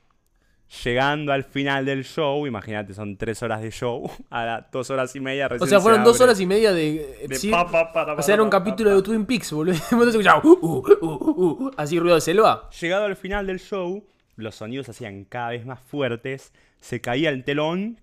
llegando 0.83 1.33
al 1.33 1.43
final 1.43 1.85
del 1.85 2.03
show, 2.03 2.45
imagínate, 2.45 2.93
son 2.93 3.17
tres 3.17 3.41
horas 3.41 3.61
de 3.61 3.71
show, 3.71 4.09
a 4.29 4.45
las 4.45 4.71
dos 4.71 4.89
horas 4.89 5.15
y 5.15 5.19
media 5.19 5.47
O 5.47 5.49
recién 5.49 5.69
sea, 5.69 5.79
se 5.79 5.83
fueron 5.83 6.03
dos 6.03 6.19
horas 6.21 6.39
y 6.39 6.45
media 6.45 6.71
de. 6.71 7.27
De 7.27 7.35
sí, 7.35 7.49
pa, 7.49 7.69
pa, 7.69 7.91
para, 7.91 8.13
o 8.13 8.21
sea, 8.21 8.35
era 8.35 8.43
un 8.43 8.49
capítulo 8.49 8.89
pa, 8.89 8.95
de 8.95 9.01
pa. 9.01 9.05
Twin 9.05 9.25
Peaks, 9.25 9.51
boludo. 9.51 9.75
Entonces 9.91 10.09
escuchaba, 10.09 10.41
uh, 10.43 10.59
uh, 10.61 10.77
uh, 10.77 11.05
uh, 11.05 11.65
uh, 11.65 11.71
así 11.77 11.99
ruido 11.99 12.15
de 12.15 12.21
selva. 12.21 12.69
Llegado 12.79 13.05
al 13.05 13.15
final 13.15 13.47
del 13.47 13.59
show, 13.59 14.05
los 14.35 14.55
sonidos 14.55 14.85
se 14.85 14.91
hacían 14.91 15.25
cada 15.25 15.49
vez 15.49 15.65
más 15.65 15.79
fuertes, 15.79 16.53
se 16.79 17.01
caía 17.01 17.29
el 17.29 17.43
telón 17.43 17.99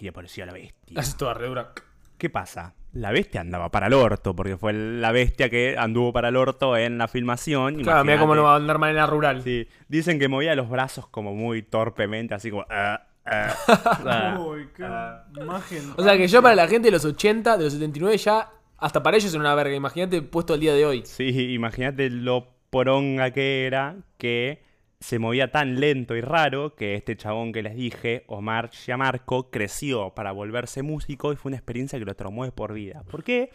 y 0.00 0.08
aparecía 0.08 0.46
la 0.46 0.52
bestia. 0.52 0.74
Así 1.00 1.16
toda 1.16 1.34
re 1.34 1.48
dura. 1.48 1.72
¿Qué 2.18 2.30
pasa? 2.30 2.74
La 2.94 3.10
bestia 3.10 3.40
andaba 3.40 3.70
para 3.70 3.88
el 3.88 3.92
orto, 3.92 4.34
porque 4.36 4.56
fue 4.56 4.72
la 4.72 5.10
bestia 5.12 5.50
que 5.50 5.76
anduvo 5.76 6.12
para 6.12 6.28
el 6.28 6.36
orto 6.36 6.76
en 6.76 6.96
la 6.96 7.08
filmación. 7.08 7.82
Claro, 7.82 8.04
mira 8.04 8.18
cómo 8.18 8.34
imagínate. 8.34 8.36
no 8.36 8.42
va 8.44 8.52
a 8.52 8.56
andar 8.56 8.78
mal 8.78 8.90
en 8.90 8.96
la 8.96 9.06
rural. 9.06 9.42
Sí, 9.42 9.68
dicen 9.88 10.18
que 10.18 10.28
movía 10.28 10.54
los 10.54 10.70
brazos 10.70 11.08
como 11.08 11.34
muy 11.34 11.62
torpemente, 11.62 12.34
así 12.34 12.50
como... 12.50 12.64
ah, 12.70 13.02
ah, 13.26 13.54
ah. 14.06 14.38
Uy, 14.40 14.68
qué 14.76 14.84
imagen. 15.40 15.92
O 15.96 16.02
sea 16.02 16.16
que 16.16 16.28
yo 16.28 16.40
para 16.40 16.54
la 16.54 16.68
gente 16.68 16.86
de 16.86 16.92
los 16.92 17.04
80, 17.04 17.58
de 17.58 17.64
los 17.64 17.72
79 17.72 18.16
ya, 18.16 18.48
hasta 18.78 19.02
para 19.02 19.16
ellos 19.16 19.32
era 19.32 19.40
una 19.40 19.54
verga. 19.54 19.74
Imagínate 19.74 20.22
puesto 20.22 20.54
al 20.54 20.60
día 20.60 20.74
de 20.74 20.86
hoy. 20.86 21.02
Sí, 21.04 21.52
imagínate 21.52 22.10
lo 22.10 22.54
poronga 22.70 23.30
que 23.30 23.66
era 23.66 23.96
que 24.18 24.63
se 25.04 25.18
movía 25.18 25.50
tan 25.50 25.80
lento 25.80 26.16
y 26.16 26.22
raro 26.22 26.74
que 26.76 26.94
este 26.94 27.14
chabón 27.14 27.52
que 27.52 27.62
les 27.62 27.76
dije, 27.76 28.24
Omar 28.26 28.70
Giamarco, 28.70 29.50
creció 29.50 30.14
para 30.14 30.32
volverse 30.32 30.80
músico 30.82 31.30
y 31.30 31.36
fue 31.36 31.50
una 31.50 31.58
experiencia 31.58 31.98
que 31.98 32.06
lo 32.06 32.16
traumó 32.16 32.46
de 32.46 32.52
por 32.52 32.72
vida. 32.72 33.02
¿Por 33.10 33.22
qué? 33.22 33.50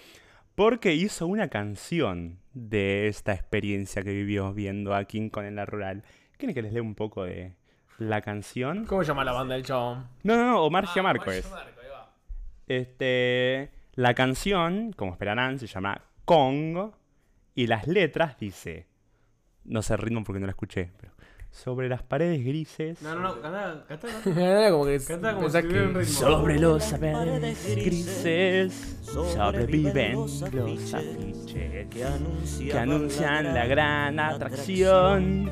Porque 0.54 0.94
hizo 0.94 1.26
una 1.26 1.48
canción 1.48 2.38
de 2.54 3.08
esta 3.08 3.34
experiencia 3.34 4.04
que 4.04 4.12
vivió 4.12 4.54
viendo 4.54 4.94
a 4.94 5.06
King 5.06 5.30
Kong 5.30 5.46
en 5.46 5.56
la 5.56 5.66
rural. 5.66 6.04
¿Quieren 6.38 6.54
que 6.54 6.62
les 6.62 6.72
lea 6.72 6.84
un 6.84 6.94
poco 6.94 7.24
de 7.24 7.56
la 7.98 8.22
canción? 8.22 8.86
¿Cómo 8.86 9.02
se 9.02 9.08
llama 9.08 9.24
la 9.24 9.32
banda 9.32 9.56
del 9.56 9.66
chabón? 9.66 10.08
No, 10.22 10.38
no, 10.38 10.46
no, 10.46 10.62
Omar 10.62 10.86
Ah, 10.88 10.92
Giamarco 10.94 11.32
es. 11.32 11.52
Este, 12.68 13.72
la 13.96 14.14
canción, 14.14 14.94
como 14.94 15.14
esperarán, 15.14 15.58
se 15.58 15.66
llama 15.66 16.00
Kong 16.26 16.92
y 17.56 17.66
las 17.66 17.88
letras 17.88 18.38
dice, 18.38 18.86
no 19.66 19.82
sé 19.82 19.96
el 19.96 20.00
ritmo 20.00 20.24
porque 20.24 20.40
no 20.40 20.46
la 20.46 20.52
escuché, 20.52 20.92
pero 21.00 21.14
sobre 21.52 21.90
las 21.90 22.04
paredes 22.04 22.44
grises, 22.46 23.02
No, 23.02 23.16
no, 23.16 23.22
no, 23.22 23.42
cantá, 23.42 23.84
cantá, 23.88 24.08
cantá. 24.24 24.72
Como 24.72 24.86
que 24.86 25.00
Cantá 25.06 25.34
como 25.34 25.44
pensás 25.48 25.62
si 25.64 25.68
que- 25.68 25.74
tuviera 25.74 25.90
un 25.90 25.96
ritmo. 25.96 26.14
sobre 26.20 26.60
los 26.60 26.84
paredes 26.94 27.76
grises 27.76 28.98
sobreviven 29.04 30.14
los 30.14 30.94
afiches 30.94 31.88
que 31.90 32.74
anuncian 32.78 33.54
la 33.54 33.66
gran 33.66 34.20
atracción. 34.20 35.50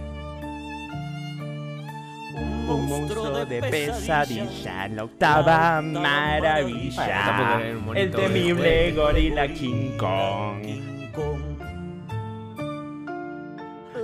Un 2.70 2.86
monstruo 2.86 3.46
de 3.46 3.62
pesadilla, 3.62 4.88
la 4.90 5.04
octava 5.06 5.82
maravilla. 5.82 7.62
un 7.88 7.96
El 7.98 8.12
temible 8.12 8.92
gorila 8.92 9.48
King 9.48 9.98
Kong. 9.98 10.97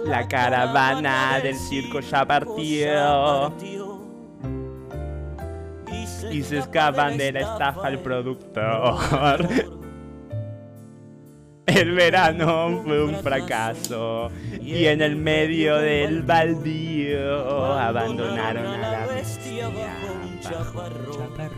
La 0.06 0.28
caravana 0.28 1.40
del 1.42 1.56
circo 1.56 2.00
ya 2.00 2.26
partió. 2.26 3.54
Y 6.32 6.42
se 6.44 6.58
escapan 6.60 7.18
de 7.18 7.32
la 7.32 7.40
estafa 7.42 7.88
al 7.88 8.00
productor. 8.00 9.48
El 11.66 11.94
verano 11.94 12.82
fue 12.84 13.04
un 13.04 13.16
fracaso 13.16 14.30
y 14.62 14.86
en 14.86 15.02
el 15.02 15.16
medio 15.16 15.78
del 15.78 16.22
baldío 16.22 17.74
abandonaron 17.74 18.66
a 18.68 18.78
la 18.78 19.08
bestia 19.08 19.70
bajo 19.70 20.14
un 20.24 20.40
chaparrón. 20.40 21.54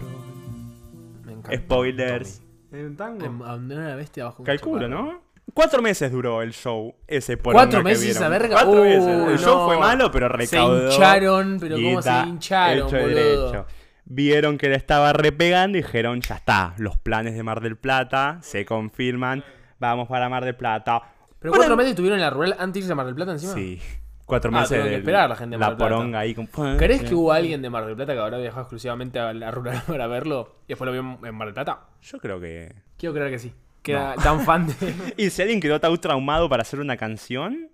Me 1.25 1.33
encanta. 1.33 1.57
Spoilers. 1.57 2.41
¿En 2.71 2.95
tango? 2.95 3.25
Em- 3.25 3.41
Abandonar 3.41 3.87
a 3.87 3.89
la 3.89 3.95
bestia 3.95 4.25
bajo 4.25 4.43
un 4.43 4.45
Calculo. 4.45 4.87
¿no? 4.87 5.24
Cuatro 5.55 5.81
meses 5.81 6.11
duró 6.11 6.41
el 6.43 6.51
show, 6.53 6.93
ese 7.07 7.37
poronga 7.37 7.63
¿Cuatro 7.65 7.81
meses 7.81 8.09
esa 8.15 8.27
verga? 8.29 8.49
Cuatro 8.61 8.81
Uh, 8.81 8.83
meses. 8.83 9.27
El 9.29 9.39
show 9.39 9.57
no. 9.59 9.65
fue 9.65 9.77
malo, 9.79 10.11
pero 10.11 10.27
Se 10.27 10.33
recaudó. 10.33 10.91
hincharon, 10.91 11.57
pero 11.59 11.75
cómo 11.77 12.01
se 12.01 12.11
hincharon, 12.27 12.87
hecho 12.87 12.97
boludo. 12.97 13.07
derecho. 13.51 13.65
Vieron 14.03 14.57
que 14.57 14.69
le 14.69 14.75
estaba 14.75 15.13
repegando 15.13 15.77
y 15.77 15.81
dijeron, 15.81 16.21
ya 16.21 16.35
está, 16.35 16.73
los 16.77 16.97
planes 16.97 17.35
de 17.35 17.41
Mar 17.41 17.61
del 17.61 17.77
Plata 17.77 18.37
se 18.41 18.65
confirman, 18.65 19.43
vamos 19.79 20.07
para 20.09 20.27
Mar 20.29 20.43
del 20.45 20.55
Plata. 20.55 21.01
Pero 21.39 21.51
Bueno, 21.51 21.61
cuatro 21.63 21.77
meses 21.77 21.91
estuvieron 21.91 22.19
en 22.19 22.23
la 22.25 22.29
rural 22.29 22.55
antes 22.59 22.73
de 22.73 22.79
irse 22.81 22.91
a 22.91 22.95
Mar 22.95 23.05
del 23.05 23.15
Plata 23.15 23.31
encima. 23.31 23.53
Sí, 23.53 23.81
cuatro 24.25 24.51
Ah, 24.53 24.59
meses 24.59 24.83
de 24.83 24.95
esperar 24.97 25.29
la 25.29 25.35
gente 25.37 25.53
de 25.55 25.57
Mar 25.57 25.69
la 25.69 25.69
del 25.69 25.77
Plata. 25.77 25.95
poronga 25.95 26.19
ahí 26.19 26.35
con... 26.35 26.47
¿Crees 26.77 27.03
que 27.03 27.15
hubo 27.15 27.31
alguien 27.31 27.61
de 27.61 27.69
Mar 27.69 27.85
del 27.85 27.95
Plata 27.95 28.13
que 28.13 28.19
habrá 28.19 28.37
viajado 28.37 28.63
exclusivamente 28.63 29.19
a 29.19 29.33
la 29.33 29.49
rural 29.51 29.81
para 29.87 30.05
verlo 30.07 30.57
y 30.67 30.73
después 30.73 30.85
lo 30.85 30.91
vio 30.91 31.17
en 31.27 31.33
Mar 31.35 31.47
del 31.47 31.53
Plata? 31.53 31.79
Yo 32.01 32.19
creo 32.19 32.39
que... 32.41 32.75
Quiero 32.97 33.15
creer 33.15 33.31
que 33.31 33.39
sí. 33.39 33.53
Que 33.85 33.91
era 33.91 34.15
tan 34.15 34.41
fan 34.41 34.65
de. 34.67 35.13
¿Y 35.15 35.29
si 35.29 35.41
alguien 35.43 35.61
quedó 35.61 35.79
tan 35.79 35.95
traumado 35.97 36.49
para 36.49 36.63
hacer 36.63 36.79
una 36.79 36.97
canción? 36.97 37.69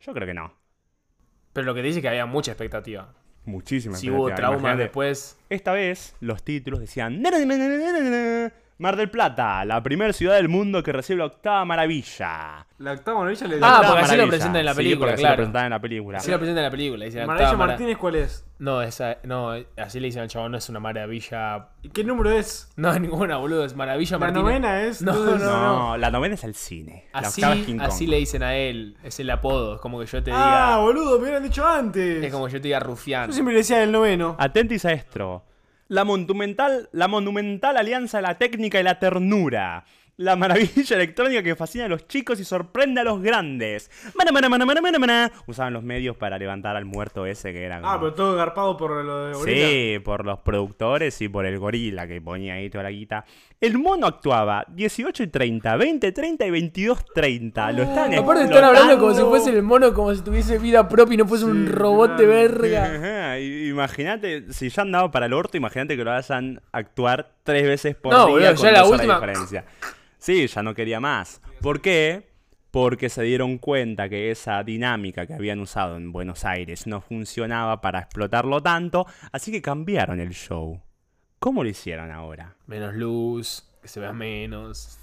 Yo 0.00 0.12
creo 0.12 0.26
que 0.26 0.34
no. 0.34 0.52
Pero 1.54 1.64
lo 1.64 1.74
que 1.74 1.80
dice 1.80 2.00
es 2.00 2.02
que 2.02 2.08
había 2.08 2.26
mucha 2.26 2.52
expectativa. 2.52 3.14
Muchísimas 3.46 4.00
Si 4.00 4.10
hubo 4.10 4.32
traumas 4.34 4.76
después. 4.76 5.38
Esta 5.48 5.72
vez 5.72 6.14
los 6.20 6.42
títulos 6.42 6.80
decían 6.80 7.22
Mar 8.78 8.94
del 8.96 9.08
Plata, 9.08 9.64
la 9.64 9.82
primera 9.82 10.12
ciudad 10.12 10.34
del 10.34 10.50
mundo 10.50 10.82
que 10.82 10.92
recibe 10.92 11.18
la 11.20 11.24
octava 11.24 11.64
maravilla. 11.64 12.66
La 12.78 12.92
octava 12.92 13.20
maravilla 13.20 13.46
le 13.46 13.58
Ah, 13.62 13.82
porque 13.86 14.02
así 14.02 14.16
lo 14.18 14.28
presentan 14.28 14.56
en 14.56 14.66
la 14.66 14.72
Sí, 14.72 14.76
película, 14.76 14.98
porque 15.06 15.14
así 15.14 15.22
claro. 15.22 15.32
lo 15.32 15.36
presentan 15.38 15.64
en 15.64 15.70
la 15.70 15.80
película. 15.80 16.18
Así 16.18 16.30
lo 16.30 16.36
presentan 16.38 16.58
en 16.58 16.64
la 16.66 16.70
película. 16.70 17.04
Dice 17.06 17.18
la 17.20 17.26
Maravilla 17.26 17.50
octava 17.52 17.66
Martínez, 17.68 17.96
¿cuál 17.96 18.14
es? 18.16 18.44
No, 18.58 18.82
esa, 18.82 19.16
no, 19.22 19.52
así 19.78 19.98
le 20.00 20.06
dicen 20.08 20.22
al 20.22 20.28
chabón, 20.28 20.52
no 20.52 20.58
es 20.58 20.68
una 20.68 20.78
maravilla. 20.80 21.68
¿Y 21.82 21.88
¿Qué 21.88 22.04
número 22.04 22.30
es? 22.30 22.70
No, 22.76 22.92
ninguna, 22.98 23.38
boludo, 23.38 23.64
es 23.64 23.74
maravilla 23.74 24.16
La 24.16 24.18
Martínez. 24.18 24.42
novena 24.44 24.82
es. 24.82 25.00
No, 25.00 25.12
entonces- 25.12 25.48
No, 25.48 25.96
la 25.96 26.10
novena 26.10 26.34
es 26.34 26.44
el 26.44 26.54
cine. 26.54 27.08
La 27.14 27.20
Así, 27.20 27.40
octava 27.40 27.58
es 27.58 27.64
King 27.66 27.78
Kong. 27.78 27.86
así 27.86 28.06
le 28.06 28.18
dicen 28.18 28.42
a 28.42 28.56
él, 28.56 28.98
es 29.02 29.18
el 29.20 29.30
apodo, 29.30 29.76
es 29.76 29.80
como 29.80 29.98
que 30.00 30.04
yo 30.04 30.22
te 30.22 30.30
diga. 30.32 30.74
Ah, 30.74 30.78
boludo, 30.80 31.16
me 31.16 31.22
hubieran 31.22 31.42
dicho 31.42 31.66
antes. 31.66 32.22
es 32.24 32.30
como 32.30 32.46
yo 32.48 32.60
te 32.60 32.68
diga 32.68 32.80
rufián. 32.80 33.28
Yo 33.28 33.32
siempre 33.32 33.54
le 33.54 33.60
decía 33.60 33.82
el 33.82 33.90
noveno. 33.90 34.36
Atentis 34.38 34.84
a 34.84 34.92
esto. 34.92 35.44
La 35.88 36.04
monumental, 36.04 36.88
la 36.92 37.06
monumental 37.06 37.76
alianza 37.76 38.18
de 38.18 38.22
la 38.22 38.38
técnica 38.38 38.80
y 38.80 38.82
la 38.82 38.98
ternura. 38.98 39.84
La 40.18 40.34
maravilla 40.34 40.96
electrónica 40.96 41.42
que 41.42 41.54
fascina 41.56 41.84
a 41.84 41.88
los 41.88 42.08
chicos 42.08 42.40
y 42.40 42.44
sorprende 42.44 43.02
a 43.02 43.04
los 43.04 43.20
grandes. 43.20 43.90
Mana, 44.14 44.32
mana, 44.32 44.48
mana, 44.48 44.64
mana, 44.64 44.80
mana, 44.80 44.98
mana. 44.98 45.32
Usaban 45.46 45.74
los 45.74 45.82
medios 45.82 46.16
para 46.16 46.38
levantar 46.38 46.74
al 46.74 46.86
muerto 46.86 47.26
ese 47.26 47.52
que 47.52 47.62
era. 47.64 47.80
Ah, 47.84 47.98
pero 48.00 48.14
todo 48.14 48.34
garpado 48.34 48.78
por 48.78 49.04
lo 49.04 49.26
de 49.26 49.34
Gorila. 49.34 49.68
Sí, 49.68 49.98
por 50.02 50.24
los 50.24 50.38
productores 50.40 51.20
y 51.20 51.28
por 51.28 51.44
el 51.44 51.58
gorila 51.58 52.06
que 52.06 52.22
ponía 52.22 52.54
ahí 52.54 52.70
toda 52.70 52.84
la 52.84 52.90
guita. 52.90 53.26
El 53.60 53.78
mono 53.78 54.06
actuaba 54.06 54.64
18 54.68 55.22
y 55.22 55.26
30, 55.26 55.76
20, 55.76 56.12
30 56.12 56.46
y 56.46 56.50
22, 56.50 57.04
30. 57.14 57.72
Lo 57.72 57.82
están 57.82 58.14
Aparte 58.14 58.44
están 58.44 58.64
hablando 58.64 58.98
como 58.98 59.12
si 59.14 59.22
fuese 59.22 59.50
el 59.50 59.62
mono, 59.62 59.92
como 59.92 60.14
si 60.14 60.22
tuviese 60.22 60.58
vida 60.58 60.88
propia 60.88 61.12
y 61.14 61.16
no 61.18 61.26
fuese 61.26 61.44
un 61.44 61.66
robot 61.66 62.16
de 62.16 62.26
verga. 62.26 63.38
Imagínate, 63.38 64.50
si 64.52 64.70
ya 64.70 64.80
andaba 64.80 65.10
para 65.10 65.26
el 65.26 65.34
orto, 65.34 65.58
imagínate 65.58 65.94
que 65.94 66.04
lo 66.04 66.10
hagan 66.12 66.62
actuar 66.72 67.32
tres 67.44 67.64
veces 67.66 67.94
por 67.96 68.12
No, 68.14 68.26
día 68.26 68.32
boludo, 68.52 68.54
con 68.54 68.64
ya 68.64 68.72
la 68.72 68.78
horas 68.84 68.88
de 68.88 68.96
última- 68.96 69.14
diferencia. 69.14 69.64
Sí, 70.26 70.48
ya 70.48 70.60
no 70.64 70.74
quería 70.74 70.98
más. 70.98 71.40
¿Por 71.62 71.80
qué? 71.80 72.26
Porque 72.72 73.08
se 73.10 73.22
dieron 73.22 73.58
cuenta 73.58 74.08
que 74.08 74.32
esa 74.32 74.64
dinámica 74.64 75.24
que 75.24 75.34
habían 75.34 75.60
usado 75.60 75.96
en 75.96 76.10
Buenos 76.10 76.44
Aires 76.44 76.88
no 76.88 77.00
funcionaba 77.00 77.80
para 77.80 78.00
explotarlo 78.00 78.60
tanto, 78.60 79.06
así 79.30 79.52
que 79.52 79.62
cambiaron 79.62 80.18
el 80.18 80.30
show. 80.34 80.82
¿Cómo 81.38 81.62
lo 81.62 81.68
hicieron 81.70 82.10
ahora? 82.10 82.56
Menos 82.66 82.94
luz, 82.96 83.70
que 83.80 83.86
se 83.86 84.00
vea 84.00 84.12
menos. 84.12 84.98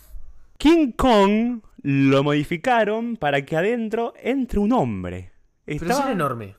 King 0.57 0.91
Kong 0.91 1.61
lo 1.83 2.21
modificaron 2.21 3.15
para 3.15 3.45
que 3.45 3.55
adentro 3.55 4.13
entre 4.21 4.59
un 4.59 4.73
hombre. 4.73 5.31
Pero 5.63 5.85
Estaba- 5.85 6.03
era 6.03 6.11
enorme. 6.11 6.55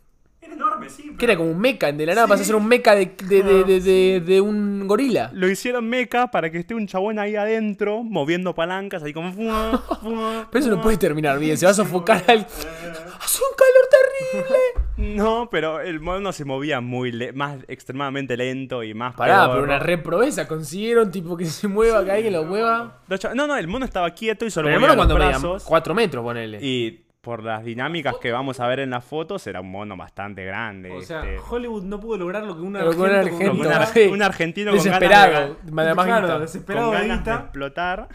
Enorme, 0.84 0.90
sí. 0.90 1.16
Que 1.18 1.24
era 1.24 1.36
como 1.36 1.50
un 1.50 1.58
mecha, 1.60 1.92
de 1.92 2.06
la 2.06 2.14
nada 2.14 2.26
pasa 2.26 2.42
a 2.42 2.46
ser 2.46 2.54
un 2.56 2.66
mecha 2.66 2.94
de, 2.94 3.12
de, 3.24 3.42
de, 3.42 3.80
de, 3.80 4.20
de- 4.20 4.40
un 4.40 4.86
gorila. 4.86 5.30
Lo 5.32 5.48
hicieron 5.48 5.88
meca 5.88 6.30
para 6.30 6.50
que 6.50 6.58
esté 6.58 6.74
un 6.74 6.86
chabón 6.86 7.18
ahí 7.18 7.36
adentro 7.36 8.02
moviendo 8.02 8.54
palancas 8.54 9.02
ahí 9.02 9.12
como... 9.12 9.32
fua, 9.32 10.48
Pero 10.50 10.64
eso 10.64 10.74
no 10.74 10.80
puede 10.82 10.96
terminar 10.96 11.38
bien, 11.38 11.56
se 11.56 11.66
va 11.66 11.70
a 11.72 11.74
sofocar 11.74 12.22
al. 12.28 12.38
¡Hace 13.20 13.38
un 13.42 13.56
calor 13.56 13.88
terrible! 13.90 14.58
No, 14.96 15.48
pero 15.50 15.80
el 15.80 16.00
mono 16.00 16.32
se 16.32 16.44
movía 16.44 16.80
muy 16.80 17.10
le- 17.12 17.32
más 17.32 17.58
extremadamente 17.68 18.36
lento 18.36 18.82
y 18.82 18.94
más 18.94 19.14
Pará, 19.14 19.48
pero 19.50 19.62
una 19.64 19.78
re 19.78 19.98
proeza 19.98 20.46
consiguieron, 20.46 21.10
tipo 21.10 21.36
que 21.36 21.46
se 21.46 21.66
mueva, 21.68 22.04
que 22.04 22.12
alguien 22.12 22.32
lo 22.32 22.44
mueva. 22.44 23.00
No, 23.34 23.46
no, 23.46 23.56
el 23.56 23.66
mono 23.68 23.84
estaba 23.84 24.10
quieto 24.10 24.44
y 24.46 24.50
solo 24.50 24.66
Pero 24.66 24.76
el 24.76 24.80
movía 24.80 24.94
mono 24.96 25.02
los 25.04 25.14
cuando 25.18 25.30
brazos. 25.48 25.64
4 25.64 25.94
metros, 25.94 26.22
ponele. 26.22 26.58
Y 26.64 27.03
por 27.24 27.42
las 27.42 27.64
dinámicas 27.64 28.14
que 28.22 28.30
vamos 28.30 28.60
a 28.60 28.68
ver 28.68 28.78
en 28.78 28.90
las 28.90 29.04
fotos, 29.04 29.44
era 29.48 29.60
un 29.60 29.70
mono 29.72 29.96
bastante 29.96 30.44
grande. 30.44 30.92
O 30.92 31.02
sea, 31.02 31.24
este. 31.24 31.40
Hollywood 31.50 31.82
no 31.82 31.98
pudo 31.98 32.18
lograr 32.18 32.44
lo 32.44 32.54
que 32.54 32.62
un 32.62 32.74
con 32.74 33.00
un 33.00 33.10
argento 33.10 33.50
con 33.50 33.60
un, 33.60 33.66
ar- 33.72 33.86
sí. 33.88 34.06
un 34.12 34.22
argentino 34.22 34.70
con 34.70 34.78
ganas, 34.84 35.00
Desesperado. 35.02 35.48
de, 35.48 35.56
con 35.64 36.92
ganas 36.92 37.24
de 37.24 37.32
explotar 37.32 38.08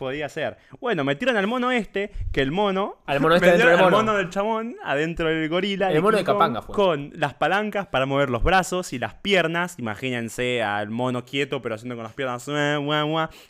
podía 0.00 0.28
ser. 0.28 0.56
Bueno, 0.80 1.04
metieron 1.04 1.36
al 1.36 1.46
mono 1.46 1.70
este, 1.70 2.10
que 2.32 2.40
el 2.40 2.50
mono... 2.50 2.96
Al 3.06 3.20
mono 3.20 3.36
este 3.36 3.46
dentro 3.52 3.70
del 3.70 3.78
al 3.78 3.90
mono. 3.90 4.16
del 4.16 4.30
chabón 4.30 4.76
adentro 4.82 5.28
del 5.28 5.48
gorila. 5.48 5.88
El 5.88 5.94
de 5.94 6.00
mono 6.00 6.16
de 6.16 6.24
Capanga 6.24 6.62
fue. 6.62 6.74
Con 6.74 7.12
las 7.14 7.34
palancas 7.34 7.86
para 7.86 8.06
mover 8.06 8.30
los 8.30 8.42
brazos 8.42 8.92
y 8.94 8.98
las 8.98 9.14
piernas. 9.14 9.78
Imagínense 9.78 10.62
al 10.62 10.90
mono 10.90 11.24
quieto, 11.24 11.60
pero 11.62 11.74
haciendo 11.74 11.94
con 11.94 12.04
las 12.04 12.14
piernas... 12.14 12.48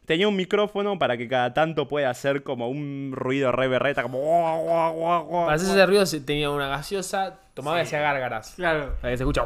Tenía 0.04 0.28
un 0.28 0.36
micrófono 0.36 0.98
para 0.98 1.16
que 1.16 1.28
cada 1.28 1.54
tanto 1.54 1.86
pueda 1.86 2.10
hacer 2.10 2.42
como 2.42 2.68
un 2.68 3.12
ruido 3.14 3.52
re 3.52 3.68
berreta, 3.68 4.02
como... 4.02 4.20
Para 5.46 5.54
hacer 5.54 5.70
ese 5.70 5.86
ruido 5.86 6.04
tenía 6.26 6.50
una 6.50 6.66
gaseosa, 6.66 7.38
tomaba 7.54 7.78
y 7.78 7.82
hacía 7.82 8.00
gárgaras. 8.00 8.54
Claro. 8.56 8.96
Que 9.00 9.16
se 9.16 9.22
escucha. 9.22 9.44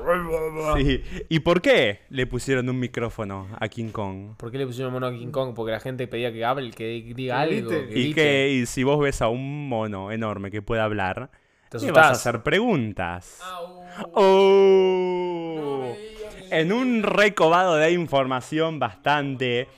Sí. 0.76 1.02
¿Y 1.28 1.40
por 1.40 1.60
qué 1.62 2.00
le 2.10 2.26
pusieron 2.26 2.68
un 2.68 2.78
micrófono 2.78 3.48
a 3.58 3.68
King 3.68 3.90
Kong? 3.90 4.36
¿Por 4.36 4.50
qué 4.50 4.58
le 4.58 4.66
pusieron 4.66 4.92
mono 4.92 5.06
a 5.06 5.12
King 5.12 5.30
Kong? 5.30 5.54
Porque 5.54 5.72
la 5.72 5.80
gente 5.80 6.06
pedía 6.06 6.32
que 6.32 6.44
hable, 6.44 6.70
que 6.70 7.12
diga 7.14 7.40
algo. 7.40 7.70
que 7.70 7.78
Y 7.78 7.84
grite. 7.86 8.14
que 8.14 8.50
y 8.50 8.66
si 8.66 8.82
vos 8.84 9.00
ves 9.00 9.22
a 9.22 9.28
un 9.28 9.68
mono 9.68 10.12
enorme 10.12 10.50
que 10.50 10.62
puede 10.62 10.82
hablar, 10.82 11.30
Te 11.68 11.78
le 11.78 11.92
vas 11.92 12.06
a 12.06 12.10
hacer 12.10 12.42
preguntas. 12.42 13.40
Au. 13.42 13.84
Oh. 14.12 15.94
En 16.50 16.72
un 16.72 17.02
recobado 17.02 17.76
de 17.76 17.92
información 17.92 18.78
bastante 18.78 19.68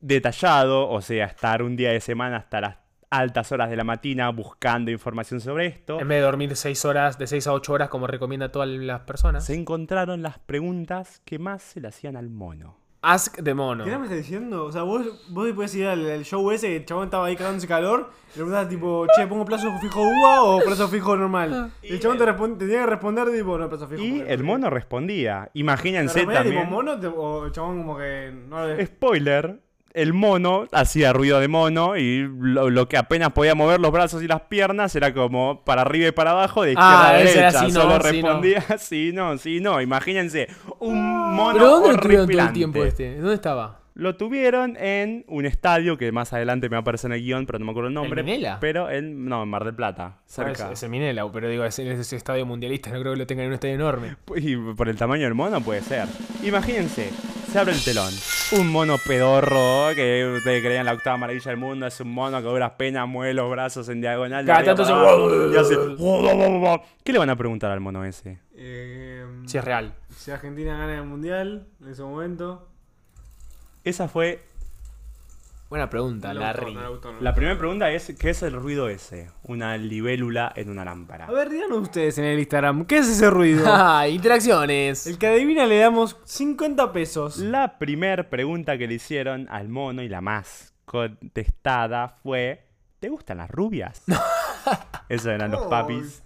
detallado, 0.00 0.88
o 0.88 1.00
sea, 1.02 1.26
estar 1.26 1.62
un 1.62 1.76
día 1.76 1.90
de 1.90 2.00
semana 2.00 2.36
hasta 2.36 2.60
las 2.60 2.76
altas 3.10 3.50
horas 3.52 3.70
de 3.70 3.76
la 3.76 3.84
mañana 3.84 4.28
buscando 4.30 4.90
información 4.90 5.40
sobre 5.40 5.66
esto, 5.66 6.00
En 6.00 6.08
vez 6.08 6.18
de 6.18 6.22
dormir 6.24 6.54
6 6.54 6.84
horas, 6.84 7.18
de 7.18 7.26
6 7.26 7.46
a 7.46 7.52
8 7.52 7.72
horas, 7.72 7.88
como 7.88 8.06
recomienda 8.06 8.46
a 8.46 8.52
todas 8.52 8.68
las 8.68 9.00
personas. 9.00 9.44
se 9.46 9.54
encontraron 9.54 10.22
las 10.22 10.38
preguntas 10.38 11.22
que 11.24 11.38
más 11.38 11.62
se 11.62 11.80
le 11.80 11.88
hacían 11.88 12.16
al 12.16 12.28
mono. 12.30 12.76
Ask 13.00 13.38
de 13.38 13.54
mono. 13.54 13.84
¿Qué 13.84 13.96
me 13.96 14.06
estás 14.06 14.18
diciendo? 14.18 14.64
O 14.64 14.72
sea, 14.72 14.82
vos, 14.82 15.06
vos 15.30 15.46
después 15.46 15.72
ir 15.76 15.86
al, 15.86 16.04
al 16.10 16.24
show 16.24 16.50
ese 16.50 16.66
que 16.66 16.76
el 16.78 16.84
chabón 16.84 17.04
estaba 17.04 17.26
ahí 17.26 17.36
cagándose 17.36 17.68
calor 17.68 18.10
y 18.10 18.28
le 18.30 18.34
preguntabas 18.34 18.68
tipo, 18.68 19.06
che, 19.16 19.24
¿pongo 19.28 19.44
plazo 19.44 19.68
fijo 19.80 20.00
uva 20.02 20.42
o 20.42 20.60
plazo 20.64 20.88
fijo 20.88 21.16
normal? 21.16 21.70
Y 21.82 21.92
el 21.92 22.00
chabón 22.00 22.18
te, 22.18 22.24
tenía 22.64 22.80
que 22.80 22.86
responder 22.86 23.30
tipo, 23.30 23.56
no, 23.56 23.68
plazo 23.68 23.86
fijo. 23.86 24.02
Y 24.02 24.24
el 24.26 24.42
mono 24.42 24.68
respondía. 24.68 25.48
¿Te 25.52 25.60
Imagínense 25.60 26.14
respondía 26.26 26.42
tipo 26.42 26.54
también. 26.56 26.70
mono 26.74 26.98
te- 26.98 27.06
o 27.06 27.46
el 27.46 27.52
chabón 27.52 27.78
como 27.78 27.96
que 27.96 28.32
no 28.48 28.66
le... 28.66 28.84
Spoiler, 28.84 29.60
el 29.94 30.12
mono 30.12 30.66
hacía 30.72 31.12
ruido 31.12 31.40
de 31.40 31.48
mono 31.48 31.96
y 31.96 32.28
lo, 32.38 32.70
lo 32.70 32.88
que 32.88 32.96
apenas 32.96 33.32
podía 33.32 33.54
mover 33.54 33.80
los 33.80 33.90
brazos 33.90 34.22
y 34.22 34.28
las 34.28 34.42
piernas 34.42 34.94
era 34.96 35.12
como 35.14 35.64
para 35.64 35.82
arriba 35.82 36.08
y 36.08 36.12
para 36.12 36.32
abajo, 36.32 36.62
de 36.62 36.72
izquierda 36.72 37.08
Ah, 37.08 37.10
a 37.10 37.20
era 37.20 37.30
derecha. 37.30 37.60
sí, 37.60 37.66
no, 37.66 37.80
Solo 37.82 37.90
sí, 37.92 37.98
no. 37.98 37.98
respondía 38.28 38.64
sí, 38.78 39.10
no, 39.14 39.38
sí, 39.38 39.60
no. 39.60 39.80
Imagínense, 39.80 40.48
un 40.80 41.34
mono 41.34 41.54
¿Pero 41.54 41.70
dónde 41.70 41.92
lo 41.92 41.98
tuvieron 42.00 42.28
todo 42.28 42.40
el 42.42 42.52
tiempo 42.52 42.84
este? 42.84 43.16
¿Dónde 43.16 43.34
estaba? 43.34 43.78
Lo 43.94 44.14
tuvieron 44.14 44.76
en 44.76 45.24
un 45.26 45.44
estadio 45.44 45.98
que 45.98 46.12
más 46.12 46.32
adelante 46.32 46.68
me 46.68 46.74
va 46.74 46.78
a 46.78 46.80
aparecer 46.82 47.10
en 47.10 47.16
el 47.16 47.22
guion, 47.24 47.46
pero 47.46 47.58
no 47.58 47.64
me 47.64 47.72
acuerdo 47.72 47.88
el 47.88 47.94
nombre. 47.94 48.22
Minela? 48.22 48.58
Pero 48.60 48.88
en, 48.90 49.24
no, 49.26 49.42
en 49.42 49.48
Mar 49.48 49.64
del 49.64 49.74
Plata, 49.74 50.18
Ah, 50.18 50.22
cerca. 50.24 50.66
es, 50.66 50.72
es 50.74 50.82
el 50.84 50.90
Minela, 50.90 51.28
pero 51.32 51.48
digo, 51.48 51.64
es, 51.64 51.76
es 51.80 51.98
ese 51.98 52.14
estadio 52.14 52.46
mundialista, 52.46 52.90
no 52.90 53.00
creo 53.00 53.14
que 53.14 53.18
lo 53.18 53.26
tengan 53.26 53.46
en 53.46 53.48
un 53.48 53.54
estadio 53.54 53.74
enorme. 53.74 54.14
Y 54.36 54.54
por 54.56 54.88
el 54.88 54.96
tamaño 54.96 55.24
del 55.24 55.34
mono 55.34 55.60
puede 55.62 55.82
ser. 55.82 56.06
Imagínense, 56.44 57.10
se 57.50 57.58
abre 57.58 57.72
el 57.72 57.82
telón. 57.84 58.12
Un 58.52 58.70
mono 58.70 58.96
pedorro 58.98 59.94
que 59.94 60.34
ustedes 60.38 60.62
creían 60.62 60.86
la 60.86 60.92
octava 60.94 61.16
maravilla 61.16 61.50
del 61.50 61.56
mundo. 61.60 61.86
Es 61.86 62.00
un 62.00 62.12
mono 62.12 62.38
que 62.38 62.48
duras 62.48 62.72
penas 62.72 63.06
mueve 63.08 63.34
los 63.34 63.50
brazos 63.50 63.88
en 63.88 64.00
diagonal. 64.00 64.44
Cada 64.46 64.64
tanto 64.64 64.84
se- 64.84 65.54
y 65.54 65.56
hace- 65.56 65.76
¿Qué 67.04 67.12
le 67.12 67.18
van 67.18 67.30
a 67.30 67.36
preguntar 67.36 67.70
al 67.70 67.80
mono 67.80 68.04
ese? 68.04 68.38
Eh, 68.54 69.24
Si 69.46 69.58
es 69.58 69.64
real. 69.64 69.94
si 70.16 70.30
Argentina 70.30 70.76
gana 70.78 70.96
el 70.96 71.04
mundial 71.04 71.66
en 71.82 71.88
ese 71.88 72.02
momento. 72.02 72.68
Esa 73.84 74.08
fue. 74.08 74.42
Buena 75.68 75.90
pregunta, 75.90 76.28
No 76.32 76.40
le 76.40 76.46
gustó, 76.46 76.60
Larry. 76.60 76.74
no 76.74 76.80
le 76.82 76.88
gustó, 76.88 77.12
no 77.12 77.18
le 77.18 77.24
La 77.24 77.34
primera 77.34 77.58
pregunta 77.58 77.90
es: 77.90 78.14
¿qué 78.18 78.30
es 78.30 78.42
el 78.42 78.54
ruido 78.54 78.88
ese? 78.88 79.30
Una 79.42 79.76
libélula 79.76 80.50
en 80.56 80.70
una 80.70 80.82
lámpara. 80.84 81.26
A 81.26 81.30
ver, 81.32 81.50
díganos 81.50 81.78
ustedes 81.78 82.16
en 82.16 82.24
el 82.24 82.38
Instagram, 82.38 82.86
¿qué 82.86 82.98
es 82.98 83.08
ese 83.08 83.28
ruido? 83.28 83.64
Ah, 83.68 84.08
interacciones. 84.08 85.06
el 85.06 85.18
que 85.18 85.26
adivina 85.26 85.66
le 85.66 85.78
damos 85.78 86.16
50 86.24 86.90
pesos. 86.92 87.36
La 87.38 87.78
primera 87.78 88.30
pregunta 88.30 88.78
que 88.78 88.86
le 88.88 88.94
hicieron 88.94 89.46
al 89.50 89.68
mono 89.68 90.02
y 90.02 90.08
la 90.08 90.22
más 90.22 90.72
contestada 90.86 92.16
fue: 92.22 92.64
¿Te 92.98 93.10
gustan 93.10 93.36
las 93.38 93.50
rubias? 93.50 94.02
Esos 95.10 95.26
eran 95.26 95.50
los 95.50 95.66
papis 95.66 96.22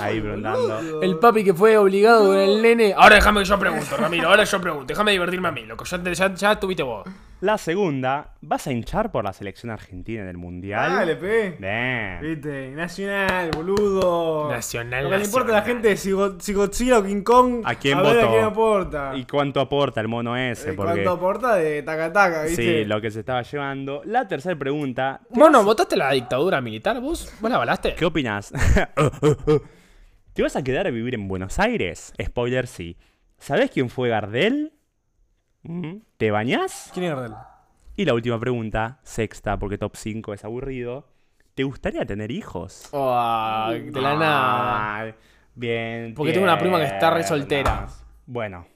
ahí 0.00 0.20
preguntando. 0.20 1.00
El 1.02 1.18
papi 1.18 1.44
que 1.44 1.54
fue 1.54 1.76
obligado 1.78 2.26
con 2.26 2.36
el 2.38 2.60
nene. 2.62 2.92
Ahora 2.96 3.16
déjame 3.16 3.40
que 3.40 3.46
yo 3.46 3.58
pregunto, 3.58 3.96
Ramiro. 3.96 4.28
Ahora 4.28 4.44
yo 4.44 4.60
pregunto. 4.60 4.86
Déjame 4.86 5.12
divertirme 5.12 5.48
a 5.48 5.52
mí, 5.52 5.64
loco. 5.64 5.84
Ya, 5.84 6.02
te- 6.02 6.14
ya, 6.14 6.34
ya 6.34 6.58
tuviste 6.60 6.82
vos. 6.82 7.06
La 7.44 7.58
segunda, 7.58 8.32
¿vas 8.40 8.66
a 8.66 8.72
hinchar 8.72 9.12
por 9.12 9.22
la 9.22 9.34
selección 9.34 9.70
argentina 9.70 10.22
en 10.22 10.28
el 10.28 10.38
mundial? 10.38 10.92
Ah, 10.98 11.04
le 11.04 11.14
pegué. 11.14 11.50
Bien. 11.58 12.18
Viste, 12.22 12.70
nacional, 12.70 13.50
boludo. 13.54 14.48
Nacional, 14.50 15.04
Lo 15.04 15.10
que 15.10 15.18
le 15.18 15.24
importa 15.26 15.52
a 15.52 15.56
la 15.56 15.62
gente 15.62 15.92
es 15.92 16.00
si, 16.00 16.12
Go- 16.12 16.40
si 16.40 16.54
Godzilla 16.54 17.00
o 17.00 17.04
King 17.04 17.22
Kong. 17.22 17.60
¿A 17.66 17.74
quién 17.74 17.98
ver 18.02 18.14
votó? 18.16 18.28
a 18.28 18.30
quién 18.32 18.44
aporta. 18.44 19.12
¿Y 19.14 19.26
cuánto 19.26 19.60
aporta 19.60 20.00
el 20.00 20.08
mono 20.08 20.34
ese? 20.34 20.70
Eh, 20.70 20.72
Porque 20.72 20.92
¿Cuánto 20.92 21.10
aporta 21.10 21.56
de 21.56 21.82
taca 21.82 22.10
taca, 22.10 22.44
viste? 22.44 22.62
sí, 22.62 22.84
lo 22.86 22.98
que 23.02 23.10
se 23.10 23.20
estaba 23.20 23.42
llevando. 23.42 24.00
La 24.06 24.26
tercera 24.26 24.58
pregunta, 24.58 25.20
Mono, 25.28 25.62
¿votaste 25.64 25.96
la 25.98 26.12
dictadura 26.12 26.62
militar 26.62 26.98
vos? 27.02 27.30
¿Vos 27.42 27.50
la 27.50 27.56
avalaste? 27.56 27.94
¿qué 27.94 28.06
opinas? 28.06 28.54
¿Te 30.32 30.42
vas 30.42 30.56
a 30.56 30.64
quedar 30.64 30.86
a 30.86 30.90
vivir 30.90 31.14
en 31.14 31.28
Buenos 31.28 31.58
Aires? 31.58 32.14
Spoiler, 32.24 32.66
sí. 32.66 32.96
¿Sabés 33.36 33.70
quién 33.70 33.90
fue 33.90 34.08
Gardel? 34.08 34.72
¿Te 36.16 36.30
bañás? 36.30 36.90
¿Quién 36.92 37.06
es 37.06 37.10
Gardel? 37.12 37.32
Y 37.96 38.04
la 38.04 38.14
última 38.14 38.38
pregunta, 38.38 38.98
sexta, 39.02 39.58
porque 39.58 39.78
top 39.78 39.96
5 39.96 40.34
es 40.34 40.44
aburrido. 40.44 41.06
¿Te 41.54 41.62
gustaría 41.62 42.04
tener 42.04 42.30
hijos? 42.30 42.88
Oh, 42.92 43.70
de 43.70 44.00
la 44.00 44.16
nada. 44.16 45.16
Bien. 45.54 46.12
Porque 46.14 46.32
tengo 46.32 46.44
una 46.44 46.58
prima 46.58 46.78
que 46.78 46.86
está 46.86 47.10
re 47.10 47.22
soltera. 47.22 47.86
Bueno, 48.26 48.66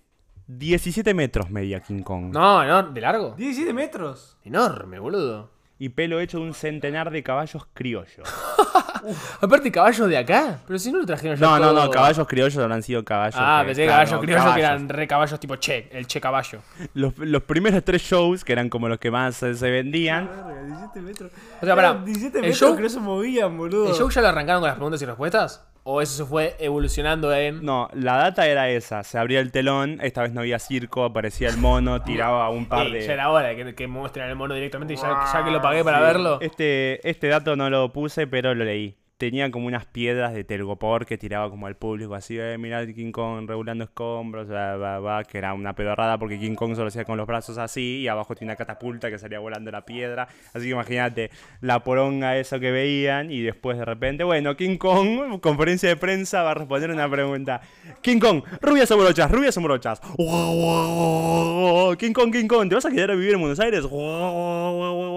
17 0.46 1.12
metros 1.14 1.50
medía 1.50 1.80
King 1.80 2.02
Kong. 2.02 2.32
No, 2.32 2.64
no, 2.64 2.82
¿de 2.84 3.00
largo? 3.00 3.34
17 3.36 3.72
metros. 3.72 4.38
Enorme, 4.44 4.98
boludo. 4.98 5.57
Y 5.80 5.90
pelo 5.90 6.18
hecho 6.20 6.38
de 6.38 6.44
un 6.44 6.54
centenar 6.54 7.10
de 7.10 7.22
caballos 7.22 7.66
criollos. 7.72 8.28
Aparte, 9.40 9.70
caballos 9.70 10.08
de 10.08 10.16
acá. 10.16 10.58
Pero 10.66 10.78
si 10.78 10.90
no 10.90 10.98
lo 10.98 11.06
trajeron 11.06 11.36
ya 11.38 11.46
No, 11.46 11.58
no, 11.58 11.72
no, 11.72 11.82
todo. 11.82 11.90
caballos 11.92 12.26
criollos 12.26 12.58
habrán 12.58 12.82
sido 12.82 13.04
caballos. 13.04 13.36
Ah, 13.38 13.60
que- 13.62 13.66
pensé 13.68 13.84
claro, 13.84 14.04
caballos 14.10 14.20
criollos 14.24 14.54
que 14.54 14.60
eran 14.60 14.88
re 14.88 15.06
caballos 15.06 15.38
tipo 15.40 15.56
che, 15.56 15.88
el 15.92 16.06
che 16.06 16.20
caballo. 16.20 16.60
Los, 16.94 17.16
los 17.18 17.42
primeros 17.44 17.84
tres 17.84 18.02
shows, 18.02 18.44
que 18.44 18.52
eran 18.52 18.68
como 18.68 18.88
los 18.88 18.98
que 18.98 19.10
más 19.10 19.40
eh, 19.44 19.54
se 19.54 19.70
vendían. 19.70 20.26
Verga, 20.26 20.62
17 20.64 21.00
metros. 21.00 21.32
O 21.62 21.64
sea, 21.64 21.76
pará, 21.76 21.90
Eran 21.90 22.04
17 22.04 22.38
el 22.38 22.42
metros 22.42 22.58
show- 22.58 22.76
que 22.76 22.82
no 22.82 22.88
se 22.88 23.00
movían, 23.00 23.56
boludo. 23.56 23.88
¿El 23.88 23.94
show 23.94 24.10
ya 24.10 24.20
lo 24.20 24.28
arrancaron 24.28 24.60
con 24.62 24.68
las 24.68 24.76
preguntas 24.76 25.00
y 25.02 25.06
respuestas? 25.06 25.64
¿O 25.90 26.02
eso 26.02 26.12
se 26.22 26.24
fue 26.26 26.54
evolucionando 26.58 27.32
en.? 27.32 27.64
No, 27.64 27.88
la 27.94 28.16
data 28.16 28.46
era 28.46 28.68
esa. 28.68 29.02
Se 29.04 29.16
abría 29.16 29.40
el 29.40 29.50
telón, 29.50 30.00
esta 30.02 30.20
vez 30.20 30.34
no 30.34 30.40
había 30.40 30.58
circo, 30.58 31.02
aparecía 31.02 31.48
el 31.48 31.56
mono, 31.56 32.02
tiraba 32.04 32.50
un 32.50 32.66
par 32.66 32.88
Sí, 32.88 32.92
de... 32.92 33.06
Ya 33.06 33.14
era 33.14 33.30
hora 33.30 33.48
de 33.48 33.56
que, 33.56 33.74
que 33.74 33.86
muestren 33.86 34.28
el 34.28 34.36
mono 34.36 34.52
directamente 34.52 34.92
y 34.92 34.96
ya, 34.98 35.24
ya 35.32 35.44
que 35.46 35.50
lo 35.50 35.62
pagué 35.62 35.82
para 35.82 36.00
verlo. 36.00 36.42
Este, 36.42 37.08
este 37.08 37.28
dato 37.28 37.56
no 37.56 37.70
lo 37.70 37.90
puse, 37.90 38.26
pero 38.26 38.54
lo 38.54 38.66
leí. 38.66 38.98
Tenía 39.18 39.50
como 39.50 39.66
unas 39.66 39.84
piedras 39.84 40.32
de 40.32 40.44
telgopor 40.44 41.04
que 41.04 41.18
tiraba 41.18 41.50
como 41.50 41.66
al 41.66 41.76
público, 41.76 42.14
así, 42.14 42.38
eh, 42.38 42.56
mirá 42.56 42.86
King 42.86 43.10
Kong 43.10 43.48
regulando 43.48 43.82
escombros, 43.82 44.48
va, 44.48 45.00
va", 45.00 45.24
que 45.24 45.38
era 45.38 45.54
una 45.54 45.74
pedorrada 45.74 46.18
porque 46.18 46.38
King 46.38 46.54
Kong 46.54 46.76
solo 46.76 46.86
hacía 46.86 47.04
con 47.04 47.16
los 47.16 47.26
brazos 47.26 47.58
así 47.58 47.98
y 47.98 48.06
abajo 48.06 48.36
tiene 48.36 48.52
una 48.52 48.56
catapulta 48.56 49.10
que 49.10 49.18
salía 49.18 49.40
volando 49.40 49.72
la 49.72 49.84
piedra. 49.84 50.28
Así 50.54 50.66
que 50.66 50.70
imagínate 50.70 51.32
la 51.60 51.82
poronga 51.82 52.36
eso 52.36 52.60
que 52.60 52.70
veían 52.70 53.32
y 53.32 53.42
después 53.42 53.76
de 53.76 53.84
repente, 53.84 54.22
bueno, 54.22 54.56
King 54.56 54.76
Kong, 54.76 55.40
conferencia 55.40 55.88
de 55.88 55.96
prensa, 55.96 56.44
va 56.44 56.52
a 56.52 56.54
responder 56.54 56.90
una 56.92 57.10
pregunta. 57.10 57.60
King 58.00 58.20
Kong, 58.20 58.44
rubias 58.60 58.88
o 58.92 58.96
morochas, 58.96 59.28
rubias 59.32 59.56
o 59.56 59.60
morochas. 59.60 60.00
King 61.98 62.12
Kong, 62.12 62.30
King 62.30 62.46
Kong, 62.46 62.68
¿te 62.68 62.76
vas 62.76 62.86
a 62.86 62.90
quedar 62.92 63.10
a 63.10 63.14
vivir 63.16 63.34
en 63.34 63.40
Buenos 63.40 63.58
Aires? 63.58 63.82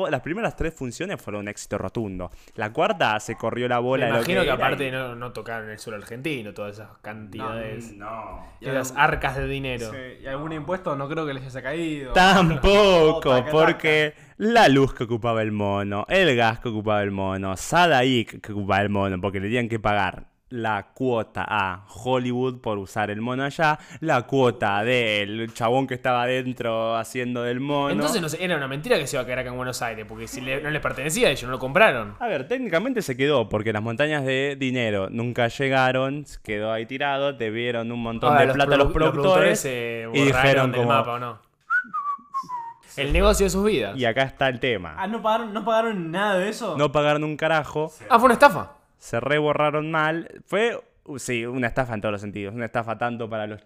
Las 0.10 0.22
primeras 0.22 0.56
tres 0.56 0.74
funciones 0.74 1.22
fueron 1.22 1.42
un 1.42 1.50
éxito 1.50 1.78
rotundo. 1.78 2.32
La 2.56 2.74
cuarta 2.74 3.20
se 3.20 3.36
corrió 3.36 3.68
la 3.68 3.80
Me 3.91 3.91
bola 3.92 4.08
lo 4.08 4.16
imagino 4.16 4.44
que, 4.44 4.52
aparte 4.52 4.92
no, 4.92 5.16
no 5.16 5.32
tocaron 5.34 5.70
el 5.70 5.80
suelo 5.80 5.98
argentino, 5.98 6.54
todas 6.54 6.76
esas 6.76 6.90
cantidades. 7.02 7.94
No. 7.94 8.46
Esas 8.60 8.94
arcas 8.96 9.36
de 9.36 9.48
dinero. 9.48 9.92
Sí, 9.92 10.24
y 10.24 10.28
algún 10.28 10.54
impuesto 10.54 10.96
no 10.96 11.08
creo 11.10 11.26
que 11.26 11.34
les 11.34 11.46
haya 11.46 11.62
caído. 11.62 12.14
Tampoco, 12.14 13.46
porque 13.52 14.14
la 14.38 14.68
luz 14.70 14.94
que 14.94 15.04
ocupaba 15.04 15.42
el 15.42 15.52
mono, 15.52 16.06
el 16.10 16.36
gas 16.36 16.60
que 16.60 16.70
ocupaba 16.70 17.04
el 17.04 17.12
mono, 17.12 17.56
Sadaik 17.58 18.42
que 18.42 18.52
ocupaba 18.54 18.82
el 18.82 18.90
mono, 18.90 19.20
porque 19.20 19.40
le 19.40 19.48
tenían 19.48 19.70
que 19.70 19.80
pagar 19.80 20.31
la 20.52 20.88
cuota 20.94 21.46
a 21.48 21.86
Hollywood 21.88 22.60
por 22.62 22.78
usar 22.78 23.10
el 23.10 23.20
mono 23.22 23.44
allá, 23.44 23.80
la 24.02 24.22
cuota 24.24 24.84
del 24.84 25.54
chabón 25.54 25.88
que 25.88 25.94
estaba 25.96 26.24
adentro 26.24 26.96
haciendo 26.96 27.44
del 27.44 27.60
mono. 27.60 27.90
Entonces 27.92 28.22
no 28.22 28.30
sé, 28.30 28.44
era 28.44 28.56
una 28.58 28.68
mentira 28.68 28.98
que 29.00 29.08
se 29.08 29.16
iba 29.16 29.24
a 29.24 29.26
quedar 29.26 29.40
acá 29.40 29.50
en 29.50 29.58
Buenos 29.58 29.82
Aires, 29.82 30.06
porque 30.08 30.28
si 30.28 30.42
le- 30.42 30.62
no 30.62 30.70
les 30.70 30.82
pertenecía, 30.82 31.30
ellos 31.30 31.44
no 31.46 31.52
lo 31.52 31.60
compraron. 31.60 32.16
A 32.20 32.28
ver, 32.28 32.48
técnicamente 32.48 33.02
se 33.02 33.18
quedó 33.18 33.50
porque 33.50 33.74
las 33.74 33.82
montañas 33.82 34.24
de 34.26 34.56
dinero 34.60 35.10
nunca 35.10 35.48
llegaron, 35.48 36.26
quedó 36.44 36.72
ahí 36.72 36.86
tirado, 36.86 37.36
te 37.38 37.50
vieron 37.50 37.92
un 37.92 38.02
montón 38.04 38.32
Ahora, 38.34 38.46
de 38.48 38.54
plata 38.54 38.76
a 38.76 38.78
los 38.78 38.88
produ- 38.90 38.94
productores, 38.94 39.60
se 39.60 40.08
y 40.14 40.22
dijeron 40.26 40.72
del 40.72 40.82
como- 40.82 40.94
mapa, 40.94 41.14
¿o 41.14 41.20
no? 41.20 41.40
El 42.98 43.14
negocio 43.14 43.46
de 43.46 43.50
sus 43.50 43.64
vidas. 43.66 43.98
y 43.98 44.04
acá 44.04 44.24
está 44.24 44.50
el 44.50 44.60
tema. 44.60 44.96
Ah, 44.98 45.08
¿no 45.08 45.22
pagaron, 45.22 45.54
¿no 45.54 45.64
pagaron 45.64 46.12
nada 46.12 46.38
de 46.38 46.50
eso? 46.50 46.76
No 46.78 46.92
pagaron 46.92 47.24
un 47.24 47.38
carajo, 47.38 47.90
Ah, 48.10 48.20
fue 48.20 48.26
una 48.26 48.34
estafa. 48.34 48.74
Se 49.02 49.20
reborraron 49.20 49.90
mal. 49.90 50.30
Fue, 50.46 50.80
uh, 51.06 51.18
sí, 51.18 51.44
una 51.46 51.66
estafa 51.68 51.96
en 51.96 52.02
todos 52.02 52.12
los 52.14 52.22
sentidos. 52.22 52.54
Una 52.54 52.66
estafa 52.66 53.00
tanto 53.00 53.28
para 53.28 53.48
la 53.48 53.60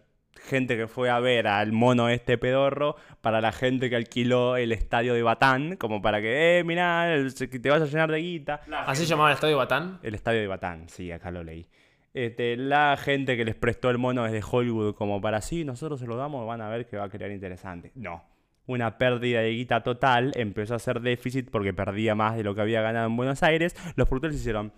gente 0.47 0.77
que 0.77 0.87
fue 0.87 1.09
a 1.09 1.19
ver 1.19 1.47
al 1.47 1.73
mono 1.73 2.07
este 2.07 2.37
pedorro, 2.37 2.95
para 3.21 3.41
la 3.41 3.51
gente 3.51 3.89
que 3.89 3.97
alquiló 3.97 4.55
el 4.55 4.71
estadio 4.71 5.13
de 5.13 5.23
Batán, 5.23 5.75
como 5.75 6.01
para 6.01 6.21
que, 6.21 6.59
eh, 6.59 6.63
mirá, 6.63 7.13
el- 7.13 7.33
que 7.33 7.59
te 7.59 7.69
vas 7.69 7.81
a 7.81 7.85
llenar 7.85 8.11
de 8.11 8.19
guita. 8.19 8.61
Así 8.85 9.05
llamaba 9.05 9.29
el 9.29 9.35
estadio 9.35 9.57
Batán. 9.57 9.99
El 10.03 10.15
estadio 10.15 10.39
de 10.39 10.47
Batán, 10.47 10.87
sí, 10.87 11.11
acá 11.11 11.31
lo 11.31 11.43
leí. 11.43 11.67
Este, 12.13 12.55
la 12.55 12.95
gente 12.97 13.35
que 13.35 13.43
les 13.43 13.55
prestó 13.55 13.89
el 13.89 13.97
mono 13.97 14.23
desde 14.23 14.41
Hollywood 14.49 14.95
como 14.95 15.19
para 15.19 15.41
sí, 15.41 15.65
nosotros 15.65 15.99
se 15.99 16.07
lo 16.07 16.15
damos, 16.15 16.47
van 16.47 16.61
a 16.61 16.69
ver 16.69 16.85
que 16.85 16.95
va 16.95 17.03
a 17.05 17.09
crear 17.09 17.29
interesante. 17.31 17.91
No. 17.95 18.23
Una 18.67 18.97
pérdida 18.97 19.41
de 19.41 19.51
guita 19.51 19.83
total, 19.83 20.31
empezó 20.35 20.73
a 20.73 20.77
hacer 20.77 21.01
déficit 21.01 21.49
porque 21.51 21.73
perdía 21.73 22.15
más 22.15 22.37
de 22.37 22.43
lo 22.43 22.55
que 22.55 22.61
había 22.61 22.81
ganado 22.81 23.07
en 23.07 23.17
Buenos 23.17 23.43
Aires. 23.43 23.75
Los 23.97 24.07
productores 24.07 24.37
hicieron, 24.37 24.71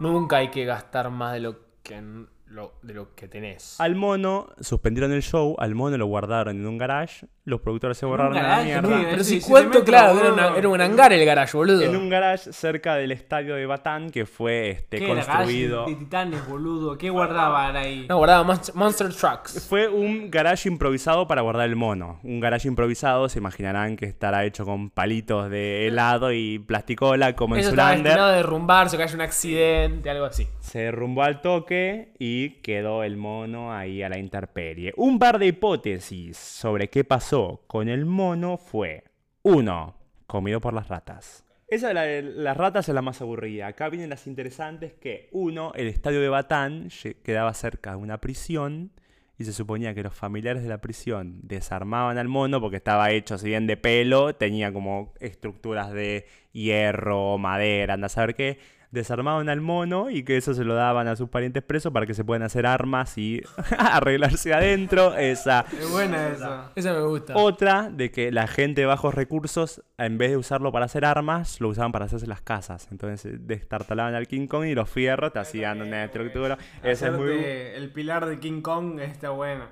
Nunca 0.00 0.38
hay 0.38 0.48
que 0.50 0.64
gastar 0.64 1.10
más 1.10 1.34
de 1.34 1.40
lo 1.40 1.58
que, 1.82 2.02
lo, 2.50 2.74
de 2.82 2.94
lo 2.94 3.14
que 3.14 3.28
tenés. 3.28 3.80
al 3.80 3.94
mono, 3.94 4.48
suspendieron 4.60 5.12
el 5.12 5.22
show, 5.22 5.54
al 5.58 5.74
mono 5.74 5.96
lo 5.96 6.06
guardaron 6.06 6.56
en 6.58 6.66
un 6.66 6.78
garage, 6.78 7.26
los 7.44 7.60
productores 7.60 7.96
se 7.96 8.06
borraron 8.06 8.36
a 8.36 8.42
la 8.58 8.62
mierda. 8.64 8.82
No, 8.82 9.02
Pero 9.08 9.24
si 9.24 9.40
sí, 9.40 9.48
cuento, 9.50 9.82
claro, 9.84 10.18
era, 10.20 10.32
una- 10.32 10.42
boludo. 10.44 10.58
era 10.58 10.68
un 10.68 10.80
hangar 10.80 11.12
el 11.12 11.24
garage, 11.24 11.56
boludo. 11.56 11.80
En 11.82 11.96
un 11.96 12.08
garage 12.08 12.52
cerca 12.52 12.94
del 12.96 13.12
estadio 13.12 13.54
de 13.54 13.66
Batán 13.66 14.10
que 14.10 14.26
fue 14.26 14.70
este, 14.70 14.98
¿Qué 14.98 15.06
construido... 15.08 15.78
Garage 15.82 15.94
De 15.94 15.98
titanes, 16.04 16.48
boludo. 16.48 16.98
¿Qué 16.98 17.08
guardaban 17.10 17.76
ahí? 17.76 18.06
No, 18.08 18.18
guardaba 18.18 18.44
Monst- 18.44 18.74
Monster 18.74 19.12
Trucks. 19.14 19.66
Fue 19.68 19.88
un 19.88 20.30
garage 20.30 20.68
improvisado 20.68 21.26
para 21.26 21.42
guardar 21.42 21.68
el 21.68 21.76
mono. 21.76 22.20
Un 22.22 22.40
garage 22.40 22.68
improvisado, 22.68 23.28
se 23.28 23.38
imaginarán 23.38 23.96
que 23.96 24.06
estará 24.06 24.44
hecho 24.44 24.64
con 24.64 24.90
palitos 24.90 25.50
de 25.50 25.86
helado 25.88 26.32
y 26.32 26.58
plasticola 26.58 27.34
como 27.36 27.54
en 27.54 27.60
Eso 27.60 27.70
estaba 27.70 27.90
Zulander. 27.90 28.04
destinado 28.12 28.32
a 28.32 28.36
derrumbarse, 28.36 28.96
que 28.96 29.02
haya 29.04 29.14
un 29.14 29.20
accidente, 29.22 30.10
algo 30.10 30.24
así. 30.24 30.46
Se 30.60 30.80
derrumbó 30.80 31.22
al 31.22 31.40
toque 31.40 32.12
y 32.18 32.39
quedó 32.48 33.04
el 33.04 33.16
mono 33.18 33.72
ahí 33.72 34.02
a 34.02 34.08
la 34.08 34.18
intemperie. 34.18 34.94
Un 34.96 35.18
par 35.18 35.38
de 35.38 35.46
hipótesis 35.48 36.36
sobre 36.38 36.88
qué 36.88 37.04
pasó 37.04 37.62
con 37.66 37.88
el 37.88 38.06
mono 38.06 38.56
fue: 38.56 39.04
1. 39.42 39.94
Comido 40.26 40.60
por 40.60 40.72
las 40.72 40.88
ratas. 40.88 41.44
Esa 41.68 41.88
de 41.88 41.94
la- 41.94 42.20
las 42.20 42.56
ratas 42.56 42.88
es 42.88 42.94
la 42.94 43.02
más 43.02 43.20
aburrida. 43.20 43.68
Acá 43.68 43.88
vienen 43.88 44.10
las 44.10 44.26
interesantes 44.26 44.92
que, 44.94 45.28
uno, 45.30 45.72
el 45.76 45.86
estadio 45.86 46.20
de 46.20 46.28
Batán 46.28 46.88
quedaba 47.22 47.54
cerca 47.54 47.90
de 47.92 47.96
una 47.96 48.18
prisión 48.18 48.90
y 49.38 49.44
se 49.44 49.52
suponía 49.52 49.94
que 49.94 50.02
los 50.02 50.14
familiares 50.14 50.62
de 50.62 50.68
la 50.68 50.80
prisión 50.80 51.38
desarmaban 51.42 52.18
al 52.18 52.28
mono 52.28 52.60
porque 52.60 52.76
estaba 52.76 53.10
hecho, 53.12 53.38
si 53.38 53.48
bien 53.48 53.66
de 53.66 53.76
pelo, 53.76 54.34
tenía 54.34 54.72
como 54.72 55.14
estructuras 55.20 55.92
de 55.92 56.26
hierro, 56.52 57.38
madera, 57.38 57.94
anda 57.94 58.06
a 58.06 58.10
saber 58.10 58.34
qué. 58.34 58.58
Desarmaban 58.90 59.48
al 59.48 59.60
mono 59.60 60.10
y 60.10 60.24
que 60.24 60.36
eso 60.36 60.52
se 60.52 60.64
lo 60.64 60.74
daban 60.74 61.06
a 61.06 61.14
sus 61.14 61.28
parientes 61.28 61.62
presos 61.62 61.92
para 61.92 62.06
que 62.06 62.14
se 62.14 62.24
puedan 62.24 62.42
hacer 62.42 62.66
armas 62.66 63.16
y 63.18 63.40
arreglarse 63.78 64.52
adentro. 64.52 65.14
Esa. 65.16 65.64
Es 65.72 65.90
buena 65.90 66.28
esa. 66.28 66.72
Esa 66.74 66.92
me 66.94 67.02
gusta. 67.02 67.36
Otra 67.36 67.88
de 67.90 68.10
que 68.10 68.32
la 68.32 68.48
gente 68.48 68.80
de 68.80 68.86
bajos 68.88 69.14
recursos, 69.14 69.82
en 69.96 70.18
vez 70.18 70.30
de 70.30 70.36
usarlo 70.36 70.72
para 70.72 70.86
hacer 70.86 71.04
armas, 71.04 71.60
lo 71.60 71.68
usaban 71.68 71.92
para 71.92 72.06
hacerse 72.06 72.26
las 72.26 72.40
casas. 72.42 72.88
Entonces 72.90 73.46
destartalaban 73.46 74.14
al 74.14 74.26
King 74.26 74.48
Kong 74.48 74.64
y 74.66 74.74
los 74.74 74.90
fierros 74.90 75.32
te 75.32 75.38
hacían 75.38 75.82
una 75.82 76.04
estructura. 76.04 76.58
Esa 76.82 77.08
es 77.08 77.12
muy, 77.12 77.32
El 77.44 77.92
pilar 77.92 78.26
de 78.26 78.40
King 78.40 78.60
Kong 78.60 78.98
está 79.00 79.30
bueno. 79.30 79.66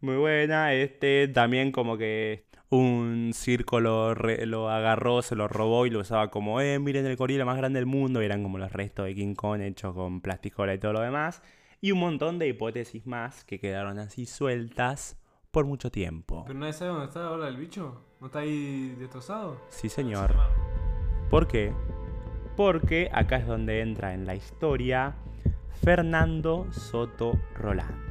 muy 0.00 0.16
buena. 0.16 0.72
Este 0.74 1.28
también 1.28 1.70
como 1.70 1.96
que 1.96 2.44
un 2.70 3.30
circo 3.34 3.80
lo, 3.80 4.14
re- 4.14 4.46
lo 4.46 4.68
agarró, 4.70 5.22
se 5.22 5.36
lo 5.36 5.46
robó 5.48 5.86
y 5.86 5.90
lo 5.90 6.00
usaba 6.00 6.30
como, 6.30 6.60
eh, 6.60 6.78
miren 6.78 7.06
el 7.06 7.16
gorila 7.16 7.44
más 7.44 7.56
grande 7.56 7.78
del 7.78 7.86
mundo. 7.86 8.22
Y 8.22 8.24
eran 8.24 8.42
como 8.42 8.58
los 8.58 8.72
restos 8.72 9.06
de 9.06 9.14
King 9.14 9.34
Kong 9.34 9.60
hechos 9.60 9.94
con 9.94 10.20
plasticola 10.20 10.74
y 10.74 10.78
todo 10.78 10.92
lo 10.94 11.00
demás. 11.00 11.42
Y 11.80 11.92
un 11.92 12.00
montón 12.00 12.38
de 12.38 12.48
hipótesis 12.48 13.06
más 13.06 13.44
que 13.44 13.60
quedaron 13.60 13.98
así 13.98 14.26
sueltas 14.26 15.16
por 15.50 15.66
mucho 15.66 15.90
tiempo. 15.90 16.44
¿Pero 16.46 16.58
nadie 16.58 16.72
sabe 16.72 16.90
dónde 16.90 17.06
está 17.06 17.26
ahora 17.26 17.46
el 17.48 17.56
bicho? 17.56 18.02
¿No 18.20 18.26
está 18.26 18.40
ahí 18.40 18.96
destrozado? 18.98 19.60
Sí, 19.68 19.88
señor. 19.88 20.34
¿Por 21.30 21.46
qué? 21.46 21.72
Porque 22.56 23.10
acá 23.12 23.36
es 23.36 23.46
donde 23.46 23.80
entra 23.82 24.14
en 24.14 24.26
la 24.26 24.34
historia 24.34 25.14
Fernando 25.82 26.66
Soto 26.72 27.38
Roland. 27.54 28.02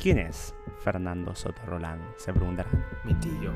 ¿Quién 0.00 0.18
es 0.18 0.54
Fernando 0.82 1.34
Soto 1.34 1.60
Roland? 1.66 2.00
Se 2.16 2.32
preguntarán. 2.32 2.84
Mi 3.04 3.14
tío. 3.14 3.50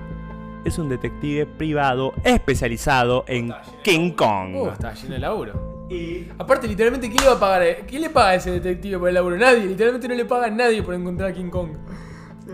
Es 0.65 0.79
un 0.79 0.89
detective 0.89 1.47
privado 1.47 2.13
especializado 2.25 3.25
en 3.29 3.53
King 3.83 4.13
Kong. 4.13 4.55
Uh, 4.57 4.69
está 4.71 4.93
lleno 4.95 5.15
de 5.15 5.21
laburo. 5.21 5.87
Y 5.89 6.27
Aparte, 6.39 6.69
literalmente, 6.69 7.09
¿quién 7.09 7.23
le 7.23 7.29
va 7.31 7.37
a 7.37 7.41
pagar? 7.41 7.63
eh? 7.63 7.85
¿Quién 7.87 8.03
le 8.03 8.11
paga 8.11 8.31
a 8.31 8.35
ese 8.35 8.51
detective 8.51 8.99
por 8.99 9.09
el 9.09 9.15
laburo? 9.15 9.37
Nadie. 9.39 9.65
Literalmente 9.67 10.09
no 10.09 10.15
le 10.15 10.25
paga 10.25 10.47
a 10.47 10.51
nadie 10.51 10.83
por 10.83 10.95
encontrar 10.95 11.31
a 11.31 11.33
King 11.33 11.49
Kong. 11.49 11.71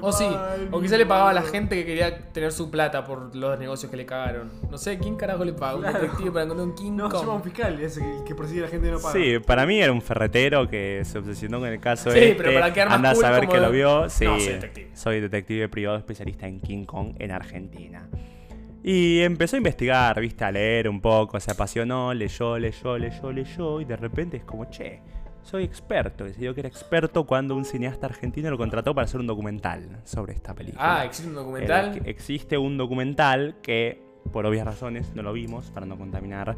O 0.01 0.13
sí, 0.13 0.27
o 0.71 0.81
quizá 0.81 0.97
le 0.99 1.07
pagaba 1.07 1.31
a 1.31 1.33
la 1.35 1.43
gente 1.43 1.77
que 1.77 1.85
quería 1.87 2.19
tener 2.33 2.53
su 2.53 2.71
plata 2.71 3.05
por 3.05 3.35
los 3.35 3.59
negocios 3.59 3.91
que 3.91 3.97
le 3.97 4.05
cagaron. 4.07 4.51
No 4.71 4.77
sé, 4.79 4.99
¿quién 4.99 5.17
carajo 5.17 5.45
le 5.45 5.53
paga 5.53 5.73
a 5.73 5.77
un 5.77 5.83
detective 5.83 6.31
para 6.33 6.45
encontrar 6.45 6.69
un 6.69 6.75
King 6.75 6.93
No, 6.93 7.11
se 7.11 7.17
llama 7.19 7.33
un 7.35 7.43
fiscal, 7.43 7.81
ese 7.81 8.01
que, 8.01 8.25
que 8.27 8.35
persigue 8.35 8.61
a 8.61 8.65
la 8.65 8.69
gente 8.69 8.89
y 8.89 8.91
no 8.91 8.99
paga. 8.99 9.13
Sí, 9.15 9.39
para 9.39 9.67
mí 9.67 9.81
era 9.81 9.93
un 9.93 10.03
ferretero 10.03 10.69
que 10.69 11.03
se 11.05 11.19
obsesionó 11.19 11.61
con 11.61 11.69
el 11.69 11.81
caso 11.81 12.11
Sí, 12.11 12.19
este. 12.19 12.35
pero 12.43 12.55
para 12.61 12.73
quedar 12.73 12.89
más 12.89 12.97
Anda 12.97 13.11
a 13.11 13.15
saber 13.15 13.49
que 13.49 13.55
de- 13.57 13.61
lo 13.63 13.71
vio. 13.71 14.09
Sí, 14.11 14.25
No, 14.25 14.39
soy 14.41 14.53
detective. 14.53 14.91
Soy 14.95 15.21
detective 15.21 15.69
privado 15.69 15.97
especialista 15.99 16.47
en 16.47 16.61
King 16.61 16.85
Kong 16.85 17.15
en 17.19 17.31
Argentina. 17.31 18.09
Y 18.83 19.21
empezó 19.21 19.57
a 19.57 19.59
investigar, 19.59 20.21
viste, 20.21 20.45
a 20.45 20.53
leer 20.53 20.89
un 20.91 21.01
poco, 21.01 21.41
se 21.41 21.51
apasionó, 21.51 22.13
leyó, 22.13 22.59
leyó, 22.59 22.99
leyó, 22.99 23.33
leyó, 23.33 23.81
y 23.81 23.85
de 23.87 23.97
repente 23.97 24.37
es 24.37 24.45
como, 24.45 24.67
che, 24.67 25.01
soy 25.45 25.63
experto. 25.63 26.25
Decidió 26.25 26.55
que 26.55 26.61
era 26.61 26.69
experto 26.69 27.25
cuando 27.25 27.55
un 27.55 27.65
cineasta 27.65 28.07
argentino 28.07 28.51
lo 28.51 28.59
contrató 28.59 28.95
para 28.95 29.05
hacer 29.05 29.21
un 29.21 29.27
documental 29.27 30.01
sobre 30.05 30.33
esta 30.33 30.55
película. 30.55 31.01
Ah, 31.01 31.05
¿existe 31.05 31.29
un 31.29 31.37
documental? 31.37 32.01
Existe 32.05 32.59
un 32.59 32.77
documental 32.77 33.57
que, 33.63 34.03
por 34.33 34.47
obvias 34.47 34.67
razones, 34.67 35.15
no 35.15 35.23
lo 35.23 35.33
vimos 35.33 35.71
para 35.71 35.87
no 35.87 35.97
contaminar 35.97 36.57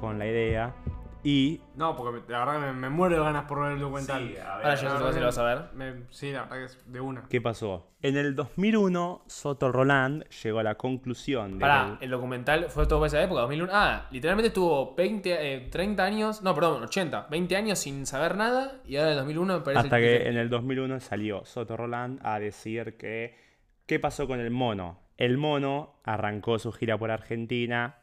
con 0.00 0.18
la 0.18 0.26
idea. 0.26 0.74
Y 1.22 1.60
No, 1.74 1.94
porque 1.96 2.22
la 2.32 2.44
verdad 2.44 2.60
me, 2.60 2.72
me 2.72 2.88
muero 2.88 3.16
de 3.16 3.22
ganas 3.22 3.44
por 3.44 3.60
ver 3.62 3.72
el 3.72 3.80
documental. 3.80 4.26
Sí, 4.26 4.36
a 4.38 4.56
ver, 4.56 4.64
Ahora 4.64 4.74
ya 4.74 4.82
La 4.84 4.90
sé 4.90 4.96
verdad 4.96 5.08
si 5.08 5.14
que 5.14 5.20
lo 5.20 5.26
vas 5.26 5.38
a 5.38 5.44
ver. 5.44 5.62
me- 5.74 6.02
sí, 6.10 6.32
la 6.32 6.42
verdad 6.44 6.56
que 6.56 6.64
es 6.64 6.78
de 6.92 7.00
una. 7.00 7.24
¿qué 7.28 7.40
pasó? 7.42 7.88
En 8.00 8.16
el 8.16 8.34
2001, 8.34 9.22
Soto 9.26 9.70
Roland 9.70 10.24
llegó 10.42 10.60
a 10.60 10.62
la 10.62 10.76
conclusión 10.76 11.58
de 11.58 11.60
Pará, 11.60 11.96
que 11.98 12.04
el 12.06 12.10
documental 12.10 12.66
fue 12.70 12.86
todo 12.86 13.04
esa 13.04 13.22
época, 13.22 13.42
2001. 13.42 13.70
Ah, 13.74 14.06
literalmente 14.10 14.48
estuvo 14.48 14.94
20, 14.94 15.54
eh, 15.54 15.68
30 15.70 16.04
años, 16.04 16.40
no, 16.42 16.54
perdón, 16.54 16.82
80, 16.84 17.26
20 17.30 17.54
años 17.56 17.78
sin 17.78 18.06
saber 18.06 18.36
nada 18.36 18.80
y 18.86 18.96
ahora 18.96 19.08
en 19.08 19.12
el 19.12 19.18
2001 19.18 19.54
me 19.58 19.60
parece 19.60 19.80
hasta 19.80 19.98
que 19.98 20.26
en 20.28 20.38
el 20.38 20.48
2001 20.48 21.00
salió 21.00 21.44
Soto 21.44 21.76
Roland 21.76 22.18
a 22.22 22.38
decir 22.38 22.96
que 22.96 23.36
¿qué 23.84 23.98
pasó 24.00 24.26
con 24.26 24.40
el 24.40 24.50
mono? 24.50 24.98
El 25.18 25.36
mono 25.36 25.96
arrancó 26.04 26.58
su 26.58 26.72
gira 26.72 26.96
por 26.96 27.10
Argentina, 27.10 27.96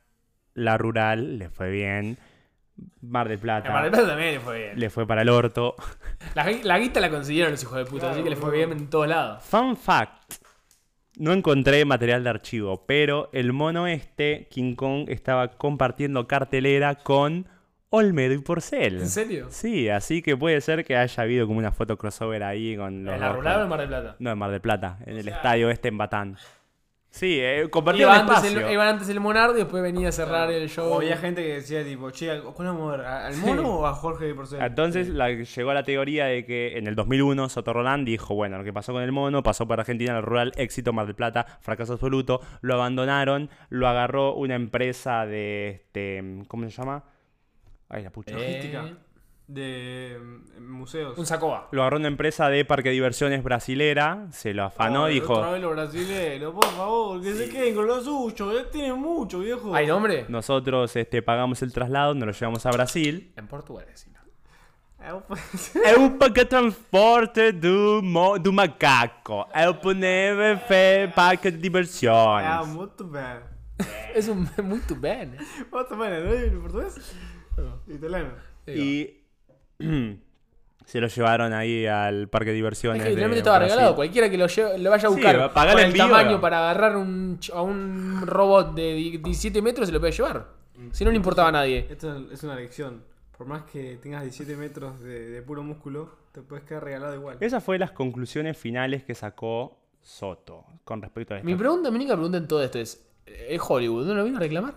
la 0.53 0.77
rural 0.77 1.39
le 1.39 1.49
fue 1.49 1.71
bien, 1.71 2.19
Mar 3.01 3.29
del 3.29 3.39
Plata 3.39 3.67
En 3.67 3.73
Mar 3.73 3.83
del 3.83 3.91
Plata 3.91 4.07
también 4.07 4.33
le 4.33 4.39
fue 4.39 4.57
bien. 4.59 4.79
le 4.79 4.89
fue 4.89 5.07
para 5.07 5.21
el 5.21 5.29
orto. 5.29 5.75
La, 6.35 6.49
la 6.63 6.79
guita 6.79 6.99
la 6.99 7.09
consiguieron 7.09 7.51
los 7.51 7.63
hijos 7.63 7.77
de 7.77 7.85
puta, 7.85 8.11
así 8.11 8.23
que 8.23 8.29
le 8.29 8.35
fue 8.35 8.51
bien 8.51 8.71
en 8.71 8.89
todos 8.89 9.07
lados. 9.07 9.43
Fun 9.43 9.75
fact. 9.77 10.35
No 11.17 11.33
encontré 11.33 11.83
material 11.83 12.23
de 12.23 12.29
archivo, 12.29 12.85
pero 12.85 13.29
el 13.33 13.51
mono 13.51 13.87
este, 13.87 14.47
King 14.51 14.75
Kong, 14.75 15.09
estaba 15.09 15.47
compartiendo 15.47 16.27
cartelera 16.27 16.95
con 16.95 17.47
Olmedo 17.89 18.33
y 18.33 18.39
Porcel. 18.39 18.99
¿En 18.99 19.09
serio? 19.09 19.47
Sí, 19.49 19.89
así 19.89 20.21
que 20.21 20.37
puede 20.37 20.61
ser 20.61 20.85
que 20.85 20.95
haya 20.95 21.23
habido 21.23 21.47
como 21.47 21.57
una 21.57 21.71
foto 21.71 21.97
crossover 21.97 22.43
ahí 22.43 22.75
con 22.75 23.05
los 23.05 23.15
¿En 23.15 23.21
la 23.21 23.33
rural 23.33 23.61
o 23.61 23.63
en 23.63 23.69
Mar 23.69 23.79
del 23.79 23.87
Plata? 23.87 24.15
No, 24.19 24.31
en 24.31 24.37
Mar 24.37 24.51
del 24.51 24.61
Plata, 24.61 24.99
en 25.05 25.17
el 25.17 25.27
estadio 25.27 25.69
este 25.71 25.87
en 25.87 25.97
Batán. 25.97 26.37
Sí, 27.17 27.39
eh, 27.39 27.67
Iba 27.95 28.15
antes, 28.15 28.37
espacio. 28.37 28.67
el, 28.67 28.73
iban 28.73 28.87
antes 28.89 29.09
el 29.09 29.19
Monardo 29.19 29.55
y 29.55 29.61
después 29.61 29.81
venía 29.81 30.09
a 30.09 30.11
cerrar 30.11 30.51
el 30.51 30.69
show. 30.69 30.91
O 30.93 30.97
había 30.97 31.17
gente 31.17 31.41
que 31.43 31.53
decía, 31.55 31.83
tipo, 31.83 32.11
che, 32.11 32.29
¿a 32.31 32.41
¿cuál 32.41 32.67
vamos 32.67 32.93
a 32.93 32.97
ver? 32.97 33.05
¿A- 33.07 33.25
¿Al 33.27 33.37
mono 33.37 33.67
o 33.79 33.85
a 33.87 33.93
Jorge 33.95 34.35
Porcel? 34.35 34.61
Entonces 34.61 35.09
la- 35.09 35.31
llegó 35.31 35.71
a 35.71 35.73
la 35.73 35.81
teoría 35.83 36.25
de 36.25 36.45
que 36.45 36.77
en 36.77 36.85
el 36.85 36.93
2001 36.95 37.49
Soto 37.49 37.73
Roland 37.73 38.05
dijo, 38.05 38.35
bueno, 38.35 38.59
lo 38.59 38.63
que 38.63 38.71
pasó 38.71 38.93
con 38.93 39.01
el 39.01 39.11
mono 39.11 39.41
pasó 39.41 39.67
para 39.67 39.81
Argentina, 39.81 40.15
el 40.15 40.23
rural, 40.23 40.51
éxito, 40.57 40.93
Mar 40.93 41.07
del 41.07 41.15
Plata, 41.15 41.45
fracaso 41.61 41.93
absoluto, 41.93 42.39
lo 42.61 42.75
abandonaron, 42.75 43.49
lo 43.69 43.87
agarró 43.87 44.35
una 44.35 44.53
empresa 44.53 45.25
de, 45.25 45.69
este, 45.71 46.43
¿cómo 46.47 46.69
se 46.69 46.75
llama? 46.77 47.03
Ay, 47.89 48.03
la 48.03 48.11
pucha. 48.11 48.35
Eh, 48.37 48.41
Logística. 48.43 49.06
De 49.47 50.19
mm, 50.21 50.61
museos. 50.71 51.17
Un 51.17 51.25
sacoa. 51.25 51.69
Lo 51.71 51.81
agarró 51.81 51.97
una 51.97 52.09
empresa 52.09 52.49
de 52.49 52.65
parque 52.65 52.89
de 52.89 52.93
diversiones 52.95 53.41
brasilera, 53.43 54.27
se 54.31 54.53
lo 54.53 54.65
afanó, 54.65 55.05
Ay, 55.05 55.15
dijo, 55.15 55.33
Otra 55.33 55.51
vez 55.51 55.61
los 55.61 56.53
por 56.53 56.65
favor, 56.65 57.21
que 57.21 57.33
se 57.33 57.49
queden 57.49 57.73
con 57.75 57.87
lo 57.87 58.01
suyo. 58.03 58.59
eh, 58.59 58.65
Tienen 58.71 58.99
mucho, 58.99 59.39
viejo. 59.39 59.73
¿Hay 59.73 59.87
nombre? 59.87 60.25
nosotros 60.27 60.93
este, 60.97 61.21
pagamos 61.21 61.61
el 61.61 61.71
traslado, 61.71 62.13
nos 62.13 62.25
lo 62.25 62.31
llevamos 62.33 62.65
a 62.65 62.71
Brasil. 62.71 63.31
En. 63.37 63.47
É 64.99 65.13
o- 65.13 65.23
Eu 65.85 66.17
paguei 66.17 66.43
transporte 66.49 67.51
do, 67.53 68.01
mo, 68.03 68.37
do 68.39 68.51
macaco. 68.51 69.47
Eu 69.55 69.75
poneva 69.75 70.57
fe 70.57 71.07
parque 71.15 71.49
de 71.51 71.57
Ah, 71.57 71.61
diversiones. 71.61 72.67
muito 72.67 73.05
bem. 73.05 73.39
Es 74.13 74.27
un 74.27 74.49
muy 74.63 74.79
tu 74.81 74.95
bene. 74.95 75.37
Muito 75.71 75.95
bem, 75.95 76.09
¿no? 76.23 76.33
¿En 76.33 76.61
portugués? 76.61 77.15
Italiano. 77.87 78.33
Y 78.65 79.16
se 80.85 81.01
lo 81.01 81.07
llevaron 81.07 81.53
ahí 81.53 81.85
al 81.85 82.29
parque 82.29 82.51
de 82.51 82.55
Es 82.55 82.57
diversiones. 82.57 83.03
que 83.03 83.09
literalmente 83.09 83.35
de 83.35 83.39
estaba 83.39 83.57
Brasil. 83.59 83.75
regalado. 83.75 83.95
Cualquiera 83.95 84.29
que 84.29 84.37
lo, 84.37 84.47
lleve- 84.47 84.77
lo 84.77 84.89
vaya 84.89 85.07
a 85.07 85.11
Sí, 85.11 85.15
buscar 85.15 85.39
va 85.39 85.45
a 85.45 85.53
pagar 85.53 85.73
con 85.73 85.79
el 85.81 85.87
envío. 85.87 86.03
tamaño 86.07 86.41
para 86.41 86.59
agarrar 86.69 86.95
un, 86.97 87.39
a 87.53 87.61
un 87.61 88.21
robot 88.25 88.73
de 88.75 88.93
di- 88.93 89.17
17 89.17 89.61
metros 89.61 89.87
se 89.87 89.93
lo 89.93 89.99
puede 89.99 90.13
llevar. 90.13 90.47
Si 90.91 91.03
no 91.03 91.09
le 91.11 91.17
importaba 91.17 91.49
a 91.49 91.51
nadie. 91.51 91.87
Esto 91.89 92.27
es 92.31 92.43
una 92.43 92.55
lección. 92.55 93.03
Por 93.35 93.47
más 93.47 93.63
que 93.63 93.97
tengas 94.01 94.21
17 94.23 94.55
metros 94.55 94.99
de, 95.01 95.29
de 95.29 95.41
puro 95.41 95.61
músculo, 95.63 96.15
te 96.31 96.41
puedes 96.41 96.63
quedar 96.65 96.83
regalado 96.83 97.13
igual. 97.15 97.37
Esas 97.39 97.63
fueron 97.63 97.81
las 97.81 97.91
conclusiones 97.91 98.57
finales 98.57 99.03
que 99.03 99.13
sacó 99.15 99.79
Soto 100.01 100.65
con 100.83 101.01
respecto 101.01 101.33
a 101.33 101.37
esto. 101.37 101.45
Mi 101.45 101.55
pregunta, 101.55 101.89
mi 101.91 101.97
única 101.97 102.13
pregunta 102.13 102.37
en 102.37 102.47
todo 102.47 102.63
esto 102.63 102.79
es: 102.79 103.05
¿es 103.25 103.59
Hollywood? 103.67 104.05
¿No 104.07 104.13
lo 104.15 104.23
vino 104.23 104.37
a 104.37 104.39
reclamar? 104.39 104.73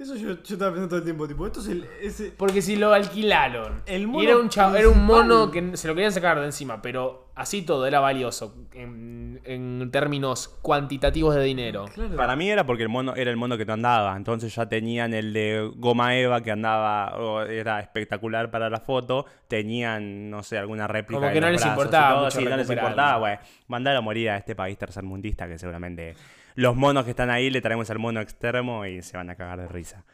Eso 0.00 0.16
yo, 0.16 0.28
yo 0.28 0.34
estaba 0.42 0.70
pensando 0.70 0.88
todo 0.88 0.98
el 1.00 1.04
tiempo, 1.04 1.28
tipo, 1.28 1.46
esto 1.46 1.60
es 1.60 1.68
el... 1.68 1.86
Ese, 2.00 2.32
Porque 2.34 2.62
si 2.62 2.76
lo 2.76 2.94
alquilaron 2.94 3.82
El 3.84 4.02
y 4.02 4.06
mono 4.06 4.22
era 4.22 4.36
un, 4.38 4.48
chavo- 4.48 4.74
era 4.78 4.88
un 4.88 5.04
mono 5.04 5.50
que 5.50 5.76
se 5.76 5.86
lo 5.88 5.94
querían 5.94 6.10
sacar 6.10 6.40
de 6.40 6.46
encima, 6.46 6.80
pero 6.80 7.28
así 7.34 7.60
todo 7.60 7.86
era 7.86 8.00
valioso 8.00 8.54
en, 8.72 9.42
en 9.44 9.90
términos 9.92 10.48
cuantitativos 10.62 11.34
de 11.34 11.42
dinero. 11.42 11.84
claro. 11.92 12.16
Para 12.16 12.34
mí 12.34 12.48
era 12.50 12.64
porque 12.64 12.82
el 12.84 12.88
mono 12.88 13.14
era 13.14 13.30
el 13.30 13.36
mono 13.36 13.58
que 13.58 13.66
no 13.66 13.74
andaba, 13.74 14.16
entonces 14.16 14.54
ya 14.54 14.66
tenían 14.70 15.12
el 15.12 15.34
de 15.34 15.70
Goma 15.76 16.16
Eva 16.16 16.42
que 16.42 16.50
andaba, 16.50 17.44
era 17.50 17.80
espectacular 17.80 18.50
para 18.50 18.70
la 18.70 18.80
foto, 18.80 19.26
tenían, 19.48 20.30
no 20.30 20.42
sé, 20.42 20.56
alguna 20.56 20.86
réplica 20.86 21.20
Como 21.20 21.32
que 21.32 21.40
no 21.42 21.50
les 21.50 21.60
brazos 21.60 21.66
y 21.66 21.78
importaba 21.78 22.14
todo, 22.14 22.24
mucho 22.24 22.38
sí, 22.38 22.44
no 22.46 22.56
les 22.56 22.70
importaba, 22.70 23.18
güey, 23.18 23.38
mandar 23.68 23.96
a 23.96 24.00
morir 24.00 24.30
a 24.30 24.38
este 24.38 24.54
país 24.56 24.78
tercermundista 24.78 25.46
que 25.46 25.58
seguramente 25.58 26.14
los 26.60 26.76
monos 26.76 27.04
que 27.04 27.10
están 27.10 27.30
ahí 27.30 27.50
le 27.50 27.60
traemos 27.60 27.90
al 27.90 27.98
mono 27.98 28.20
extremo 28.20 28.84
y 28.86 29.02
se 29.02 29.16
van 29.16 29.30
a 29.30 29.34
cagar 29.36 29.58
de 29.60 29.68
risa. 29.68 30.04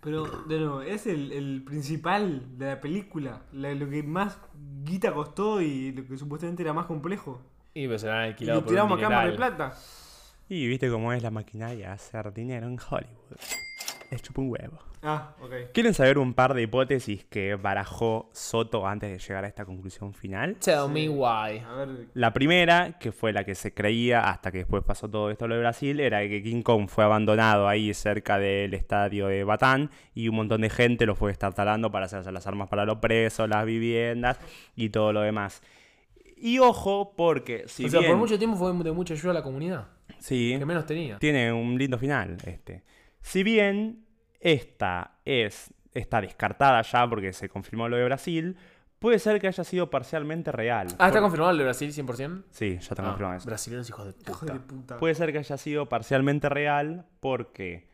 Pero, 0.00 0.24
de 0.48 0.58
nuevo, 0.58 0.82
es 0.82 1.06
el, 1.06 1.30
el 1.32 1.62
principal 1.64 2.58
de 2.58 2.66
la 2.66 2.80
película. 2.80 3.42
la- 3.52 3.72
lo 3.74 3.88
que 3.88 4.02
más 4.02 4.36
guita 4.82 5.12
costó 5.14 5.60
y 5.62 5.92
lo 5.92 6.04
que 6.04 6.16
supuestamente 6.18 6.62
era 6.62 6.72
más 6.72 6.86
complejo. 6.86 7.40
Y 7.74 7.86
pues 7.86 8.00
se 8.00 8.08
lo 8.08 8.12
han 8.14 8.24
Y 8.24 8.28
alquilado 8.30 8.60
lo 8.60 8.64
por 8.66 8.72
un 8.72 8.74
tiramos 8.74 8.92
a 8.98 9.00
del 9.00 9.30
dineral. 9.30 9.36
Plata. 9.36 9.78
Y 10.48 10.66
viste 10.66 10.90
cómo 10.90 11.12
es 11.12 11.22
la 11.22 11.30
maquinaria, 11.30 11.92
hacer 11.92 12.32
dinero 12.34 12.66
en 12.66 12.78
Hollywood. 12.78 13.38
Es 14.10 14.20
chupa 14.22 14.42
un 14.42 14.50
huevo. 14.50 14.78
Ah, 15.04 15.34
ok. 15.40 15.72
¿Quieren 15.74 15.94
saber 15.94 16.16
un 16.16 16.32
par 16.32 16.54
de 16.54 16.62
hipótesis 16.62 17.24
que 17.24 17.56
barajó 17.56 18.30
Soto 18.32 18.86
antes 18.86 19.10
de 19.10 19.18
llegar 19.18 19.44
a 19.44 19.48
esta 19.48 19.64
conclusión 19.64 20.14
final? 20.14 20.56
Tell 20.60 20.88
me 20.88 21.08
why. 21.08 21.58
A 21.58 21.74
ver, 21.78 21.88
La 22.14 22.32
primera, 22.32 22.98
que 23.00 23.10
fue 23.10 23.32
la 23.32 23.42
que 23.44 23.56
se 23.56 23.74
creía 23.74 24.20
hasta 24.30 24.52
que 24.52 24.58
después 24.58 24.84
pasó 24.84 25.10
todo 25.10 25.30
esto 25.30 25.48
lo 25.48 25.56
de 25.56 25.60
Brasil, 25.60 25.98
era 25.98 26.20
que 26.28 26.40
King 26.42 26.62
Kong 26.62 26.88
fue 26.88 27.02
abandonado 27.02 27.66
ahí 27.66 27.92
cerca 27.94 28.38
del 28.38 28.74
estadio 28.74 29.26
de 29.26 29.42
Batán 29.42 29.90
y 30.14 30.28
un 30.28 30.36
montón 30.36 30.60
de 30.60 30.70
gente 30.70 31.04
lo 31.04 31.16
fue 31.16 31.32
estartalando 31.32 31.90
para 31.90 32.06
hacerse 32.06 32.30
las 32.30 32.46
armas 32.46 32.68
para 32.68 32.84
los 32.84 32.98
presos, 32.98 33.48
las 33.48 33.66
viviendas 33.66 34.38
y 34.76 34.90
todo 34.90 35.12
lo 35.12 35.22
demás. 35.22 35.62
Y 36.36 36.60
ojo, 36.60 37.14
porque 37.16 37.64
si 37.66 37.86
o 37.86 37.88
sea, 37.88 38.00
bien... 38.00 38.12
por 38.12 38.18
mucho 38.20 38.38
tiempo 38.38 38.56
fue 38.56 38.72
de 38.72 38.92
mucha 38.92 39.14
ayuda 39.14 39.32
a 39.32 39.34
la 39.34 39.42
comunidad. 39.42 39.88
sí, 40.18 40.54
Que 40.56 40.64
menos 40.64 40.86
tenía. 40.86 41.18
tiene 41.18 41.52
un 41.52 41.76
lindo 41.76 41.98
final 41.98 42.36
este. 42.46 42.84
Si 43.20 43.42
bien 43.42 44.04
esta 44.42 45.18
es 45.24 45.72
está 45.94 46.20
descartada 46.20 46.80
ya 46.82 47.06
porque 47.08 47.32
se 47.32 47.48
confirmó 47.48 47.86
lo 47.88 47.96
de 47.96 48.04
Brasil, 48.04 48.56
puede 48.98 49.18
ser 49.18 49.40
que 49.40 49.46
haya 49.48 49.62
sido 49.62 49.90
parcialmente 49.90 50.50
real. 50.50 50.86
Ah, 50.98 51.08
¿está 51.08 51.12
Por- 51.12 51.22
confirmado 51.22 51.50
el 51.52 51.58
de 51.58 51.64
Brasil 51.64 51.92
100%? 51.92 52.44
Sí, 52.50 52.74
ya 52.74 52.78
está 52.80 52.94
Ah, 53.02 53.06
confirmado 53.08 53.36
eso. 53.36 53.46
brasileños 53.46 53.88
hijos 53.90 54.04
de 54.06 54.14
hijo 54.22 54.40
puta. 54.40 54.52
de 54.54 54.60
puta. 54.60 54.96
Puede 54.98 55.14
ser 55.14 55.32
que 55.32 55.38
haya 55.38 55.56
sido 55.58 55.88
parcialmente 55.88 56.48
real 56.48 57.04
porque 57.20 57.88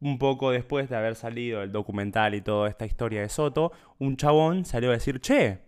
un 0.00 0.18
poco 0.18 0.50
después 0.50 0.88
de 0.88 0.96
haber 0.96 1.14
salido 1.16 1.62
el 1.62 1.70
documental 1.72 2.34
y 2.34 2.40
toda 2.40 2.68
esta 2.70 2.86
historia 2.86 3.20
de 3.20 3.28
Soto, 3.28 3.72
un 3.98 4.16
chabón 4.16 4.64
salió 4.64 4.88
a 4.88 4.94
decir, 4.94 5.20
che, 5.20 5.58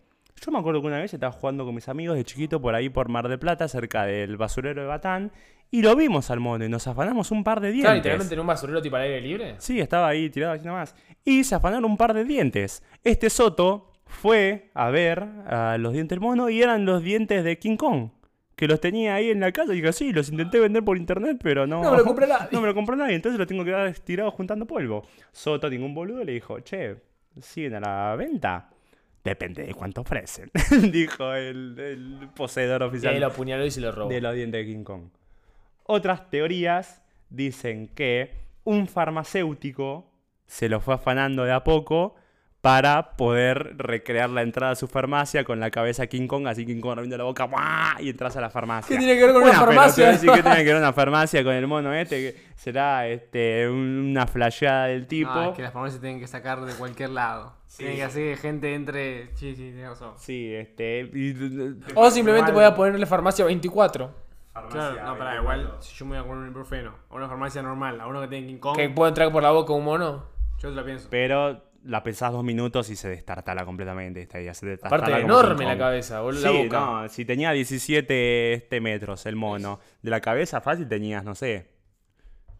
yo 0.45 0.51
me 0.51 0.59
acuerdo 0.59 0.81
que 0.81 0.87
una 0.89 0.99
vez 0.99 1.15
estaba 1.15 1.33
jugando 1.33 1.65
con 1.65 1.75
mis 1.75 1.89
amigos 1.89 2.17
de 2.17 2.25
chiquito 2.25 2.61
por 2.61 2.75
ahí 2.75 2.89
por 2.89 3.09
Mar 3.09 3.29
del 3.29 3.39
Plata, 3.39 3.69
cerca 3.69 4.05
del 4.05 4.37
basurero 4.37 4.81
de 4.83 4.89
Batán, 4.89 5.33
y 5.71 5.83
lo 5.83 5.95
vimos 5.97 6.31
al 6.31 6.41
mono 6.41 6.65
y 6.65 6.69
nos 6.69 6.87
afanamos 6.87 7.31
un 7.31 7.45
par 7.45 7.61
de 7.61 7.69
¿Está 7.69 7.77
dientes. 7.77 7.95
literalmente 7.97 8.35
en 8.35 8.41
un 8.41 8.47
basurero 8.47 8.83
tipo 8.83 8.97
al 8.97 9.03
aire 9.03 9.21
libre? 9.21 9.55
Sí, 9.59 9.81
estaba 9.81 10.09
ahí 10.09 10.29
tirado 10.31 10.53
así 10.53 10.67
nomás. 10.67 10.95
Y 11.25 11.45
se 11.45 11.55
afanaron 11.55 11.85
un 11.87 11.97
par 11.97 12.13
de 12.13 12.25
dientes. 12.25 12.83
Este 13.05 13.31
Soto 13.31 13.93
fue 14.05 14.71
a 14.75 14.91
ver 14.91 15.23
a 15.47 15.79
los 15.79 15.93
dientes 15.95 16.17
del 16.17 16.21
mono 16.21 16.51
y 16.51 16.61
eran 16.61 16.85
los 16.85 17.03
dientes 17.03 17.43
de 17.45 17.59
King 17.59 17.77
Kong. 17.77 18.11
Que 18.57 18.69
los 18.69 18.81
tenía 18.81 19.15
ahí 19.15 19.31
en 19.31 19.41
la 19.41 19.51
casa 19.51 19.73
y 19.73 19.77
dije, 19.77 19.93
sí, 19.95 20.13
los 20.13 20.29
intenté 20.29 20.61
vender 20.61 20.85
por 20.85 20.99
internet, 20.99 21.39
pero 21.43 21.67
no. 21.67 21.83
No 21.83 21.91
me 21.93 21.97
lo 21.97 22.05
compró 22.05 22.27
nadie. 22.29 22.49
No 22.53 22.61
me 22.61 22.67
lo 22.67 22.75
compró 22.75 22.95
nadie, 22.97 23.15
entonces 23.15 23.39
los 23.39 23.49
tengo 23.49 23.65
que 23.65 23.71
dar 23.71 23.87
estirados 23.87 24.35
juntando 24.35 24.67
polvo. 24.67 25.03
Soto, 25.33 25.71
ningún 25.71 25.95
boludo, 25.95 26.23
le 26.23 26.33
dijo, 26.33 26.61
che, 26.61 26.97
¿siguen 27.41 27.77
a 27.77 27.81
la 27.81 28.17
venta? 28.17 28.69
Depende 29.25 29.65
de 29.65 29.75
cuánto 29.75 30.01
ofrecen, 30.01 30.51
dijo 30.93 31.33
el, 31.35 31.79
el 31.79 32.29
poseedor 32.35 32.83
Y 32.83 32.85
oficial 32.87 33.15
ahí 33.15 33.21
lo 33.21 33.27
apuñaló 33.29 33.65
y 33.65 33.71
se 33.71 33.81
lo 33.81 33.93
robó. 33.93 34.09
de 34.11 34.21
los 34.21 34.35
dientes 34.35 34.67
de 34.67 34.73
King 34.73 34.83
Kong. 34.85 35.11
Otras 35.85 36.29
teorías 36.31 37.03
dicen 37.31 37.89
que 37.89 38.35
un 38.65 38.89
farmacéutico 38.89 40.11
se 40.47 40.69
lo 40.69 40.81
fue 40.81 40.95
afanando 40.95 41.45
de 41.45 41.53
a 41.53 41.65
poco 41.65 42.15
para 42.63 43.17
poder 43.17 43.75
recrear 43.77 44.31
la 44.31 44.43
entrada 44.43 44.73
a 44.73 44.75
su 44.77 44.87
farmacia 44.87 45.43
con 45.43 45.59
la 45.59 45.71
cabeza 45.73 46.07
King 46.07 46.29
Kong, 46.29 46.47
así 46.47 46.65
King 46.65 46.81
Kong 46.81 46.93
abriendo 46.93 47.19
la 47.19 47.25
boca 47.25 47.45
¡buah! 47.47 48.01
y 48.01 48.09
entras 48.09 48.37
a 48.37 48.41
la 48.41 48.51
farmacia. 48.51 48.89
¿Qué 48.97 48.99
tiene 49.05 49.19
que 49.19 49.25
ver 49.27 49.33
con 49.33 49.43
Bueno, 49.43 49.59
una 49.59 49.67
pero 49.67 49.73
farmacia? 49.81 50.09
a 50.09 50.13
decir 50.13 50.31
que 50.31 50.43
tiene 50.43 50.57
que 50.59 50.65
ver 50.65 50.77
una 50.77 50.93
farmacia 50.93 51.43
con 51.43 51.53
el 51.55 51.67
mono 51.67 51.93
este, 51.93 52.37
será 52.55 53.09
este, 53.09 53.69
una 53.69 54.29
flasheada 54.29 54.87
del 54.87 55.09
tipo. 55.09 55.33
No, 55.35 55.51
es 55.51 55.57
que 55.57 55.63
las 55.63 55.73
farmacias 55.73 56.01
tienen 56.01 56.21
que 56.21 56.29
sacar 56.29 56.61
de 56.65 56.73
cualquier 56.75 57.11
lado. 57.11 57.53
Tienen 57.77 57.97
que 57.97 58.05
hacer 58.05 58.35
que 58.35 58.37
gente 58.41 58.75
entre. 58.75 59.27
Sí, 59.35 59.57
sí, 59.57 59.71
tienes 59.73 59.89
razón. 59.89 60.13
Sí, 60.19 60.55
este... 60.55 61.01
y- 61.13 61.35
O 61.97 62.11
simplemente 62.13 62.53
voy 62.53 62.65
a 62.65 62.75
ponerle 62.77 63.07
farmacia 63.07 63.45
24. 63.45 64.15
Claro, 64.71 65.03
no, 65.05 65.19
pará, 65.19 65.37
igual 65.41 65.75
si 65.81 65.95
yo 65.97 66.05
me 66.05 66.11
voy 66.13 66.19
a 66.19 66.23
comer 66.23 66.37
un 66.39 66.45
ibuprofeno 66.45 66.95
a 67.11 67.15
una 67.17 67.27
farmacia 67.27 67.61
normal, 67.63 68.01
a 68.01 68.07
uno 68.07 68.21
que 68.21 68.29
tiene 68.29 68.47
King 68.47 68.59
Kong, 68.59 68.77
Que 68.77 68.89
puedo 68.91 69.09
entrar 69.09 69.33
por 69.33 69.43
la 69.43 69.51
boca 69.51 69.73
un 69.73 69.83
mono. 69.85 70.27
yo 70.61 70.69
te 70.69 70.75
lo 70.77 70.85
pienso. 70.85 71.09
Pero 71.11 71.72
la 71.85 72.03
pensás 72.03 72.33
dos 72.33 72.45
minutos 72.45 72.89
y 72.91 72.97
se 72.97 73.09
destartala 73.09 73.65
completamente 73.65 74.21
esta 74.23 74.41
idea. 74.41 74.55
Se 74.55 74.79
Aparte, 74.83 75.13
enorme 75.19 75.65
la 75.65 75.77
cabeza, 75.79 76.21
boludo, 76.21 76.41
Sí, 76.41 76.45
la 76.57 76.63
boca. 76.65 76.81
no, 77.03 77.09
si 77.09 77.25
tenía 77.25 77.53
17 77.53 78.53
este 78.55 78.81
metros 78.81 79.27
el 79.27 79.37
mono, 79.37 79.81
de 80.03 80.11
la 80.11 80.21
cabeza 80.21 80.61
fácil 80.61 80.87
tenías, 80.89 81.25
no 81.25 81.35
sé, 81.35 81.71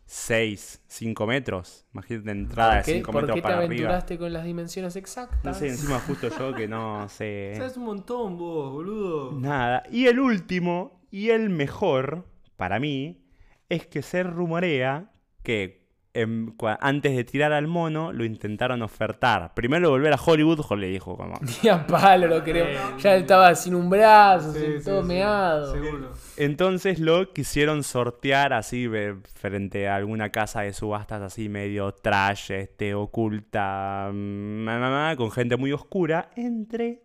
6, 0.07 0.83
5 0.89 1.27
metros. 1.27 1.87
Imagínate 1.95 2.31
entrada 2.33 2.71
de 2.75 2.77
¿Por 2.81 2.85
qué, 2.85 2.93
5 2.95 3.13
por 3.13 3.23
metros 3.23 3.35
qué 3.37 3.41
te 3.41 3.43
para 3.43 3.55
arriba. 3.59 3.67
aventuraste 3.75 4.19
con 4.19 4.33
las 4.33 4.45
dimensiones 4.45 4.97
exactas? 4.97 5.45
No 5.45 5.55
sé, 5.55 5.69
encima 5.69 6.01
justo 6.01 6.29
yo 6.37 6.55
que 6.55 6.69
no 6.69 7.09
sé 7.09 7.55
Sabes 7.57 7.77
un 7.77 7.85
montón 7.85 8.37
vos, 8.37 8.73
boludo. 8.73 9.33
nada. 9.39 9.85
Y 9.91 10.07
el 10.07 10.19
último 10.21 11.01
y 11.11 11.31
el 11.31 11.49
mejor 11.51 12.27
para 12.57 12.79
mí 12.79 13.25
es 13.69 13.87
que 13.87 14.03
se 14.03 14.23
rumorea 14.23 15.13
que 15.43 15.82
em, 16.15 16.49
cua- 16.57 16.79
antes 16.81 17.17
de 17.17 17.25
tirar 17.25 17.53
al 17.53 17.67
mono 17.67 18.13
lo 18.13 18.25
intentaron 18.25 18.83
ofertar. 18.83 19.55
Primero 19.55 19.91
volver 19.91 20.13
a 20.13 20.17
Hollywood, 20.23 20.61
le 20.79 20.89
dijo 20.89 21.17
como 21.17 21.39
Tía 21.61 21.87
palo, 21.87 22.27
lo 22.27 22.45
queremos. 22.45 23.03
Ya 23.03 23.17
estaba 23.17 23.55
sin 23.55 23.75
un 23.75 23.89
brazo, 23.89 24.53
Sí, 24.53 24.59
sin 24.61 24.79
sí, 24.81 24.85
todo 24.85 25.03
sí, 25.03 25.09
meado. 25.09 25.73
Seguro. 25.73 26.13
Entonces 26.37 26.99
lo 26.99 27.33
quisieron 27.33 27.83
sortear 27.83 28.53
así 28.53 28.87
ve- 28.87 29.17
frente 29.35 29.89
a 29.89 29.97
alguna 29.97 30.31
casa 30.31 30.63
de 30.63 30.73
subastas 30.73 31.23
así 31.23 31.49
medio 31.49 31.93
trash, 31.93 32.51
este, 32.53 32.95
oculta, 32.95 34.11
mm, 34.13 34.17
ma, 34.65 34.79
ma, 34.79 34.91
ma, 34.91 35.17
con 35.17 35.31
gente 35.31 35.57
muy 35.57 35.73
oscura, 35.73 36.31
entre 36.37 37.03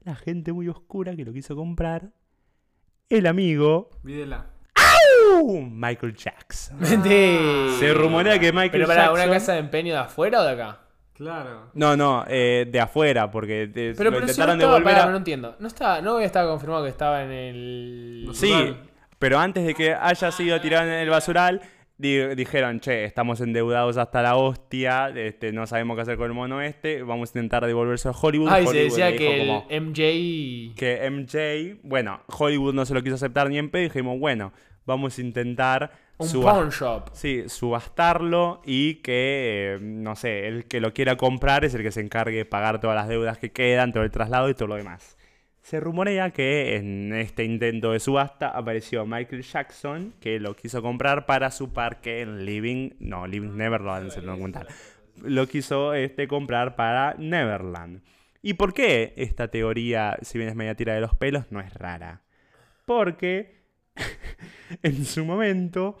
la 0.00 0.14
gente 0.16 0.52
muy 0.52 0.68
oscura 0.68 1.14
que 1.14 1.24
lo 1.24 1.32
quiso 1.32 1.54
comprar, 1.54 2.10
el 3.08 3.26
amigo 3.26 3.90
Vídela. 4.02 4.46
Michael 5.70 6.14
Jackson. 6.14 6.76
Mentira. 6.80 7.78
Se 7.78 7.92
rumorea 7.94 8.38
que 8.38 8.52
Michael 8.52 8.70
Pero 8.72 8.86
para 8.86 9.02
Jackson... 9.06 9.20
una 9.28 9.32
casa 9.32 9.52
de 9.54 9.58
empeño 9.58 9.92
de 9.94 10.00
afuera 10.00 10.40
o 10.40 10.44
de 10.44 10.50
acá. 10.52 10.78
Claro. 11.14 11.70
No, 11.74 11.96
no, 11.96 12.24
eh, 12.26 12.66
de 12.70 12.80
afuera, 12.80 13.30
porque 13.30 13.64
eh, 13.74 13.94
Pero, 13.96 14.10
lo 14.10 14.16
pero 14.16 14.28
si 14.28 14.40
no 14.40 14.44
intentaron 14.44 14.56
estaba, 14.58 14.72
devolver 14.74 14.94
pará, 14.94 15.06
a- 15.06 15.10
no 15.10 15.16
entiendo. 15.18 15.56
No 15.60 15.68
estaba, 15.68 16.00
no 16.00 16.18
estaba 16.20 16.50
confirmado 16.50 16.82
que 16.84 16.90
estaba 16.90 17.22
en 17.22 17.30
el. 17.30 18.28
Sí, 18.32 18.50
Basural. 18.50 18.76
pero 19.18 19.38
antes 19.38 19.64
de 19.66 19.74
que 19.74 19.94
haya 19.94 20.30
sido 20.32 20.60
tirado 20.60 20.86
en 20.86 20.94
el 20.94 21.10
basural, 21.10 21.60
di- 21.96 22.34
dijeron, 22.34 22.80
che, 22.80 23.04
estamos 23.04 23.40
endeudados 23.40 23.98
hasta 23.98 24.20
la 24.22 24.34
hostia, 24.36 25.10
este, 25.14 25.52
no 25.52 25.66
sabemos 25.66 25.96
qué 25.96 26.02
hacer 26.02 26.16
con 26.16 26.26
el 26.26 26.32
mono 26.32 26.60
este, 26.60 27.02
vamos 27.04 27.28
a 27.28 27.38
intentar 27.38 27.64
devolverse 27.66 28.08
a 28.08 28.12
Hollywood. 28.12 28.48
Ay, 28.50 28.64
se 28.64 28.70
Hollywood 28.70 28.84
decía 28.88 29.10
le 29.10 29.16
que 29.16 29.24
dijo 29.34 29.42
el 29.42 29.46
como 29.46 29.90
MJ. 29.90 30.74
que 30.76 31.10
MJ, 31.10 31.78
bueno, 31.84 32.20
Hollywood 32.26 32.74
no 32.74 32.84
se 32.84 32.94
lo 32.94 33.02
quiso 33.02 33.14
aceptar 33.16 33.48
ni 33.48 33.58
en 33.58 33.70
pedo, 33.70 33.82
y 33.82 33.84
dijimos, 33.88 34.18
bueno, 34.18 34.52
vamos 34.86 35.18
a 35.18 35.20
intentar 35.20 35.92
Un 36.18 36.42
pawn 36.42 36.70
shop. 36.70 37.10
Sí, 37.12 37.44
subastarlo 37.48 38.62
y 38.64 38.96
que, 38.96 39.76
eh, 39.76 39.78
no 39.80 40.14
sé, 40.14 40.46
el 40.46 40.66
que 40.66 40.80
lo 40.80 40.92
quiera 40.92 41.16
comprar 41.16 41.64
es 41.64 41.74
el 41.74 41.82
que 41.82 41.92
se 41.92 42.00
encargue 42.00 42.38
de 42.38 42.44
pagar 42.44 42.80
todas 42.80 42.96
las 42.96 43.08
deudas 43.08 43.38
que 43.38 43.50
quedan, 43.50 43.92
todo 43.92 44.04
el 44.04 44.10
traslado 44.10 44.48
y 44.48 44.54
todo 44.54 44.68
lo 44.68 44.76
demás. 44.76 45.16
Se 45.62 45.78
rumorea 45.78 46.30
que 46.30 46.76
en 46.76 47.12
este 47.12 47.44
intento 47.44 47.92
de 47.92 48.00
subasta 48.00 48.48
apareció 48.48 49.06
Michael 49.06 49.42
Jackson, 49.42 50.12
que 50.20 50.40
lo 50.40 50.56
quiso 50.56 50.82
comprar 50.82 51.24
para 51.24 51.52
su 51.52 51.72
parque 51.72 52.20
en 52.20 52.44
Living, 52.44 52.90
no, 52.98 53.28
Living 53.28 53.56
Neverland, 53.56 54.10
se 54.10 54.22
lo 54.22 54.32
voy 54.32 54.40
a 54.40 54.42
contar. 54.42 54.66
Lo 55.22 55.46
quiso 55.46 55.94
este, 55.94 56.26
comprar 56.26 56.74
para 56.74 57.14
Neverland. 57.16 58.02
¿Y 58.42 58.54
por 58.54 58.74
qué 58.74 59.14
esta 59.16 59.48
teoría, 59.48 60.18
si 60.22 60.36
bien 60.36 60.50
es 60.50 60.56
media 60.56 60.74
tira 60.74 60.94
de 60.94 61.00
los 61.00 61.14
pelos, 61.14 61.52
no 61.52 61.60
es 61.60 61.72
rara? 61.74 62.22
Porque 62.84 63.61
en 64.82 65.04
su 65.04 65.24
momento 65.24 65.98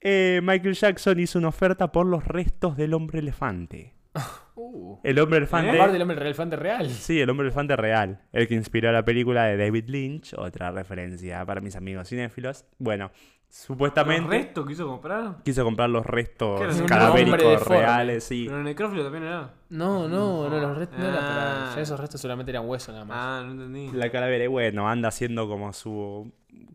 eh, 0.00 0.40
Michael 0.42 0.74
Jackson 0.74 1.18
hizo 1.18 1.38
una 1.38 1.48
oferta 1.48 1.90
por 1.90 2.06
los 2.06 2.24
restos 2.24 2.76
del 2.76 2.94
hombre 2.94 3.20
elefante. 3.20 3.94
Uh. 4.56 5.00
El 5.02 5.18
hombre 5.18 5.38
elefante. 5.38 5.70
Aparte 5.70 5.94
del 5.94 6.02
hombre 6.02 6.16
elefante 6.20 6.54
real. 6.54 6.88
Sí, 6.88 7.20
el 7.20 7.28
hombre 7.28 7.48
elefante 7.48 7.74
real. 7.74 8.20
El 8.32 8.46
que 8.46 8.54
inspiró 8.54 8.92
la 8.92 9.04
película 9.04 9.46
de 9.46 9.56
David 9.56 9.88
Lynch. 9.88 10.32
Otra 10.34 10.70
referencia 10.70 11.44
para 11.44 11.60
mis 11.60 11.74
amigos 11.74 12.08
cinéfilos. 12.08 12.64
Bueno, 12.78 13.10
¿Los 13.48 13.56
supuestamente 13.56 14.30
restos 14.30 14.64
quiso 14.64 14.86
comprar? 14.86 15.42
quiso 15.44 15.64
comprar 15.64 15.90
los 15.90 16.06
restos 16.06 16.82
cadavéricos 16.86 17.66
reales. 17.66 18.22
Sí. 18.22 18.44
Pero 18.46 18.58
el 18.58 18.64
necrófilo 18.64 19.02
también 19.02 19.24
era. 19.24 19.54
No, 19.70 20.06
no, 20.06 20.48
no, 20.48 20.60
los 20.60 20.78
restos 20.78 21.00
no 21.00 21.08
era 21.08 21.18
para. 21.18 21.72
Ah. 21.72 21.74
Ya 21.74 21.82
esos 21.82 21.98
restos 21.98 22.20
solamente 22.20 22.52
eran 22.52 22.68
hueso 22.68 22.92
nada 22.92 23.04
más. 23.04 23.16
Ah, 23.18 23.42
no 23.44 23.52
entendí. 23.52 23.90
La 23.92 24.08
calavera, 24.10 24.44
y 24.44 24.48
bueno, 24.48 24.88
anda 24.88 25.08
haciendo 25.08 25.48
como 25.48 25.72
su 25.72 26.32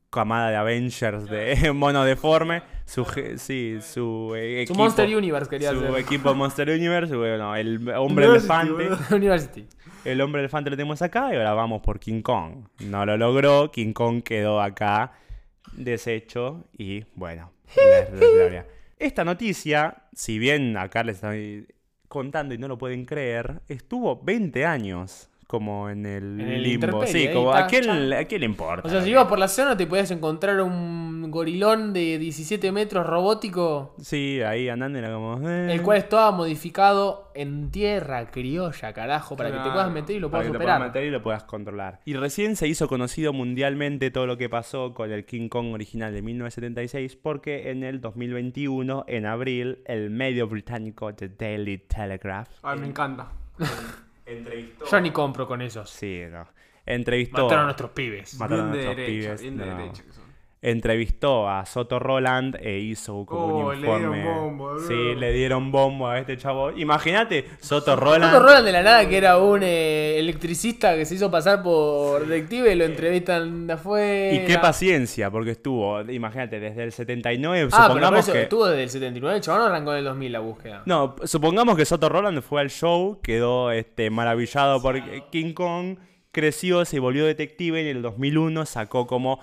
camada 0.10 0.50
de 0.50 0.56
Avengers 0.56 1.26
de 1.26 1.72
mono 1.76 2.04
deforme. 2.04 2.62
Su, 2.86 3.06
sí, 3.38 3.78
su 3.82 4.34
eh, 4.36 4.66
Su 4.66 4.74
equipo. 4.74 4.74
Monster 4.80 5.16
Universe 5.16 5.50
quería 5.50 5.72
su 5.72 5.80
hacer. 5.80 5.96
equipo 6.00 6.34
Monster 6.34 6.70
Universe, 6.70 7.16
bueno, 7.16 7.56
el 7.56 7.76
hombre 7.96 8.28
University, 8.30 8.72
elefante. 8.72 9.16
University. 9.16 9.68
El 10.06 10.22
hombre 10.22 10.42
elefante 10.42 10.70
lo 10.70 10.76
tenemos 10.78 11.02
acá 11.02 11.32
y 11.32 11.36
ahora 11.36 11.54
vamos 11.54 11.82
por 11.82 12.00
King 12.00 12.22
Kong. 12.22 12.66
No 12.80 13.06
lo 13.06 13.16
logró, 13.18 13.70
King 13.72 13.94
Kong 13.94 14.24
quedó 14.24 14.62
acá 14.62 15.12
deshecho 15.74 16.66
y 16.78 17.04
bueno, 17.16 17.52
la- 17.76 18.10
la 18.20 18.28
gloria. 18.28 18.66
Esta 18.98 19.24
noticia, 19.24 20.04
si 20.14 20.40
bien 20.40 20.76
acá 20.78 21.04
les 21.04 21.16
estoy 21.18 21.68
contando 22.08 22.54
y 22.54 22.58
no 22.58 22.68
lo 22.68 22.78
pueden 22.78 23.06
creer, 23.06 23.62
estuvo 23.68 24.20
20 24.22 24.66
años 24.66 25.29
como 25.50 25.90
en 25.90 26.06
el, 26.06 26.40
En 26.40 26.48
el 26.48 26.62
limbo. 26.62 27.04
Sí, 27.08 27.28
como 27.34 27.52
a 27.52 27.62
está, 27.62 27.68
quién, 27.82 28.14
a 28.14 28.24
quién 28.26 28.42
le 28.42 28.46
importa. 28.46 28.88
O 28.88 28.92
sea, 28.92 29.02
si 29.02 29.10
ibas 29.10 29.26
por 29.26 29.40
la 29.40 29.48
zona 29.48 29.76
te 29.76 29.88
podías 29.88 30.12
encontrar 30.12 30.62
un 30.62 31.32
gorilón 31.32 31.92
de 31.92 32.20
17 32.20 32.72
metros 32.72 33.04
robótico, 33.08 33.96
Sí, 34.00 34.42
ahí 34.46 34.70
andando 34.70 35.00
era 35.00 35.12
como... 35.12 35.50
eh, 35.50 35.74
el 35.74 35.82
cual 35.82 35.98
estaba 35.98 36.30
modificado 36.32 37.32
en 37.34 37.72
tierra 37.72 38.30
criolla, 38.30 38.94
carajo, 38.94 39.36
para 39.36 39.52
que 39.52 39.58
te 39.58 39.72
puedas 39.72 39.92
meter 39.92 40.18
y 40.18 40.20
lo 40.20 40.30
para 40.30 40.44
puedas 40.44 40.52
que 40.52 40.58
te 40.60 40.64
puedas 40.64 40.76
operar. 40.78 40.88
meter 40.90 41.04
y 41.06 41.10
lo 41.10 41.24
puedas 41.24 41.44
controlar. 41.46 42.00
Y 42.06 42.14
recién 42.14 42.56
se 42.56 42.68
hizo 42.68 42.88
conocido 42.88 43.34
mundialmente 43.34 44.12
todo 44.12 44.28
lo 44.28 44.38
que 44.38 44.50
pasó 44.50 44.94
con 44.94 45.12
el 45.12 45.26
King 45.26 45.50
Kong 45.50 45.74
original 45.74 46.14
de 46.14 46.22
1976 46.22 47.16
porque 47.16 47.72
en 47.72 47.84
el 47.84 48.02
2021, 48.02 49.06
en 49.08 49.26
abril, 49.26 49.80
el 49.86 50.12
medio 50.12 50.48
británico 50.48 51.16
The 51.16 51.30
Daily 51.30 51.80
Telegraph 51.80 52.50
Ay, 52.62 52.78
me 52.80 52.86
encanta. 52.86 53.30
entrevistó... 54.38 54.86
Yo 54.86 55.02
ni 55.02 55.12
compro 55.12 55.48
con 55.48 55.62
esos. 55.62 55.90
Sí, 55.90 56.24
no. 56.30 56.48
Entrevistó... 56.86 57.44
Mataron 57.44 57.64
a 57.64 57.66
nuestros 57.66 57.92
pibes. 57.92 58.36
Mataron 58.36 58.70
a 58.70 58.72
bien 58.72 58.82
de 58.82 58.86
nuestros 58.86 59.08
derecha, 59.08 59.28
pibes, 59.28 59.42
bien 59.42 59.58
de 59.58 59.66
no. 59.66 59.78
derecha 59.78 60.04
que 60.04 60.14
son. 60.14 60.19
Entrevistó 60.62 61.48
a 61.50 61.66
Soto 61.66 62.00
Roland 62.00 62.58
e 62.62 62.80
hizo 62.80 63.26
como 63.26 63.68
Oh, 63.68 63.70
un 63.70 63.82
le 63.82 63.88
dieron 63.88 64.16
informe. 64.18 64.26
bombo, 64.26 64.80
sí, 64.82 65.16
le 65.16 65.32
dieron 65.32 65.72
bombo 65.72 66.08
a 66.10 66.20
este 66.20 66.36
chavo. 66.38 66.72
Imagínate, 66.72 67.46
Soto 67.62 67.96
Roland. 67.96 68.26
Otro 68.36 68.46
Roland 68.46 68.66
de 68.66 68.72
la 68.74 68.84
nada, 68.84 69.08
que 69.08 69.18
era 69.18 69.38
un 69.38 69.62
eh, 69.64 70.20
electricista 70.20 70.96
que 70.96 71.06
se 71.06 71.16
hizo 71.16 71.32
pasar 71.32 71.64
por 71.64 72.28
detective, 72.28 72.76
lo 72.76 72.84
entrevistan 72.84 73.68
de 73.68 73.74
afuera. 73.74 74.34
Y 74.34 74.46
qué 74.46 74.58
paciencia, 74.60 75.32
porque 75.32 75.52
estuvo, 75.52 76.02
imagínate, 76.02 76.60
desde 76.60 76.84
el 76.84 76.92
79, 76.92 77.70
Ah, 77.72 77.76
pero 77.78 77.84
supongamos 77.88 78.20
eso 78.20 78.34
que... 78.34 78.42
estuvo 78.42 78.66
desde 78.68 78.84
el 78.84 78.90
79, 78.90 79.36
el 79.38 79.42
chabón 79.42 79.62
arrancó 79.62 79.92
en 79.94 80.00
el 80.00 80.04
2000 80.06 80.32
la 80.34 80.40
búsqueda. 80.40 80.82
No, 80.86 81.16
supongamos 81.24 81.78
que 81.78 81.86
Soto 81.86 82.10
Roland 82.10 82.42
fue 82.42 82.60
al 82.60 82.70
show, 82.70 83.20
quedó 83.24 83.72
este, 83.72 84.10
maravillado 84.10 84.82
por 84.82 85.02
King 85.30 85.54
Kong, 85.54 85.98
creció, 86.34 86.84
se 86.84 87.00
volvió 87.00 87.26
detective 87.26 87.82
y 87.82 87.90
en 87.90 87.96
el 87.96 88.02
2001 88.02 88.66
sacó 88.66 89.08
como... 89.08 89.40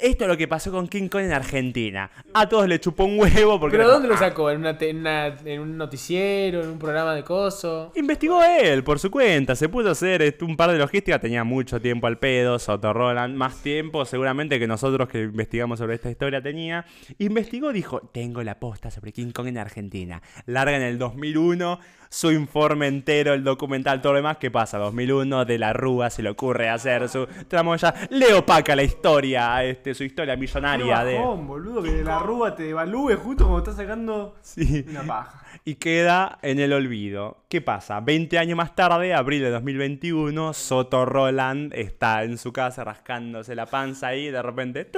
Esto 0.00 0.24
es 0.24 0.28
lo 0.28 0.36
que 0.36 0.48
pasó 0.48 0.72
con 0.72 0.88
King 0.88 1.08
Kong 1.08 1.22
en 1.24 1.32
Argentina. 1.32 2.10
A 2.34 2.48
todos 2.48 2.66
le 2.66 2.80
chupó 2.80 3.04
un 3.04 3.20
huevo 3.20 3.60
porque... 3.60 3.76
¿Pero 3.76 3.90
dónde 3.90 4.08
lo 4.08 4.16
sacó? 4.16 4.50
¿En, 4.50 4.58
una 4.60 4.76
en, 4.80 4.96
una- 4.98 5.26
en 5.44 5.60
un 5.60 5.76
noticiero? 5.76 6.62
¿En 6.62 6.70
un 6.70 6.78
programa 6.78 7.14
de 7.14 7.22
coso? 7.22 7.92
Investigó 7.94 8.42
él 8.42 8.82
por 8.84 8.98
su 8.98 9.10
cuenta, 9.10 9.54
se 9.54 9.68
puso 9.68 9.88
a 9.90 9.92
hacer 9.92 10.22
este, 10.22 10.44
un 10.44 10.56
par 10.56 10.70
de 10.70 10.78
logística, 10.78 11.18
tenía 11.20 11.44
mucho 11.44 11.80
tiempo 11.80 12.06
al 12.06 12.18
pedo, 12.18 12.58
Soto 12.58 12.92
Roland, 12.92 13.36
más 13.36 13.62
tiempo 13.62 14.04
seguramente 14.04 14.58
que 14.58 14.66
nosotros 14.66 15.08
que 15.08 15.20
investigamos 15.22 15.78
sobre 15.78 15.94
esta 15.96 16.10
historia 16.10 16.40
tenía. 16.42 16.84
Investigó, 17.18 17.72
dijo, 17.72 18.00
tengo 18.12 18.42
la 18.42 18.58
posta 18.58 18.90
sobre 18.90 19.12
King 19.12 19.30
Kong 19.32 19.48
en 19.48 19.58
Argentina. 19.58 20.22
Larga 20.46 20.76
en 20.76 20.82
el 20.82 20.98
2001, 20.98 21.78
su 22.08 22.30
informe 22.30 22.86
entero, 22.88 23.34
el 23.34 23.44
documental, 23.44 24.00
todo 24.00 24.12
lo 24.12 24.18
demás. 24.18 24.36
¿Qué 24.38 24.50
pasa? 24.50 24.78
2001, 24.78 25.44
de 25.44 25.58
la 25.58 25.72
Rúa 25.72 26.10
se 26.10 26.22
le 26.22 26.30
ocurre 26.30 26.68
hacer 26.68 27.08
su 27.08 27.26
tramoya, 27.48 27.94
le 28.10 28.32
opaca 28.34 28.74
la 28.76 28.82
historia 28.82 29.54
a 29.54 29.64
este 29.64 29.81
este, 29.82 29.94
su 29.94 30.04
historia 30.04 30.36
millonaria 30.36 31.02
de... 31.02 31.18
bajón, 31.18 31.46
boludo, 31.48 31.82
que 31.82 32.04
la 32.04 32.20
rúa 32.20 32.54
te 32.54 32.62
devalúe 32.62 33.16
justo 33.16 33.44
cuando 33.44 33.58
estás 33.58 33.76
sacando 33.76 34.36
Sí. 34.40 34.84
una 34.88 35.02
paja. 35.02 35.44
y 35.64 35.74
queda 35.74 36.38
en 36.42 36.60
el 36.60 36.72
olvido. 36.72 37.44
¿Qué 37.48 37.60
pasa? 37.60 37.98
20 38.00 38.38
años 38.38 38.56
más 38.56 38.76
tarde, 38.76 39.12
abril 39.12 39.42
de 39.42 39.50
2021, 39.50 40.52
Soto 40.52 41.04
Roland 41.04 41.74
está 41.74 42.22
en 42.22 42.38
su 42.38 42.52
casa 42.52 42.84
rascándose 42.84 43.56
la 43.56 43.66
panza 43.66 44.14
y 44.14 44.30
de 44.30 44.40
repente 44.40 44.88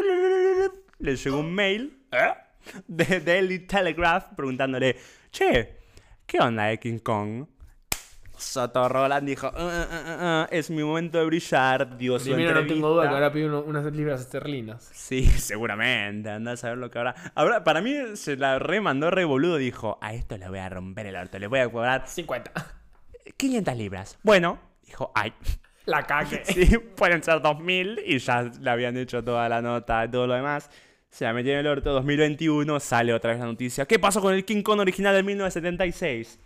le 0.99 1.17
llegó 1.17 1.39
un 1.39 1.55
mail 1.55 2.03
¿eh? 2.13 2.35
de 2.87 3.21
Daily 3.21 3.61
Telegraph 3.61 4.35
preguntándole, 4.37 4.97
che, 5.31 5.79
¿qué 6.27 6.39
onda 6.41 6.65
de 6.65 6.79
King 6.79 6.99
Kong? 6.99 7.47
Soto 8.45 8.89
Roland 8.89 9.27
dijo, 9.27 9.49
"Uh, 9.49 9.59
uh, 9.59 9.63
uh, 9.63 10.43
uh, 10.43 10.47
es 10.51 10.71
mi 10.71 10.83
momento 10.85 11.19
de 11.19 11.25
brillar, 11.27 11.97
dio 11.97 12.19
su 12.19 12.27
Primero 12.27 12.51
no 12.51 12.55
tengo 12.55 12.63
entrevista". 12.63 12.89
duda 12.89 13.03
que 13.09 13.15
ahora 13.15 13.33
pide 13.33 13.47
uno- 13.47 13.63
unas 13.63 13.85
libras 13.93 14.21
esterlinas. 14.21 14.91
Sí, 14.93 15.25
seguramente. 15.39 16.31
Andá 16.31 16.53
a 16.53 16.57
saber 16.57 16.79
lo 16.79 16.91
que 16.91 16.99
habrá. 16.99 17.15
Ahora, 17.35 17.65
para 17.65 17.81
mí 17.81 17.95
se 18.15 18.37
la 18.37 18.59
remandó 18.59 19.11
re 19.11 19.25
boludo. 19.25 19.57
Dijo, 19.57 19.99
a 20.01 20.15
esto 20.15 20.37
le 20.37 20.49
voy 20.49 20.59
a 20.59 20.69
romper 20.69 21.07
el 21.07 21.17
orto. 21.17 21.39
Le 21.39 21.47
voy 21.47 21.61
a 21.61 21.69
cobrar 21.71 22.07
50. 22.07 22.53
500 23.37 23.77
libras. 23.77 24.19
Bueno, 24.23 24.59
dijo, 24.87 25.11
ay. 25.15 25.33
La 25.87 26.03
cague. 26.03 26.43
Sí, 26.47 26.79
pueden 26.97 27.23
ser 27.23 27.41
2000 27.43 28.01
y 28.07 28.19
ya 28.19 28.43
le 28.43 28.71
habían 28.71 28.97
hecho 28.97 29.23
toda 29.25 29.49
la 29.49 29.61
nota 29.63 30.05
y 30.05 30.11
todo 30.11 30.27
lo 30.27 30.35
demás. 30.35 30.71
Se 31.11 31.25
la 31.25 31.33
metió 31.33 31.53
en 31.53 31.61
el 31.61 31.67
orto 31.69 31.93
2021, 31.93 32.81
sale 32.81 33.13
otra 33.15 33.31
vez 33.31 33.39
la 33.41 33.47
noticia. 33.47 33.85
¿Qué 33.87 33.99
pasó 33.99 34.21
con 34.21 34.35
el 34.35 34.45
King 34.45 34.63
Kong 34.63 34.81
original 34.81 35.15
del 35.15 35.25
1976? 35.25 36.41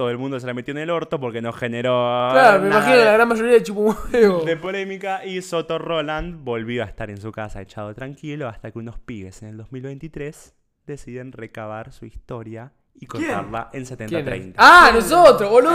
Todo 0.00 0.08
el 0.08 0.16
mundo 0.16 0.40
se 0.40 0.46
la 0.46 0.54
metió 0.54 0.72
en 0.72 0.78
el 0.78 0.88
orto 0.88 1.20
porque 1.20 1.42
no 1.42 1.52
generó. 1.52 1.90
Claro, 2.32 2.62
me 2.62 2.70
nada 2.70 2.80
imagino 2.80 2.96
de- 3.00 3.04
la 3.04 3.12
gran 3.12 3.28
mayoría 3.28 3.58
de 3.58 3.70
huevo. 3.70 4.44
de 4.46 4.56
polémica 4.56 5.26
y 5.26 5.42
Soto 5.42 5.78
Roland 5.78 6.42
volvió 6.42 6.84
a 6.84 6.86
estar 6.86 7.10
en 7.10 7.18
su 7.20 7.30
casa 7.32 7.60
echado 7.60 7.92
tranquilo 7.94 8.48
hasta 8.48 8.70
que 8.70 8.78
unos 8.78 8.98
pibes 8.98 9.42
en 9.42 9.48
el 9.50 9.58
2023 9.58 10.54
deciden 10.86 11.32
recabar 11.32 11.92
su 11.92 12.06
historia 12.06 12.72
y 12.94 13.04
contarla 13.04 13.68
en 13.74 13.84
¿Quién 13.84 13.98
70-30. 14.24 14.48
es? 14.48 14.54
¡Ah, 14.56 14.90
nosotros, 14.94 15.50
boludo! 15.50 15.70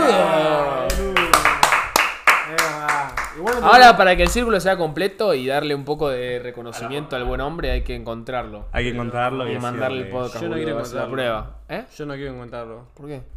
Igual 3.36 3.60
no 3.60 3.66
Ahora, 3.66 3.96
para 3.96 4.16
que 4.16 4.24
el 4.24 4.28
círculo 4.28 4.58
sea 4.58 4.76
completo 4.76 5.34
y 5.34 5.46
darle 5.46 5.74
un 5.76 5.84
poco 5.84 6.08
de 6.08 6.40
reconocimiento 6.40 7.14
al 7.14 7.22
buen 7.24 7.40
hombre, 7.42 7.70
hay 7.70 7.82
que 7.84 7.94
encontrarlo. 7.94 8.66
Hay 8.72 8.84
que 8.86 8.90
encontrarlo 8.90 9.48
y, 9.48 9.52
Y 9.54 9.58
mandarle 9.60 10.02
el 10.06 10.08
podcast. 10.08 10.42
Yo 10.42 10.48
no 10.48 10.54
quiero 10.56 10.70
boludo, 10.74 10.80
encontrarlo. 10.80 11.12
prueba. 11.12 11.58
¿Eh? 11.68 11.84
Yo 11.96 12.06
no 12.06 12.14
quiero 12.14 12.32
encontrarlo. 12.34 12.88
¿Por 12.94 13.06
qué? 13.06 13.35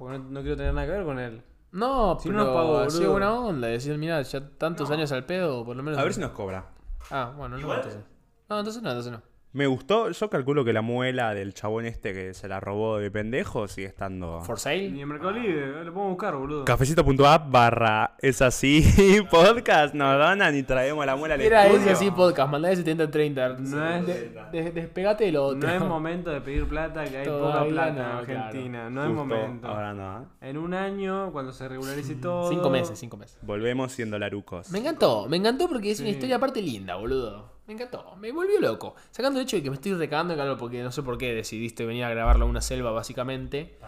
Porque 0.00 0.18
no, 0.18 0.24
no 0.30 0.40
quiero 0.40 0.56
tener 0.56 0.72
nada 0.74 0.86
que 0.86 0.92
ver 0.94 1.04
con 1.04 1.18
él. 1.18 1.42
No, 1.72 2.18
Si 2.18 2.28
pero 2.28 2.38
no 2.40 2.44
nos 2.46 2.54
pagó, 2.56 2.78
así 2.78 2.96
boludo. 2.96 3.12
buena 3.12 3.34
onda. 3.34 3.68
Decir, 3.68 3.96
mira, 3.98 4.20
ya 4.22 4.48
tantos 4.58 4.90
años 4.90 5.12
al 5.12 5.26
pedo, 5.26 5.64
por 5.64 5.76
lo 5.76 5.82
menos. 5.82 6.00
A 6.00 6.02
ver 6.02 6.12
si 6.14 6.20
nos 6.20 6.30
cobra. 6.32 6.64
Ah, 7.10 7.32
bueno, 7.36 7.58
no, 7.58 7.74
entonces. 7.74 8.00
No, 8.48 8.58
entonces 8.58 8.82
no, 8.82 8.88
entonces 8.90 9.12
no. 9.12 9.22
Me 9.52 9.66
gustó, 9.66 10.12
yo 10.12 10.30
calculo 10.30 10.64
que 10.64 10.72
la 10.72 10.80
muela 10.80 11.34
del 11.34 11.54
chabón 11.54 11.84
este 11.84 12.12
que 12.12 12.34
se 12.34 12.46
la 12.46 12.60
robó 12.60 12.98
de 12.98 13.10
pendejo 13.10 13.66
sigue 13.66 13.88
estando... 13.88 14.40
¿For 14.42 14.54
Ni 14.54 14.60
sale? 14.60 14.86
en 15.00 15.08
Mercado 15.08 15.32
Libre, 15.32 15.66
lo 15.84 15.92
podemos 15.92 16.10
buscar, 16.10 16.36
boludo. 16.36 16.64
Cafecito.app 16.64 17.50
barra 17.50 18.14
es 18.20 18.42
así 18.42 18.84
podcast 19.30 19.92
nos 19.92 20.16
donan 20.16 20.56
y 20.56 20.62
traemos 20.62 21.04
la 21.04 21.16
muela 21.16 21.34
al 21.34 21.40
Era 21.40 21.62
estudio. 21.66 21.80
ese 21.82 21.90
así 21.90 22.10
podcast, 22.12 22.48
mandá 22.48 22.68
de 22.68 22.76
70-30. 22.76 23.58
No 23.58 23.88
es- 23.92 24.06
De- 24.06 24.32
de- 24.52 24.70
despegate 24.70 25.24
de 25.24 25.32
lo 25.32 25.44
otro. 25.46 25.68
No 25.68 25.74
es 25.74 25.80
momento 25.82 26.30
de 26.30 26.40
pedir 26.42 26.68
plata, 26.68 27.02
que 27.06 27.16
hay 27.18 27.26
poca 27.26 27.64
plata 27.64 27.92
no, 27.92 28.22
en 28.22 28.36
Argentina. 28.36 28.88
No 28.88 29.00
es 29.02 29.08
Justo 29.08 29.24
momento. 29.24 29.66
Ahora 29.66 29.92
no. 29.92 30.22
¿eh? 30.22 30.26
En 30.50 30.58
un 30.58 30.74
año, 30.74 31.32
cuando 31.32 31.52
se 31.52 31.66
regularice 31.68 32.14
todo. 32.14 32.48
Cinco 32.50 32.70
meses, 32.70 32.96
cinco 33.00 33.16
meses. 33.16 33.36
Volvemos 33.42 33.90
siendo 33.90 34.16
larucos. 34.16 34.70
Me 34.70 34.78
encantó, 34.78 35.26
me 35.28 35.38
encantó 35.38 35.68
porque 35.68 35.90
es 35.90 35.98
una 35.98 36.10
historia 36.10 36.36
aparte 36.36 36.62
linda, 36.62 36.94
boludo. 36.94 37.49
Me 37.70 37.74
encantó, 37.74 38.16
me 38.16 38.32
volvió 38.32 38.58
loco. 38.60 38.96
Sacando 39.12 39.38
el 39.38 39.44
hecho 39.46 39.54
de 39.56 39.62
que 39.62 39.70
me 39.70 39.76
estoy 39.76 39.94
recagando 39.94 40.32
en 40.34 40.40
calor 40.40 40.58
porque 40.58 40.82
no 40.82 40.90
sé 40.90 41.04
por 41.04 41.16
qué 41.16 41.32
decidiste 41.32 41.86
venir 41.86 42.02
a 42.02 42.10
grabarlo 42.10 42.44
en 42.46 42.50
una 42.50 42.60
selva, 42.60 42.90
básicamente. 42.90 43.78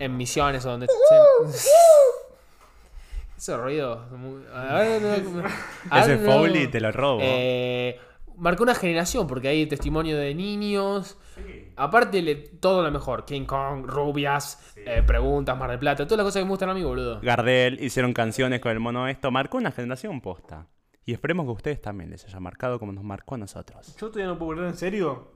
En 0.00 0.16
misiones 0.16 0.66
o 0.66 0.70
donde. 0.70 0.88
se- 0.88 1.68
Esos 3.38 3.60
ruidos. 3.60 4.10
muy- 4.10 4.42
ahora 4.52 4.98
no- 4.98 5.98
Ese 6.00 6.16
no- 6.16 6.32
Foley 6.32 6.66
te 6.66 6.80
lo 6.80 6.90
robo. 6.90 7.20
Eh, 7.22 7.96
marcó 8.38 8.64
una 8.64 8.74
generación 8.74 9.28
porque 9.28 9.46
hay 9.46 9.66
testimonio 9.66 10.16
de 10.16 10.34
niños. 10.34 11.16
Aparte, 11.76 12.22
le, 12.22 12.34
todo 12.34 12.82
lo 12.82 12.90
mejor. 12.90 13.24
King 13.24 13.44
Kong, 13.44 13.84
rubias, 13.86 14.72
eh, 14.74 15.04
preguntas, 15.06 15.56
Mar 15.56 15.70
del 15.70 15.78
Plata, 15.78 16.04
todas 16.08 16.16
las 16.18 16.24
cosas 16.24 16.40
que 16.40 16.44
me 16.44 16.50
gustan 16.50 16.70
a 16.70 16.74
mí, 16.74 16.82
boludo. 16.82 17.20
Gardel 17.20 17.78
hicieron 17.80 18.12
canciones 18.12 18.58
con 18.60 18.72
el 18.72 18.80
mono 18.80 19.06
esto. 19.06 19.30
Marcó 19.30 19.58
una 19.58 19.70
generación 19.70 20.20
posta. 20.20 20.66
Y 21.08 21.12
esperemos 21.12 21.46
que 21.46 21.52
ustedes 21.52 21.80
también 21.80 22.10
les 22.10 22.24
haya 22.24 22.40
marcado 22.40 22.80
como 22.80 22.90
nos 22.90 23.04
marcó 23.04 23.36
a 23.36 23.38
nosotros. 23.38 23.94
Yo 23.96 24.08
todavía 24.08 24.26
no 24.26 24.38
puedo 24.38 24.54
creer 24.54 24.70
en 24.70 24.76
serio, 24.76 25.35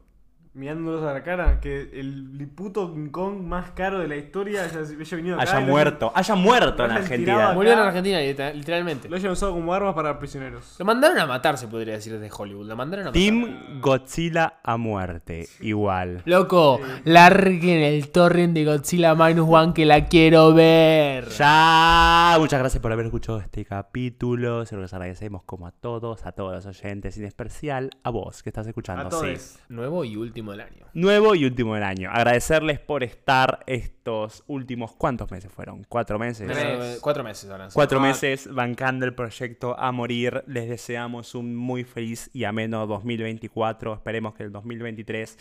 mirándolos 0.53 1.03
a 1.05 1.13
la 1.13 1.23
cara, 1.23 1.61
que 1.61 1.81
el 1.93 2.49
puto 2.55 2.93
King 2.93 3.11
Kong 3.11 3.41
más 3.43 3.71
caro 3.71 4.01
de 4.01 4.09
la 4.09 4.17
historia 4.17 4.65
haya, 4.65 4.81
haya 4.81 5.17
venido 5.17 5.41
acá. 5.41 5.57
Haya 5.57 5.67
muerto. 5.67 6.13
Haya 6.15 6.35
muerto 6.35 6.85
en 6.85 6.91
Argentina. 6.91 7.53
Murió 7.53 7.73
en. 7.73 7.79
Argentina, 7.79 8.19
liter- 8.21 8.55
literalmente. 8.57 9.09
Lo 9.09 9.17
hayan 9.17 9.31
usado 9.33 9.53
como 9.53 9.73
armas 9.73 9.95
para 9.95 10.19
prisioneros. 10.19 10.75
Lo 10.79 10.85
mandaron 10.85 11.19
a 11.19 11.27
matar, 11.27 11.57
se 11.57 11.69
podría 11.69 11.95
decir, 11.95 12.13
desde 12.19 12.35
Hollywood. 12.37 12.67
Lo 12.67 12.75
mandaron 12.77 13.07
a 13.07 13.09
matar. 13.11 13.21
Team 13.23 13.81
Godzilla 13.81 14.55
a 14.65 14.77
muerte. 14.77 15.47
Igual. 15.61 16.23
Loco, 16.25 16.81
larguen 17.05 17.79
el 17.83 18.11
torrent 18.11 18.53
de 18.55 18.65
Godzilla 18.65 19.15
Minus 19.15 19.49
One 19.49 19.73
que 19.73 19.87
la 19.87 20.07
quiero 20.07 20.53
ver. 20.53 21.29
Ya. 21.29 22.35
Muchas 22.39 22.59
gracias 22.59 22.83
por 22.83 22.91
haber 22.93 23.07
escuchado 23.07 23.39
este 23.41 23.65
capítulo. 23.65 24.67
Se 24.67 24.75
los 24.77 24.93
agradecemos 24.93 25.43
como 25.45 25.67
a 25.69 25.71
todos, 25.73 26.27
a 26.27 26.33
todos 26.33 26.53
los 26.65 26.67
oyentes, 26.67 27.17
y 27.17 27.21
en 27.21 27.27
especial 27.27 27.91
a 28.03 28.11
vos 28.11 28.43
que 28.43 28.51
estás 28.51 28.67
escuchando. 28.67 29.07
A 29.07 29.11
sí. 29.11 29.17
todos. 29.27 29.59
Nuevo 29.69 30.05
y 30.05 30.17
último 30.17 30.40
del 30.53 30.61
año. 30.63 30.87
Nuevo 30.95 31.35
y 31.35 31.45
último 31.45 31.75
del 31.75 31.85
año. 31.85 32.11
Agradecerles 32.11 32.81
por 32.81 33.05
estar 33.05 33.63
estos 33.67 34.43
últimos. 34.47 34.93
¿Cuántos 34.97 35.31
meses 35.31 35.53
fueron? 35.53 35.85
¿Cuatro 35.89 36.19
meses? 36.19 36.49
Tres. 36.49 36.99
Cuatro 37.01 37.23
meses 37.23 37.51
ahora. 37.51 37.69
Cuatro 37.73 37.99
Ah. 37.99 38.03
meses 38.03 38.49
bancando 38.53 39.05
el 39.07 39.15
proyecto 39.15 39.79
a 39.79 39.93
morir. 39.93 40.43
Les 40.47 40.69
deseamos 40.69 41.35
un 41.35 41.55
muy 41.55 41.85
feliz 41.85 42.31
y 42.33 42.45
ameno 42.45 42.87
2024. 42.87 43.95
Esperemos 43.95 44.35
que 44.35 44.43
el 44.45 44.53
2023 44.53 45.39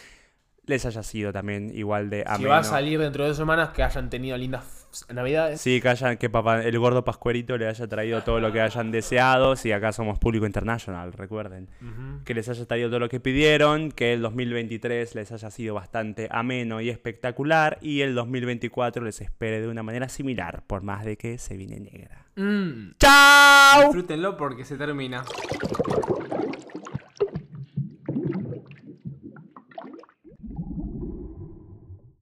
les 0.66 0.86
haya 0.86 1.02
sido 1.02 1.34
también 1.34 1.72
igual 1.76 2.10
de 2.12 2.20
Si 2.28 2.28
ameno. 2.36 2.50
va 2.52 2.60
a 2.60 2.64
salir 2.64 3.00
dentro 3.00 3.24
de 3.24 3.30
dos 3.30 3.38
semanas, 3.38 3.70
que 3.70 3.82
hayan 3.82 4.10
tenido 4.10 4.38
lindas 4.38 4.79
navidades. 5.14 5.62
Sí, 5.62 5.82
que, 5.82 5.90
hayan, 5.90 6.18
que 6.18 6.30
papá, 6.30 6.64
el 6.64 6.78
gordo 6.80 7.04
Pascuerito 7.04 7.58
le 7.58 7.68
haya 7.68 7.88
traído 7.88 8.24
todo 8.24 8.40
lo 8.40 8.52
que 8.52 8.62
hayan 8.62 8.92
deseado. 8.92 9.56
Si 9.56 9.72
acá 9.72 9.92
somos 9.92 10.20
público 10.20 10.46
internacional, 10.46 11.14
recuerden. 11.14 11.70
Que 12.26 12.34
les 12.34 12.50
haya 12.50 12.66
traído 12.66 12.90
todo 12.90 13.00
lo 13.00 13.10
que 13.10 13.20
pidieron. 13.20 13.92
Que 13.92 14.14
el 14.14 14.22
2023 14.22 15.16
les 15.16 15.32
haya 15.32 15.50
sido 15.52 15.76
bastante 15.76 16.28
ameno 16.32 16.82
y 16.82 16.90
espectacular. 16.90 17.78
Y 17.82 18.02
el 18.02 18.16
2024 18.16 19.04
les 19.04 19.22
espere 19.22 19.62
de 19.62 19.68
una 19.68 19.84
manera 19.84 20.10
similar, 20.10 20.64
por 20.68 20.84
más 20.84 21.06
de 21.06 21.18
que 21.18 21.38
se 21.38 21.56
viene 21.58 21.80
negra. 21.80 22.26
Mm. 22.36 22.96
¡Chao! 23.00 23.84
Disfrútenlo 23.84 24.38
porque 24.38 24.66
se 24.66 24.78
termina. 24.78 25.24